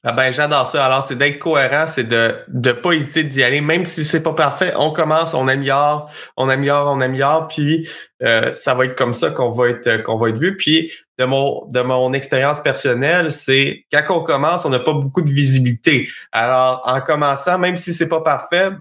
Ah 0.06 0.12
ben 0.12 0.30
j'adore 0.30 0.66
ça. 0.66 0.84
Alors 0.84 1.02
c'est 1.02 1.16
d'être 1.16 1.38
cohérent, 1.38 1.86
c'est 1.86 2.04
de 2.04 2.36
de 2.48 2.72
pas 2.72 2.92
hésiter 2.92 3.24
d'y 3.24 3.42
aller, 3.42 3.62
même 3.62 3.86
si 3.86 4.04
c'est 4.04 4.22
pas 4.22 4.34
parfait. 4.34 4.74
On 4.76 4.90
commence, 4.90 5.32
on 5.32 5.48
améliore, 5.48 6.10
on 6.36 6.50
améliore, 6.50 6.92
on 6.94 7.00
améliore, 7.00 7.48
puis 7.48 7.88
euh, 8.22 8.52
ça 8.52 8.74
va 8.74 8.84
être 8.84 8.96
comme 8.96 9.14
ça 9.14 9.30
qu'on 9.30 9.50
va 9.50 9.70
être 9.70 10.02
qu'on 10.02 10.18
va 10.18 10.28
être 10.28 10.38
vu. 10.38 10.58
Puis 10.58 10.92
de 11.18 11.24
mon 11.24 11.64
de 11.68 11.80
mon 11.80 12.12
expérience 12.12 12.60
personnelle, 12.60 13.32
c'est 13.32 13.86
quand 13.90 14.02
on 14.10 14.22
commence, 14.22 14.66
on 14.66 14.70
n'a 14.70 14.78
pas 14.78 14.92
beaucoup 14.92 15.22
de 15.22 15.32
visibilité. 15.32 16.06
Alors 16.32 16.82
en 16.84 17.00
commençant, 17.00 17.58
même 17.58 17.76
si 17.76 17.94
c'est 17.94 18.08
pas 18.08 18.20
parfait, 18.20 18.72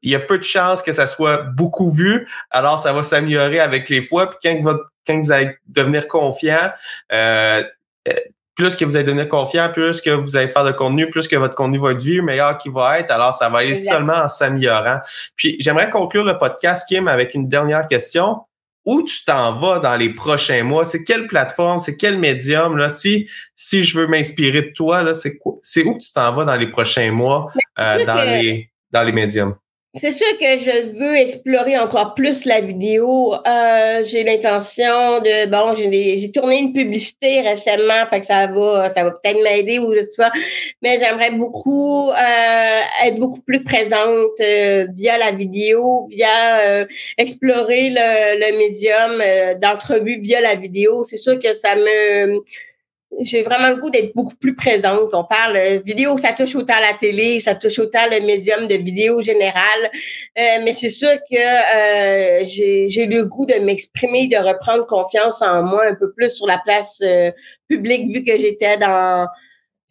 il 0.00 0.10
y 0.10 0.14
a 0.14 0.20
peu 0.20 0.38
de 0.38 0.44
chances 0.44 0.80
que 0.82 0.92
ça 0.92 1.06
soit 1.06 1.42
beaucoup 1.42 1.90
vu. 1.90 2.26
Alors 2.50 2.78
ça 2.78 2.94
va 2.94 3.02
s'améliorer 3.02 3.60
avec 3.60 3.90
les 3.90 4.02
fois. 4.02 4.30
Puis 4.30 4.38
quand, 4.42 4.76
quand 5.06 5.20
vous 5.20 5.30
allez 5.30 5.58
devenir 5.68 6.08
confiant, 6.08 6.70
euh, 7.12 7.62
plus 8.60 8.76
que 8.76 8.84
vous 8.84 8.94
allez 8.94 9.06
devenir 9.06 9.26
confiant, 9.26 9.70
plus 9.72 10.02
que 10.02 10.10
vous 10.10 10.36
allez 10.36 10.48
faire 10.48 10.66
de 10.66 10.72
contenu, 10.72 11.08
plus 11.08 11.26
que 11.26 11.36
votre 11.36 11.54
contenu 11.54 11.78
va 11.78 11.92
être 11.92 12.02
vu, 12.02 12.20
meilleur 12.20 12.58
qu'il 12.58 12.72
va 12.72 12.98
être. 12.98 13.10
Alors, 13.10 13.32
ça 13.32 13.48
va 13.48 13.60
aller 13.60 13.74
seulement 13.74 14.12
en 14.12 14.28
s'améliorant. 14.28 14.98
Puis, 15.34 15.56
j'aimerais 15.60 15.88
conclure 15.88 16.24
le 16.24 16.36
podcast, 16.36 16.86
Kim, 16.86 17.08
avec 17.08 17.32
une 17.32 17.48
dernière 17.48 17.88
question. 17.88 18.42
Où 18.84 19.02
tu 19.02 19.24
t'en 19.24 19.58
vas 19.58 19.78
dans 19.78 19.96
les 19.96 20.12
prochains 20.12 20.62
mois? 20.62 20.84
C'est 20.84 21.04
quelle 21.04 21.26
plateforme? 21.26 21.78
C'est 21.78 21.96
quel 21.96 22.18
médium? 22.18 22.76
Là? 22.76 22.90
Si, 22.90 23.30
si 23.56 23.80
je 23.80 23.98
veux 23.98 24.06
m'inspirer 24.06 24.60
de 24.60 24.72
toi, 24.74 25.04
là, 25.04 25.14
c'est 25.14 25.38
quoi? 25.38 25.54
C'est 25.62 25.84
où 25.84 25.96
tu 25.96 26.12
t'en 26.12 26.34
vas 26.34 26.44
dans 26.44 26.56
les 26.56 26.70
prochains 26.70 27.12
mois 27.12 27.50
euh, 27.78 28.04
dans, 28.04 28.22
les, 28.22 28.70
dans 28.90 29.02
les 29.02 29.12
médiums? 29.12 29.54
C'est 29.94 30.12
sûr 30.12 30.38
que 30.38 30.46
je 30.46 30.96
veux 30.96 31.16
explorer 31.16 31.76
encore 31.76 32.14
plus 32.14 32.44
la 32.44 32.60
vidéo. 32.60 33.34
Euh, 33.34 34.04
j'ai 34.04 34.22
l'intention 34.22 35.18
de 35.20 35.50
bon, 35.50 35.74
j'ai 35.74 36.30
tourné 36.30 36.60
une 36.60 36.72
publicité 36.72 37.40
récemment, 37.40 38.06
fait 38.08 38.20
que 38.20 38.26
ça 38.26 38.46
va, 38.46 38.94
ça 38.94 39.02
va 39.02 39.10
peut-être 39.10 39.42
m'aider 39.42 39.80
ou 39.80 39.92
je 39.92 40.02
sais. 40.02 40.28
Mais 40.80 40.96
j'aimerais 41.00 41.32
beaucoup 41.32 42.08
euh, 42.08 42.80
être 43.04 43.16
beaucoup 43.18 43.40
plus 43.40 43.64
présente 43.64 44.38
euh, 44.40 44.86
via 44.94 45.18
la 45.18 45.32
vidéo, 45.32 46.06
via 46.08 46.86
explorer 47.18 47.90
le, 47.90 48.38
le 48.38 48.58
médium 48.58 49.58
d'entrevue 49.60 50.20
via 50.20 50.40
la 50.40 50.54
vidéo. 50.54 51.02
C'est 51.02 51.16
sûr 51.16 51.40
que 51.40 51.52
ça 51.52 51.74
me 51.74 52.44
j'ai 53.18 53.42
vraiment 53.42 53.68
le 53.68 53.76
goût 53.76 53.90
d'être 53.90 54.14
beaucoup 54.14 54.36
plus 54.36 54.54
présente. 54.54 55.10
On 55.12 55.24
parle 55.24 55.56
euh, 55.56 55.80
vidéo, 55.84 56.16
ça 56.18 56.32
touche 56.32 56.54
autant 56.54 56.78
la 56.80 56.96
télé, 56.96 57.40
ça 57.40 57.54
touche 57.54 57.78
autant 57.78 58.06
le 58.10 58.24
médium 58.24 58.66
de 58.66 58.74
vidéo 58.74 59.22
général. 59.22 59.90
Euh, 60.38 60.58
mais 60.64 60.74
c'est 60.74 60.90
sûr 60.90 61.10
que 61.30 61.36
euh, 61.36 62.44
j'ai 62.46 63.06
le 63.06 63.24
goût 63.24 63.46
de 63.46 63.54
m'exprimer, 63.54 64.28
de 64.28 64.36
reprendre 64.36 64.86
confiance 64.86 65.42
en 65.42 65.62
moi 65.62 65.86
un 65.86 65.94
peu 65.94 66.12
plus 66.12 66.30
sur 66.30 66.46
la 66.46 66.58
place 66.64 67.02
publique, 67.68 68.12
vu 68.12 68.24
que 68.24 68.36
j'étais 68.38 68.76
dans 68.78 69.26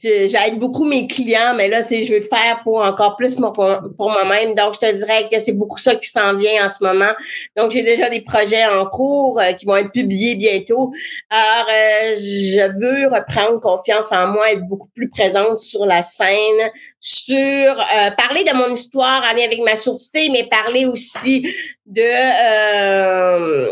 j'aide 0.02 0.58
beaucoup 0.58 0.86
mes 0.86 1.08
clients, 1.08 1.54
mais 1.56 1.68
là, 1.68 1.84
c'est 1.84 2.04
je 2.04 2.14
veux 2.14 2.22
faire 2.22 2.62
pour 2.64 2.82
encore 2.82 3.18
plus 3.18 3.36
pour, 3.36 3.54
pour 3.54 4.12
moi-même. 4.12 4.56
Donc, 4.56 4.76
je 4.76 4.80
te 4.80 4.96
dirais 4.96 5.28
que 5.32 5.40
c'est 5.40 5.52
beaucoup 5.52 5.78
ça 5.78 5.96
qui 5.96 6.10
s'en 6.10 6.38
vient 6.38 6.66
en 6.66 6.70
ce 6.70 6.84
moment. 6.84 7.12
Donc, 7.58 7.72
j'ai 7.72 7.84
déjà 7.84 8.10
des 8.10 8.22
projets 8.22 8.66
en 8.66 8.86
cours 8.86 9.40
euh, 9.40 9.54
qui 9.54 9.66
vont 9.66 9.76
être 9.76 9.92
publiés 9.92 10.36
bientôt. 10.36 10.92
Alors, 11.30 11.68
euh, 11.70 12.16
je 12.16 12.80
veux 12.80 13.08
reprendre 13.08 13.60
confiance 13.60 14.12
en 14.12 14.28
moi, 14.28 14.52
être 14.52 14.66
beaucoup 14.68 14.90
plus 14.96 15.10
présente 15.10 15.60
sur 15.60 15.86
la 15.86 16.04
scène, 16.04 16.72
sur 17.00 17.28
euh, 17.28 18.12
parler 18.18 18.44
de 18.44 18.56
mon 18.56 18.74
histoire, 18.74 19.24
aller 19.30 19.44
avec 19.44 19.60
ma 19.60 19.76
sourdité, 19.76 20.30
mais 20.30 20.46
parler 20.46 20.86
aussi 20.86 21.46
de 21.86 23.70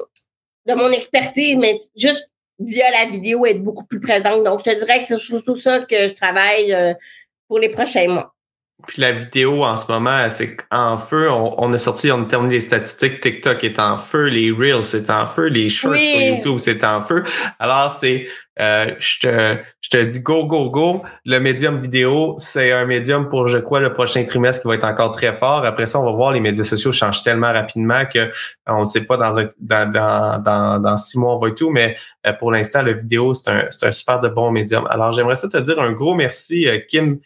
de 0.68 0.74
mon 0.74 0.92
expertise, 0.92 1.56
mais 1.56 1.78
juste 1.96 2.27
via 2.60 2.86
la 2.92 3.12
vidéo, 3.12 3.46
être 3.46 3.64
beaucoup 3.64 3.86
plus 3.86 4.00
présente. 4.00 4.44
Donc, 4.44 4.62
je 4.66 4.72
te 4.72 4.80
dirais 4.80 5.00
que 5.00 5.08
c'est 5.08 5.20
surtout 5.20 5.56
ça 5.56 5.80
que 5.80 6.08
je 6.08 6.14
travaille 6.14 6.74
euh, 6.74 6.94
pour 7.48 7.60
les 7.60 7.70
prochains 7.70 8.08
mois. 8.08 8.34
Puis 8.86 9.02
la 9.02 9.12
vidéo 9.12 9.64
en 9.64 9.76
ce 9.76 9.92
moment, 9.92 10.30
c'est 10.30 10.56
en 10.70 11.00
feu. 11.00 11.32
On, 11.32 11.74
a 11.74 11.78
sorti, 11.80 12.12
on 12.12 12.22
a 12.22 12.26
terminé 12.26 12.56
les 12.56 12.62
statistiques. 12.62 13.22
TikTok 13.22 13.64
est 13.64 13.80
en 13.80 13.98
feu, 13.98 14.26
les 14.26 14.52
Reels 14.52 14.84
c'est 14.84 15.10
en 15.10 15.26
feu, 15.26 15.48
les 15.48 15.68
Shorts 15.68 15.96
sur 15.96 16.22
YouTube 16.22 16.58
c'est 16.60 16.84
en 16.84 17.02
feu. 17.02 17.24
Alors 17.58 17.92
c'est 17.92 18.28
euh, 18.60 18.94
je, 19.00 19.20
te, 19.20 19.58
je 19.90 19.98
te 19.98 20.04
dis 20.04 20.20
go, 20.20 20.46
go, 20.46 20.70
go. 20.70 21.02
Le 21.24 21.40
médium 21.40 21.80
vidéo, 21.80 22.36
c'est 22.38 22.74
un 22.74 22.86
médium 22.86 23.30
pour, 23.30 23.48
je 23.48 23.58
crois, 23.58 23.80
le 23.80 23.94
prochain 23.94 24.26
trimestre 24.26 24.62
qui 24.62 24.68
va 24.68 24.76
être 24.76 24.84
encore 24.84 25.14
très 25.14 25.34
fort. 25.34 25.64
Après 25.64 25.86
ça, 25.86 26.00
on 26.00 26.04
va 26.04 26.12
voir, 26.12 26.34
les 26.34 26.42
médias 26.42 26.66
sociaux 26.66 26.92
changent 26.92 27.24
tellement 27.24 27.54
rapidement 27.54 28.04
que 28.06 28.30
on 28.68 28.82
ne 28.82 28.86
sait 28.86 29.06
pas 29.06 29.16
dans, 29.16 29.40
un, 29.40 29.48
dans, 29.60 30.42
dans, 30.44 30.80
dans, 30.80 30.98
six 30.98 31.18
mois, 31.18 31.36
on 31.36 31.40
va 31.40 31.48
et 31.48 31.56
tout, 31.56 31.70
mais 31.70 31.96
euh, 32.28 32.34
pour 32.34 32.52
l'instant, 32.52 32.82
le 32.82 32.94
vidéo, 32.96 33.34
c'est 33.34 33.50
un, 33.50 33.68
un 33.82 33.92
super 33.92 34.20
de 34.20 34.28
bon 34.28 34.52
médium. 34.52 34.86
Alors, 34.90 35.14
j'aimerais 35.14 35.38
ça 35.38 35.48
te 35.48 35.58
dire 35.58 35.80
un 35.80 35.94
gros 35.94 36.16
merci, 36.16 36.68
euh, 36.68 36.80
Kim, 36.80 37.20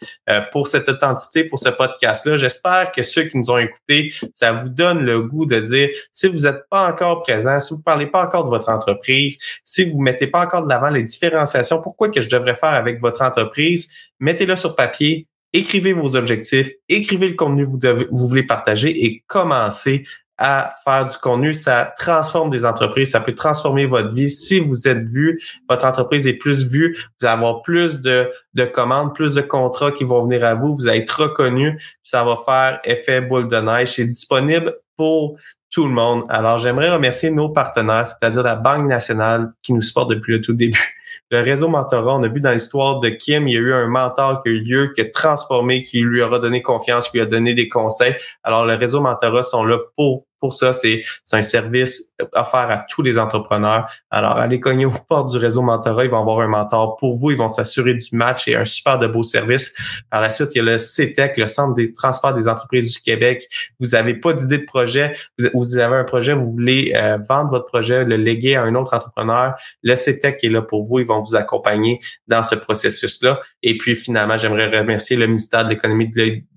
pour 0.52 0.68
cette 0.68 0.88
authenticité, 0.88 1.44
pour 1.44 1.58
ce 1.58 1.68
podcast-là. 1.68 2.36
J'espère 2.36 2.92
que 2.92 3.02
ceux 3.02 3.24
qui 3.24 3.38
nous 3.38 3.50
ont 3.50 3.58
écoutés, 3.58 4.12
ça 4.32 4.52
vous 4.52 4.68
donne 4.68 5.04
le 5.04 5.20
goût 5.22 5.46
de 5.46 5.58
dire, 5.58 5.88
si 6.10 6.28
vous 6.28 6.38
n'êtes 6.38 6.68
pas 6.70 6.88
encore 6.88 7.22
présent, 7.22 7.58
si 7.58 7.74
vous 7.74 7.78
ne 7.78 7.84
parlez 7.84 8.06
pas 8.06 8.24
encore 8.24 8.44
de 8.44 8.50
votre 8.50 8.68
entreprise, 8.68 9.38
si 9.64 9.84
vous 9.84 9.98
ne 9.98 10.04
mettez 10.04 10.28
pas 10.28 10.42
encore 10.42 10.62
de 10.62 10.68
l'avant 10.68 10.90
les 10.90 11.02
différents 11.02 11.44
pourquoi 11.82 12.08
que 12.08 12.20
je 12.20 12.28
devrais 12.28 12.51
faire 12.54 12.74
avec 12.74 13.00
votre 13.00 13.22
entreprise, 13.22 13.92
mettez-le 14.20 14.56
sur 14.56 14.76
papier, 14.76 15.26
écrivez 15.52 15.92
vos 15.92 16.16
objectifs, 16.16 16.70
écrivez 16.88 17.28
le 17.28 17.34
contenu 17.34 17.64
que 17.64 18.08
vous, 18.10 18.26
voulez 18.26 18.44
partager 18.44 19.04
et 19.04 19.22
commencez 19.26 20.06
à 20.38 20.74
faire 20.84 21.06
du 21.06 21.16
contenu. 21.18 21.52
Ça 21.52 21.92
transforme 21.98 22.50
des 22.50 22.64
entreprises, 22.64 23.10
ça 23.10 23.20
peut 23.20 23.34
transformer 23.34 23.86
votre 23.86 24.12
vie. 24.12 24.28
Si 24.28 24.60
vous 24.60 24.88
êtes 24.88 25.04
vu, 25.04 25.40
votre 25.68 25.84
entreprise 25.84 26.26
est 26.26 26.34
plus 26.34 26.66
vue, 26.66 26.96
vous 26.96 27.26
allez 27.26 27.34
avoir 27.34 27.62
plus 27.62 28.00
de, 28.00 28.30
de 28.54 28.64
commandes, 28.64 29.14
plus 29.14 29.34
de 29.34 29.42
contrats 29.42 29.92
qui 29.92 30.04
vont 30.04 30.24
venir 30.24 30.44
à 30.44 30.54
vous, 30.54 30.74
vous 30.74 30.88
allez 30.88 31.00
être 31.00 31.22
reconnu, 31.22 31.80
ça 32.02 32.24
va 32.24 32.38
faire 32.44 32.80
effet 32.84 33.20
boule 33.20 33.48
de 33.48 33.56
neige. 33.56 33.94
C'est 33.94 34.06
disponible 34.06 34.74
pour 34.96 35.36
tout 35.70 35.86
le 35.86 35.92
monde. 35.92 36.24
Alors, 36.28 36.58
j'aimerais 36.58 36.92
remercier 36.92 37.30
nos 37.30 37.48
partenaires, 37.48 38.06
c'est-à-dire 38.06 38.42
la 38.42 38.56
Banque 38.56 38.86
nationale 38.86 39.52
qui 39.62 39.72
nous 39.72 39.80
supporte 39.80 40.10
depuis 40.10 40.32
le 40.32 40.40
tout 40.40 40.52
début 40.52 41.01
le 41.32 41.40
réseau 41.40 41.66
mentorat, 41.66 42.14
on 42.14 42.22
a 42.24 42.28
vu 42.28 42.40
dans 42.40 42.52
l'histoire 42.52 43.00
de 43.00 43.08
Kim, 43.08 43.48
il 43.48 43.54
y 43.54 43.56
a 43.56 43.60
eu 43.60 43.72
un 43.72 43.86
mentor 43.86 44.42
qui 44.42 44.50
a 44.50 44.52
eu 44.52 44.60
lieu, 44.60 44.92
qui 44.94 45.00
a 45.00 45.08
transformé, 45.08 45.80
qui 45.80 46.00
lui 46.00 46.20
aura 46.20 46.38
donné 46.38 46.60
confiance, 46.60 47.08
qui 47.08 47.16
lui 47.16 47.22
a 47.22 47.26
donné 47.26 47.54
des 47.54 47.70
conseils. 47.70 48.14
Alors, 48.42 48.66
le 48.66 48.74
réseau 48.74 49.00
mentorat 49.00 49.42
sont 49.42 49.64
là 49.64 49.78
pour 49.96 50.26
pour 50.42 50.52
ça, 50.52 50.72
c'est 50.72 51.02
un 51.30 51.40
service 51.40 52.14
offert 52.32 52.68
à 52.68 52.84
tous 52.90 53.00
les 53.00 53.16
entrepreneurs. 53.16 53.88
Alors, 54.10 54.38
allez 54.38 54.58
cogner 54.58 54.86
aux 54.86 54.90
portes 54.90 55.30
du 55.30 55.38
réseau 55.38 55.62
mentorat. 55.62 56.04
Ils 56.04 56.10
vont 56.10 56.18
avoir 56.18 56.40
un 56.40 56.48
mentor 56.48 56.96
pour 56.96 57.16
vous. 57.16 57.30
Ils 57.30 57.36
vont 57.36 57.46
s'assurer 57.46 57.94
du 57.94 58.08
match 58.10 58.48
et 58.48 58.56
un 58.56 58.64
super 58.64 58.98
de 58.98 59.06
beau 59.06 59.22
service. 59.22 59.72
Par 60.10 60.20
la 60.20 60.30
suite, 60.30 60.48
il 60.56 60.58
y 60.58 60.60
a 60.60 60.64
le 60.64 60.78
CETEC, 60.78 61.36
le 61.36 61.46
Centre 61.46 61.74
des 61.74 61.92
transferts 61.92 62.34
des 62.34 62.48
entreprises 62.48 62.92
du 62.92 63.00
Québec. 63.00 63.46
Vous 63.78 63.90
n'avez 63.90 64.14
pas 64.14 64.32
d'idée 64.32 64.58
de 64.58 64.64
projet. 64.64 65.14
Vous, 65.54 65.76
avez 65.76 65.94
un 65.94 66.04
projet, 66.04 66.34
vous 66.34 66.50
voulez 66.50 66.92
euh, 66.96 67.18
vendre 67.28 67.50
votre 67.50 67.66
projet, 67.66 68.04
le 68.04 68.16
léguer 68.16 68.56
à 68.56 68.64
un 68.64 68.74
autre 68.74 68.94
entrepreneur. 68.94 69.54
Le 69.84 69.94
CETEC 69.94 70.42
est 70.42 70.48
là 70.48 70.62
pour 70.62 70.84
vous. 70.84 70.98
Ils 70.98 71.06
vont 71.06 71.20
vous 71.20 71.36
accompagner 71.36 72.00
dans 72.26 72.42
ce 72.42 72.56
processus-là. 72.56 73.40
Et 73.62 73.78
puis, 73.78 73.94
finalement, 73.94 74.36
j'aimerais 74.36 74.76
remercier 74.76 75.16
le 75.16 75.28
ministère 75.28 75.64
de 75.64 75.70
l'Économie 75.70 76.10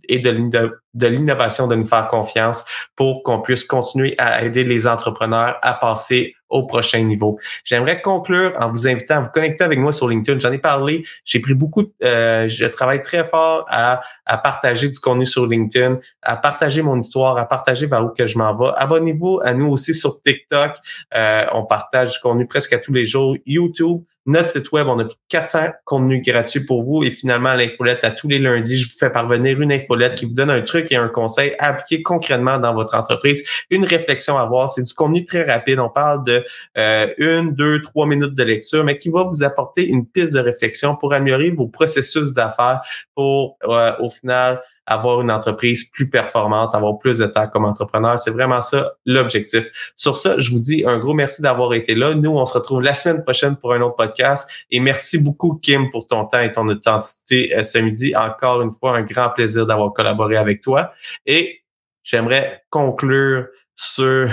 et 0.09 0.19
de 0.19 1.07
l'innovation 1.07 1.67
de 1.67 1.75
nous 1.75 1.85
faire 1.85 2.07
confiance 2.07 2.65
pour 2.95 3.23
qu'on 3.23 3.41
puisse 3.41 3.63
continuer 3.63 4.15
à 4.17 4.43
aider 4.43 4.63
les 4.63 4.87
entrepreneurs 4.87 5.57
à 5.61 5.73
passer 5.73 6.35
au 6.49 6.63
prochain 6.63 7.01
niveau. 7.01 7.39
J'aimerais 7.63 8.01
conclure 8.01 8.53
en 8.59 8.69
vous 8.69 8.87
invitant 8.87 9.17
à 9.17 9.19
vous 9.21 9.31
connecter 9.31 9.63
avec 9.63 9.79
moi 9.79 9.91
sur 9.91 10.07
LinkedIn. 10.07 10.39
J'en 10.39 10.51
ai 10.51 10.57
parlé. 10.57 11.03
J'ai 11.23 11.39
pris 11.39 11.53
beaucoup. 11.53 11.83
Euh, 12.03 12.47
je 12.47 12.65
travaille 12.65 13.01
très 13.01 13.23
fort 13.25 13.65
à, 13.67 14.01
à 14.25 14.37
partager 14.37 14.89
du 14.89 14.99
contenu 14.99 15.25
sur 15.25 15.47
LinkedIn, 15.47 15.99
à 16.21 16.37
partager 16.37 16.81
mon 16.81 16.97
histoire, 16.97 17.37
à 17.37 17.45
partager 17.45 17.87
vers 17.87 18.05
où 18.05 18.09
que 18.09 18.25
je 18.25 18.37
m'en 18.37 18.55
vais. 18.55 18.71
Abonnez-vous 18.77 19.41
à 19.43 19.53
nous 19.53 19.67
aussi 19.67 19.93
sur 19.93 20.21
TikTok. 20.21 20.77
Euh, 21.15 21.45
on 21.53 21.65
partage 21.65 22.13
du 22.13 22.19
contenu 22.19 22.47
presque 22.47 22.73
à 22.73 22.79
tous 22.79 22.93
les 22.93 23.05
jours. 23.05 23.35
YouTube 23.45 24.03
notre 24.25 24.47
site 24.47 24.71
web, 24.71 24.87
on 24.87 24.97
a 24.97 25.03
plus 25.03 25.13
de 25.13 25.19
400 25.29 25.59
contenus 25.83 26.25
gratuits 26.25 26.65
pour 26.65 26.83
vous 26.83 27.03
et 27.03 27.11
finalement 27.11 27.53
l'infolette 27.53 28.03
à 28.03 28.11
tous 28.11 28.27
les 28.27 28.39
lundis, 28.39 28.77
je 28.77 28.87
vous 28.87 28.97
fais 28.97 29.11
parvenir 29.11 29.61
une 29.61 29.71
infolette 29.71 30.15
qui 30.15 30.25
vous 30.25 30.33
donne 30.33 30.49
un 30.49 30.61
truc 30.61 30.91
et 30.91 30.95
un 30.95 31.09
conseil 31.09 31.53
à 31.59 31.69
appliquer 31.69 32.01
concrètement 32.01 32.57
dans 32.57 32.73
votre 32.73 32.95
entreprise, 32.95 33.47
une 33.69 33.85
réflexion 33.85 34.37
à 34.37 34.41
avoir. 34.41 34.69
C'est 34.69 34.83
du 34.83 34.93
contenu 34.93 35.25
très 35.25 35.43
rapide. 35.43 35.79
On 35.79 35.89
parle 35.89 36.23
de 36.23 36.43
euh, 36.77 37.07
une, 37.17 37.53
deux, 37.53 37.81
trois 37.81 38.07
minutes 38.07 38.33
de 38.33 38.43
lecture, 38.43 38.83
mais 38.83 38.97
qui 38.97 39.09
va 39.09 39.23
vous 39.23 39.43
apporter 39.43 39.87
une 39.87 40.07
piste 40.07 40.33
de 40.33 40.39
réflexion 40.39 40.95
pour 40.95 41.13
améliorer 41.13 41.51
vos 41.51 41.67
processus 41.67 42.33
d'affaires 42.33 42.81
pour 43.13 43.57
euh, 43.65 43.91
au 43.99 44.09
final 44.09 44.61
avoir 44.85 45.21
une 45.21 45.31
entreprise 45.31 45.85
plus 45.85 46.09
performante, 46.09 46.75
avoir 46.75 46.97
plus 46.99 47.19
de 47.19 47.25
temps 47.25 47.47
comme 47.47 47.65
entrepreneur. 47.65 48.17
C'est 48.19 48.31
vraiment 48.31 48.61
ça 48.61 48.93
l'objectif. 49.05 49.93
Sur 49.95 50.15
ça, 50.15 50.37
je 50.37 50.51
vous 50.51 50.59
dis 50.59 50.83
un 50.85 50.97
gros 50.97 51.13
merci 51.13 51.41
d'avoir 51.41 51.73
été 51.73 51.95
là. 51.95 52.13
Nous, 52.13 52.29
on 52.29 52.45
se 52.45 52.53
retrouve 52.53 52.81
la 52.81 52.93
semaine 52.93 53.23
prochaine 53.23 53.55
pour 53.55 53.73
un 53.73 53.81
autre 53.81 53.95
podcast. 53.95 54.49
Et 54.69 54.79
merci 54.79 55.17
beaucoup, 55.17 55.59
Kim, 55.61 55.89
pour 55.89 56.07
ton 56.07 56.25
temps 56.25 56.39
et 56.39 56.51
ton 56.51 56.67
authenticité 56.67 57.55
euh, 57.55 57.63
ce 57.63 57.77
midi. 57.79 58.15
Encore 58.15 58.61
une 58.61 58.71
fois, 58.71 58.97
un 58.97 59.01
grand 59.01 59.29
plaisir 59.29 59.65
d'avoir 59.65 59.93
collaboré 59.93 60.37
avec 60.37 60.61
toi. 60.61 60.93
Et 61.25 61.61
j'aimerais 62.03 62.63
conclure 62.69 63.47
sur 63.75 64.29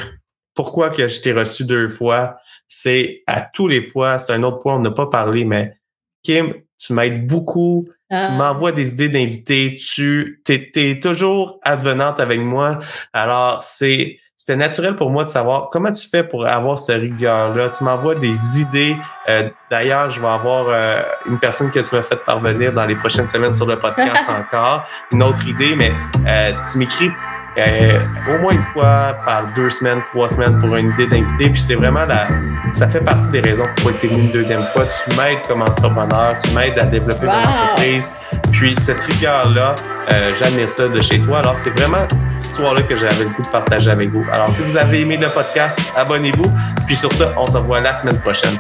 pourquoi 0.55 0.91
que 0.91 1.09
je 1.09 1.21
t'ai 1.21 1.33
reçu 1.33 1.65
deux 1.65 1.89
fois. 1.89 2.37
C'est 2.69 3.23
à 3.27 3.41
tous 3.41 3.69
les 3.69 3.83
fois, 3.83 4.19
c'est 4.19 4.33
un 4.33 4.43
autre 4.43 4.61
point, 4.61 4.77
on 4.77 4.81
n'a 4.81 4.91
pas 4.91 5.07
parlé, 5.07 5.45
mais 5.45 5.75
Kim, 6.23 6.55
tu 6.85 6.93
m'aides 6.93 7.27
beaucoup, 7.27 7.85
tu 8.11 8.17
ah. 8.17 8.31
m'envoies 8.31 8.73
des 8.73 8.93
idées 8.93 9.09
d'invités, 9.09 9.77
tu 9.77 10.43
es, 10.49 11.01
toujours 11.01 11.61
advenante 11.65 12.21
avec 12.21 12.41
moi. 12.41 12.79
Alors, 13.13 13.63
c'est 13.63 14.17
c'était 14.37 14.57
naturel 14.57 14.97
pour 14.97 15.09
moi 15.09 15.23
de 15.23 15.29
savoir 15.29 15.69
comment 15.71 15.93
tu 15.93 16.09
fais 16.09 16.25
pour 16.25 16.45
avoir 16.49 16.77
cette 16.77 17.01
rigueur-là. 17.01 17.69
Tu 17.69 17.85
m'envoies 17.85 18.17
des 18.17 18.61
idées. 18.61 18.97
Euh, 19.29 19.49
d'ailleurs, 19.71 20.11
je 20.11 20.21
vais 20.21 20.27
avoir 20.27 20.67
euh, 20.69 21.01
une 21.27 21.39
personne 21.39 21.71
que 21.71 21.79
tu 21.79 21.95
m'as 21.95 22.03
fait 22.03 22.19
parvenir 22.25 22.73
dans 22.73 22.85
les 22.85 22.97
prochaines 22.97 23.29
semaines 23.29 23.55
sur 23.55 23.67
le 23.67 23.79
podcast 23.79 24.29
encore, 24.29 24.85
une 25.13 25.23
autre 25.23 25.47
idée, 25.47 25.77
mais 25.77 25.93
euh, 26.27 26.53
tu 26.69 26.79
m'écris 26.79 27.13
euh, 27.59 28.01
au 28.29 28.39
moins 28.39 28.53
une 28.53 28.63
fois 28.63 29.17
par 29.25 29.47
deux 29.55 29.71
semaines, 29.71 30.03
trois 30.07 30.29
semaines 30.29 30.59
pour 30.61 30.75
une 30.77 30.91
idée 30.93 31.07
d'invité. 31.07 31.51
Puis 31.51 31.61
c'est 31.61 31.75
vraiment 31.75 32.05
la, 32.07 32.29
ça 32.73 32.89
fait 32.89 33.01
partie 33.01 33.29
des 33.29 33.41
raisons 33.41 33.65
pourquoi 33.77 33.93
tu 34.01 34.07
es 34.07 34.09
venu 34.09 34.23
une 34.23 34.33
deuxième 34.33 34.65
fois. 34.67 34.87
Tu 34.87 35.17
m'aides 35.17 35.47
comme 35.47 35.63
entrepreneur, 35.63 36.35
tu 36.43 36.51
m'aides 36.53 36.79
à 36.79 36.85
développer 36.85 37.27
mon 37.27 37.33
entreprise. 37.33 38.11
Puis 38.53 38.75
cette 38.77 39.03
rigueur-là, 39.03 39.75
euh, 40.13 40.33
j'admire 40.39 40.71
ça 40.71 40.89
de 40.89 41.01
chez 41.01 41.21
toi. 41.21 41.41
Alors 41.41 41.57
c'est 41.57 41.71
vraiment 41.71 42.07
cette 42.17 42.41
histoire-là 42.41 42.83
que 42.83 42.97
j'avais 42.97 43.25
le 43.25 43.31
goût 43.31 43.43
de 43.43 43.49
partager 43.49 43.91
avec 43.91 44.11
vous. 44.11 44.25
Alors 44.33 44.51
si 44.51 44.63
vous 44.63 44.77
avez 44.77 45.01
aimé 45.01 45.17
le 45.17 45.29
podcast, 45.29 45.81
abonnez-vous. 45.97 46.51
Puis 46.87 46.97
sur 46.97 47.13
ça, 47.13 47.33
on 47.37 47.47
se 47.47 47.57
revoit 47.57 47.81
la 47.81 47.93
semaine 47.93 48.19
prochaine. 48.19 48.57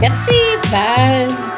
Merci, 0.00 0.34
bye. 0.70 1.57